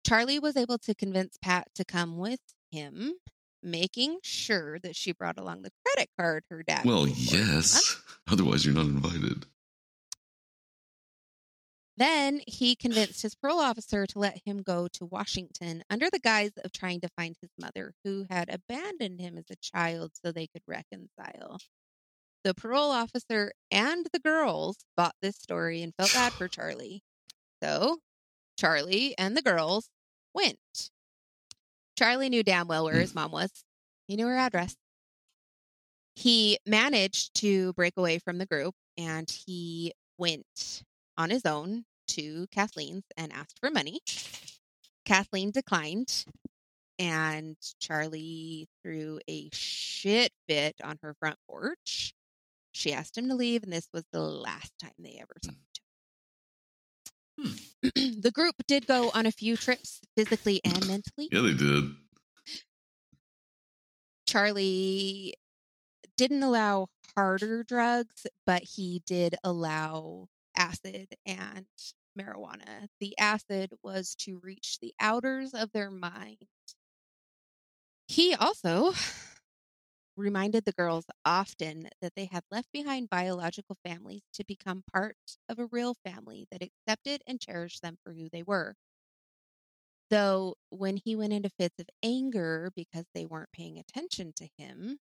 [0.07, 2.39] Charlie was able to convince Pat to come with
[2.71, 3.13] him,
[3.63, 6.85] making sure that she brought along the credit card her dad.
[6.85, 8.01] Well, yes.
[8.31, 9.45] Otherwise, you're not invited.
[11.97, 16.53] Then he convinced his parole officer to let him go to Washington under the guise
[16.63, 20.47] of trying to find his mother, who had abandoned him as a child so they
[20.47, 21.59] could reconcile.
[22.43, 27.03] The parole officer and the girls bought this story and felt bad for Charlie.
[27.61, 27.99] So
[28.57, 29.89] Charlie and the girls
[30.33, 30.89] went.
[31.97, 33.01] Charlie knew damn well where mm.
[33.01, 33.51] his mom was,
[34.07, 34.75] he knew her address.
[36.15, 40.83] He managed to break away from the group and he went
[41.17, 44.01] on his own to Kathleen's and asked for money.
[45.05, 46.25] Kathleen declined,
[46.99, 52.13] and Charlie threw a shit fit on her front porch.
[52.71, 55.81] She asked him to leave, and this was the last time they ever saw each
[57.45, 57.55] other.
[57.95, 61.29] the group did go on a few trips, physically and mentally.
[61.31, 61.95] Yeah, they did.
[64.27, 65.35] Charlie
[66.17, 71.65] didn't allow harder drugs, but he did allow acid and
[72.17, 72.87] marijuana.
[72.99, 76.37] The acid was to reach the outers of their mind.
[78.07, 78.93] He also
[80.17, 85.15] reminded the girls often that they had left behind biological families to become part
[85.49, 88.75] of a real family that accepted and cherished them for who they were.
[90.09, 94.97] Though when he went into fits of anger because they weren't paying attention to him,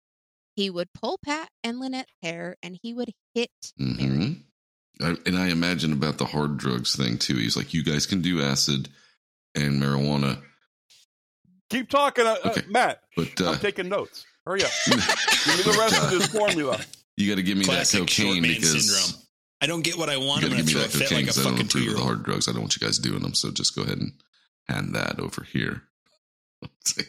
[0.55, 4.07] he would pull Pat and Lynette's hair and he would hit Mary.
[4.07, 4.33] hmm
[5.01, 7.35] I, and I imagine about the hard drugs thing too.
[7.35, 8.87] He's like, you guys can do acid
[9.53, 10.41] and marijuana,
[11.69, 12.61] Keep talking, uh, Okay.
[12.61, 13.01] uh, Matt.
[13.15, 14.25] but uh, I'm taking notes.
[14.45, 14.71] Hurry up.
[14.85, 16.79] Give me the rest of this formula.
[17.17, 19.21] you got to give me Classic that cocaine because syndrome.
[19.61, 20.41] I don't get what I you want.
[20.41, 21.39] got I'm to going give to me throw a that fit cocaine like a 'cause
[21.39, 22.07] I don't fucking approve two of year the old.
[22.07, 22.47] hard drugs.
[22.47, 23.33] I don't want you guys doing them.
[23.33, 24.11] So just go ahead and
[24.69, 25.81] hand that over here.
[26.63, 27.07] I'll take,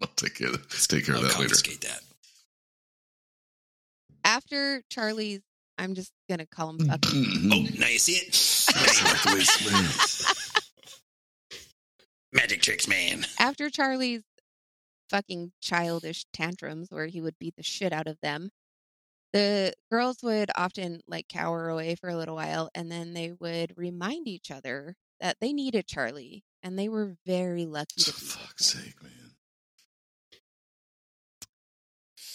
[0.00, 1.42] I'll take care of, take care I'll that later.
[1.42, 2.00] confiscate that.
[4.24, 5.40] After Charlie's,
[5.78, 7.10] I'm just going to call him fucking.
[7.24, 7.52] Mhm.
[7.52, 8.26] Oh, now you see it?
[8.32, 10.52] That's the way it smells.
[12.32, 13.26] Magic tricks, man.
[13.38, 14.22] after Charlie's
[15.12, 18.50] fucking childish tantrums where he would beat the shit out of them,
[19.32, 23.74] the girls would often like cower away for a little while and then they would
[23.76, 28.26] remind each other that they needed Charlie and they were very lucky For to be
[28.26, 29.12] fuck's sake, man.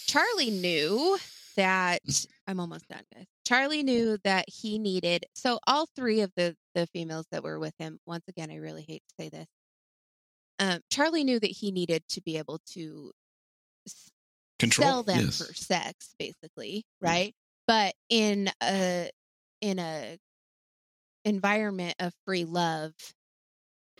[0.07, 1.17] Charlie knew
[1.57, 2.27] that mm.
[2.47, 3.25] I'm almost done, guys.
[3.45, 7.73] Charlie knew that he needed so all three of the the females that were with
[7.79, 7.99] him.
[8.05, 9.47] Once again, I really hate to say this.
[10.59, 13.11] Um, Charlie knew that he needed to be able to
[13.87, 14.09] s-
[14.59, 14.87] Control.
[14.87, 15.37] sell them Yes.
[15.37, 17.35] for sex, basically, right?
[17.67, 19.09] But in a
[19.61, 20.17] in a
[21.25, 22.93] environment of free love,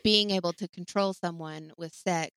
[0.04, 2.32] being able to control someone with sex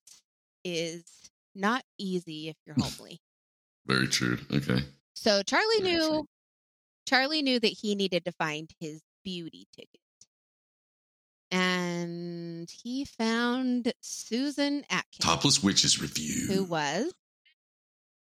[0.65, 3.21] is not easy if you're homely.
[3.87, 4.39] Very true.
[4.53, 4.81] Okay.
[5.15, 6.27] So Charlie Very knew true.
[7.07, 10.00] Charlie knew that he needed to find his beauty ticket.
[11.53, 16.47] And he found Susan Atkins, Topless Witches Review.
[16.47, 17.13] who was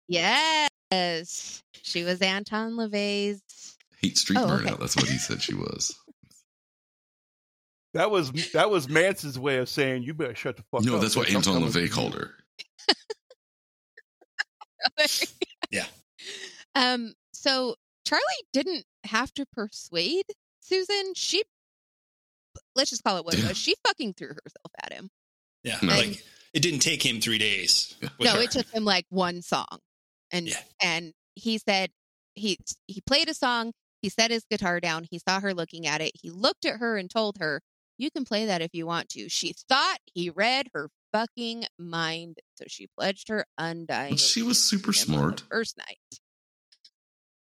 [0.08, 1.62] Yes.
[1.82, 4.66] She was Anton LaVey's Haight Street Oh, Burnout.
[4.72, 4.76] okay.
[4.80, 5.94] That's what he said she was.
[7.94, 10.86] That was that was Mance's way of saying you better shut the fuck up.
[10.86, 12.30] no, that's what Anton coming LaVey called her.
[15.70, 15.86] Yeah.
[16.74, 17.74] Um so
[18.04, 18.22] Charlie
[18.52, 20.24] didn't have to persuade
[20.60, 21.12] Susan.
[21.14, 21.44] She
[22.76, 23.56] let's just call it what it was.
[23.58, 25.10] She fucking threw herself at him.
[25.64, 25.78] Yeah.
[25.82, 25.94] No.
[25.94, 26.22] Like
[26.54, 27.94] it didn't take him three days.
[28.20, 28.40] no, her.
[28.42, 29.78] it took him like one song,
[30.32, 30.60] and Yeah.
[30.82, 31.90] and he said
[32.34, 33.72] he he played a song.
[34.02, 35.06] He set his guitar down.
[35.10, 36.12] He saw her looking at it.
[36.14, 37.60] He looked at her and told her,
[37.98, 42.38] "You can play that if you want to." She thought he read her fucking mind,
[42.56, 44.16] so she pledged her undying.
[44.16, 45.42] She was super him the smart.
[45.50, 45.98] First night.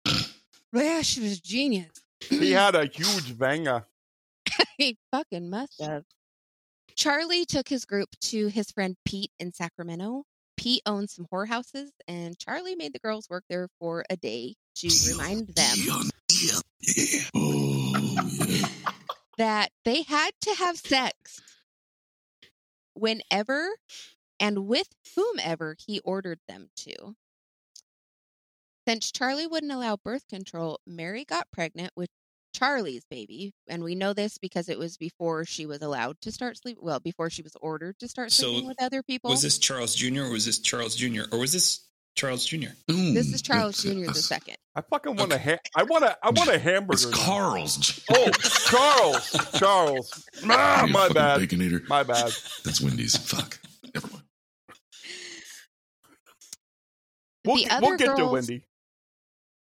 [0.73, 1.91] yeah, she was genius.
[2.21, 3.85] He had a huge banger.
[4.77, 6.03] he fucking must have.
[6.95, 10.23] Charlie took his group to his friend Pete in Sacramento.
[10.57, 14.89] Pete owned some whorehouses, and Charlie made the girls work there for a day to
[15.09, 15.77] remind them.
[17.33, 18.05] Oh,
[19.37, 21.41] that they had to have sex
[22.93, 23.69] whenever
[24.39, 27.15] and with whomever he ordered them to.
[28.87, 32.09] Since Charlie wouldn't allow birth control, Mary got pregnant with
[32.53, 36.57] Charlie's baby, and we know this because it was before she was allowed to start
[36.57, 36.83] sleeping.
[36.83, 39.29] Well, before she was ordered to start So, sleeping with other people.
[39.31, 40.23] Was this Charles Jr.
[40.23, 41.21] or was this Charles Jr.
[41.31, 42.67] or was this Charles Jr.?
[42.91, 44.05] Ooh, this is Charles Jr.
[44.11, 44.55] the second.
[44.75, 46.93] I fucking want a ha- I want a I want a hamburger.
[46.93, 47.25] It's now.
[47.25, 48.05] Carl's.
[48.11, 50.27] Oh, Charles, Charles.
[50.45, 51.87] Ah, my fucking bad, Baconator.
[51.87, 52.31] my bad.
[52.65, 53.15] That's Wendy's.
[53.17, 53.59] Fuck.
[53.93, 54.23] Never mind.
[57.45, 58.63] We'll, The get- other we'll get to Wendy.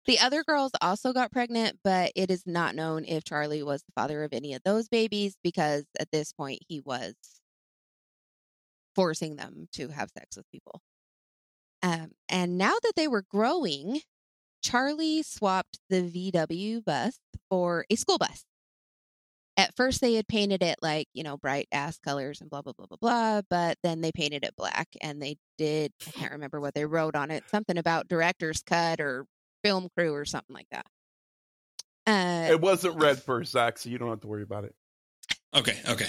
[0.09, 3.93] The other girls also got pregnant, but it is not known if Charlie was the
[3.95, 7.15] father of any of those babies because at this point he was
[8.95, 10.81] forcing them to have sex with people.
[11.83, 14.01] Um, and now that they were growing,
[14.63, 17.19] Charlie swapped the VW bus
[17.51, 18.47] for a school bus.
[19.59, 22.73] At first, they had painted it like, you know, bright ass colors and blah, blah,
[22.73, 23.43] blah, blah, blah.
[23.51, 27.15] But then they painted it black and they did, I can't remember what they wrote
[27.15, 29.27] on it, something about director's cut or
[29.69, 30.87] film crew or something like that.
[32.07, 34.75] Uh, It wasn't red first, Zach, so you don't have to worry about it.
[35.55, 36.09] Okay, okay.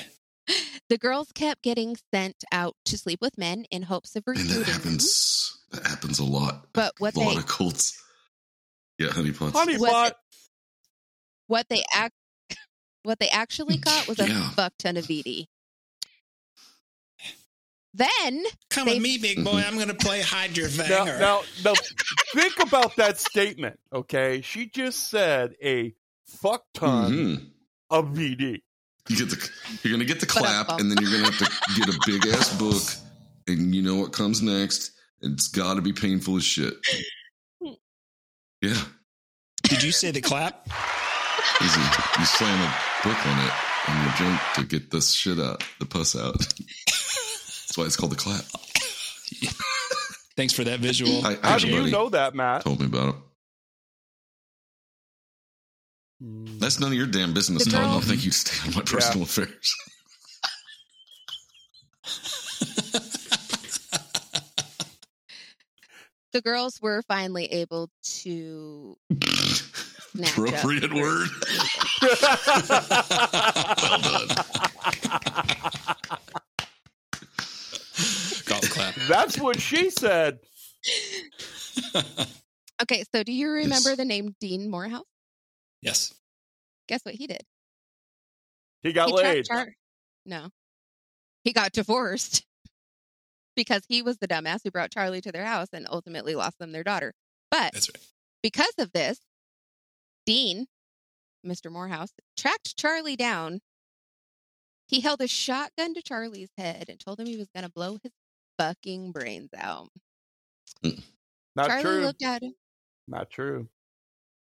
[0.90, 4.60] the girls kept getting sent out to sleep with men in hopes of And recruiting
[4.60, 4.74] that them.
[4.76, 5.58] happens.
[5.72, 6.68] That happens a lot.
[6.74, 8.02] But what a lot they of cults.
[8.98, 9.52] Yeah, honeypots.
[9.54, 10.16] Honey Was pot.
[11.48, 12.14] what they act
[13.04, 14.50] what they actually got was a Yeah.
[14.52, 15.48] fuck ton of VD.
[17.94, 19.64] Then Come They- with me, big boy.
[19.66, 21.74] I'm going to play hide your Now, now, now,
[22.34, 23.80] think about that statement.
[23.92, 25.94] Okay, she just said a
[26.42, 27.50] fuck ton Mhm.
[27.90, 28.62] of VD.
[29.08, 29.50] You get the
[29.82, 31.50] you're gonna get the clap, and then you're gonna have to
[31.80, 32.84] get a big ass book,
[33.48, 34.92] and you know what comes next.
[35.22, 36.76] It's got to be painful as shit.
[38.62, 38.80] Yeah,
[39.64, 40.68] Did you say the clap?
[41.62, 41.82] easy.
[42.20, 43.54] You slam a book on it
[43.88, 46.36] on your junk to get this shit out, the puss out.
[47.70, 48.42] That's why it's called the clap.
[50.36, 51.24] Thanks for that visual.
[51.24, 52.64] I, I How do you know that, Matt?
[52.64, 53.16] told me about it.
[56.24, 56.58] Mm.
[56.60, 57.84] That's none of your damn business, The Todd.
[57.86, 59.76] I don't think you stay on my personal affairs.
[66.34, 67.92] the girls were finally able
[68.24, 68.98] to
[70.20, 71.30] Appropriate word.
[72.02, 72.16] well
[74.02, 74.28] done.
[78.46, 78.96] Golf clap.
[79.10, 80.40] That's what she said.
[82.82, 83.98] Okay, so do you remember Yes.
[83.98, 85.04] the name Dean Moorehouse?
[85.82, 86.14] Yes.
[86.88, 87.42] Guess what he did?
[88.84, 89.46] He got he laid.
[89.48, 89.74] Char-
[90.26, 90.48] no,
[91.44, 92.46] he got divorced
[93.58, 96.72] because he was the dumbass who brought Charlie to their house and ultimately lost them
[96.72, 97.14] their daughter.
[97.52, 98.02] But That's right.
[98.44, 99.20] because of this,
[100.26, 100.66] Dean,
[101.46, 101.70] Mr.
[101.70, 103.60] Moorehouse, tracked Charlie down.
[104.88, 107.98] He held a shotgun to Charlie's head and told him he was going to blow
[108.02, 108.14] his
[108.60, 109.90] fucking brains out.
[111.56, 112.02] Not Charlie true.
[112.02, 112.54] looked at him.
[113.08, 113.68] Not true.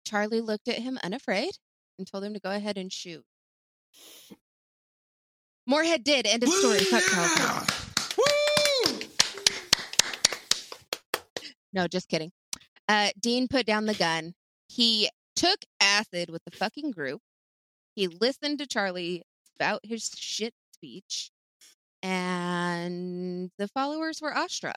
[0.05, 1.51] Charlie looked at him unafraid
[1.97, 3.23] and told him to go ahead and shoot.
[5.67, 6.27] Moorhead did.
[6.27, 6.79] End of story.
[6.79, 7.75] Fuck Manson.
[11.73, 12.31] No, just kidding.
[12.87, 14.33] Uh, Dean put down the gun.
[14.69, 17.21] He took acid with the fucking group.
[17.95, 19.23] He listened to Charlie
[19.59, 21.31] about his shit speech,
[22.05, 24.75] and the followers were awestruck.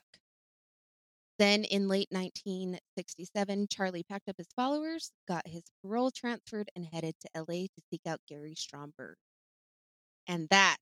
[1.37, 7.13] Then, in late 1967, Charlie packed up his followers, got his parole transferred, and headed
[7.21, 9.15] to LA to seek out Gary Stromberg.
[10.27, 10.77] And that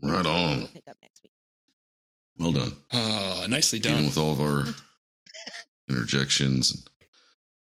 [0.00, 0.58] Right on.
[0.58, 1.32] We'll pick up next week.
[2.38, 2.72] Well done.
[2.92, 3.92] Oh, nicely done.
[3.92, 4.08] Even done.
[4.10, 4.64] with all of our
[5.88, 6.82] interjections and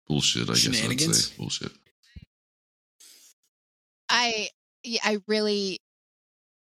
[0.08, 1.72] bullshit, I guess I'd say bullshit.
[4.08, 4.48] I
[4.82, 5.78] yeah, I really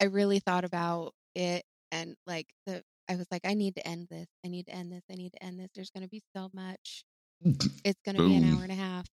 [0.01, 4.07] I really thought about it and like the I was like I need to end
[4.09, 4.27] this.
[4.45, 5.03] I need to end this.
[5.09, 5.69] I need to end this.
[5.73, 7.05] There's going to be so much.
[7.85, 9.05] It's going to be an hour and a half.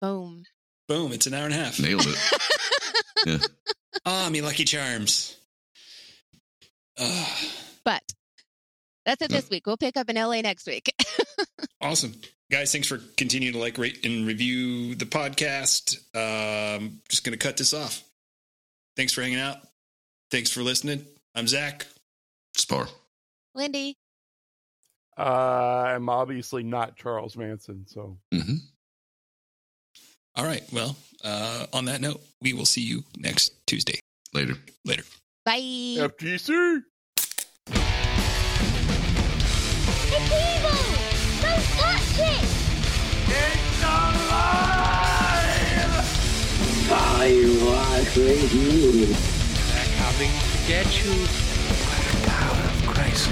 [0.00, 0.44] Boom.
[0.88, 1.12] Boom.
[1.12, 1.78] It's an hour and a half.
[1.80, 2.18] Nailed it.
[3.26, 3.38] Yeah.
[4.04, 5.36] Ah, me lucky charms.
[6.98, 7.40] Ah,
[7.84, 8.02] But
[9.04, 9.66] that's it this week.
[9.66, 10.92] We'll pick up in LA next week.
[11.80, 12.14] awesome.
[12.50, 15.96] Guys, thanks for continuing to like, rate, and review the podcast.
[16.16, 18.02] Um, just going to cut this off.
[18.96, 19.58] Thanks for hanging out.
[20.30, 21.06] Thanks for listening.
[21.36, 21.86] I'm Zach.
[22.56, 22.88] Spar.
[23.54, 23.94] Lindy.
[25.18, 25.22] Uh,
[25.94, 28.54] I'm obviously not Charles Manson, so Mm-hmm.
[30.36, 30.62] All right.
[30.72, 34.00] Well, uh, on that note, we will see you next Tuesday.
[34.32, 34.54] Later.
[34.86, 35.02] Later.
[35.44, 35.60] Bye.
[35.60, 36.82] FTC.
[40.08, 40.78] It's evil!
[41.42, 42.44] Don't touch it!
[43.28, 43.56] They're
[50.00, 51.12] coming to get you.
[52.24, 53.26] Cloud of Grace.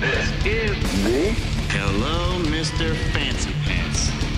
[0.00, 1.34] This is me.
[1.70, 2.96] Hello, Mr.
[3.12, 4.35] Fancy Pants.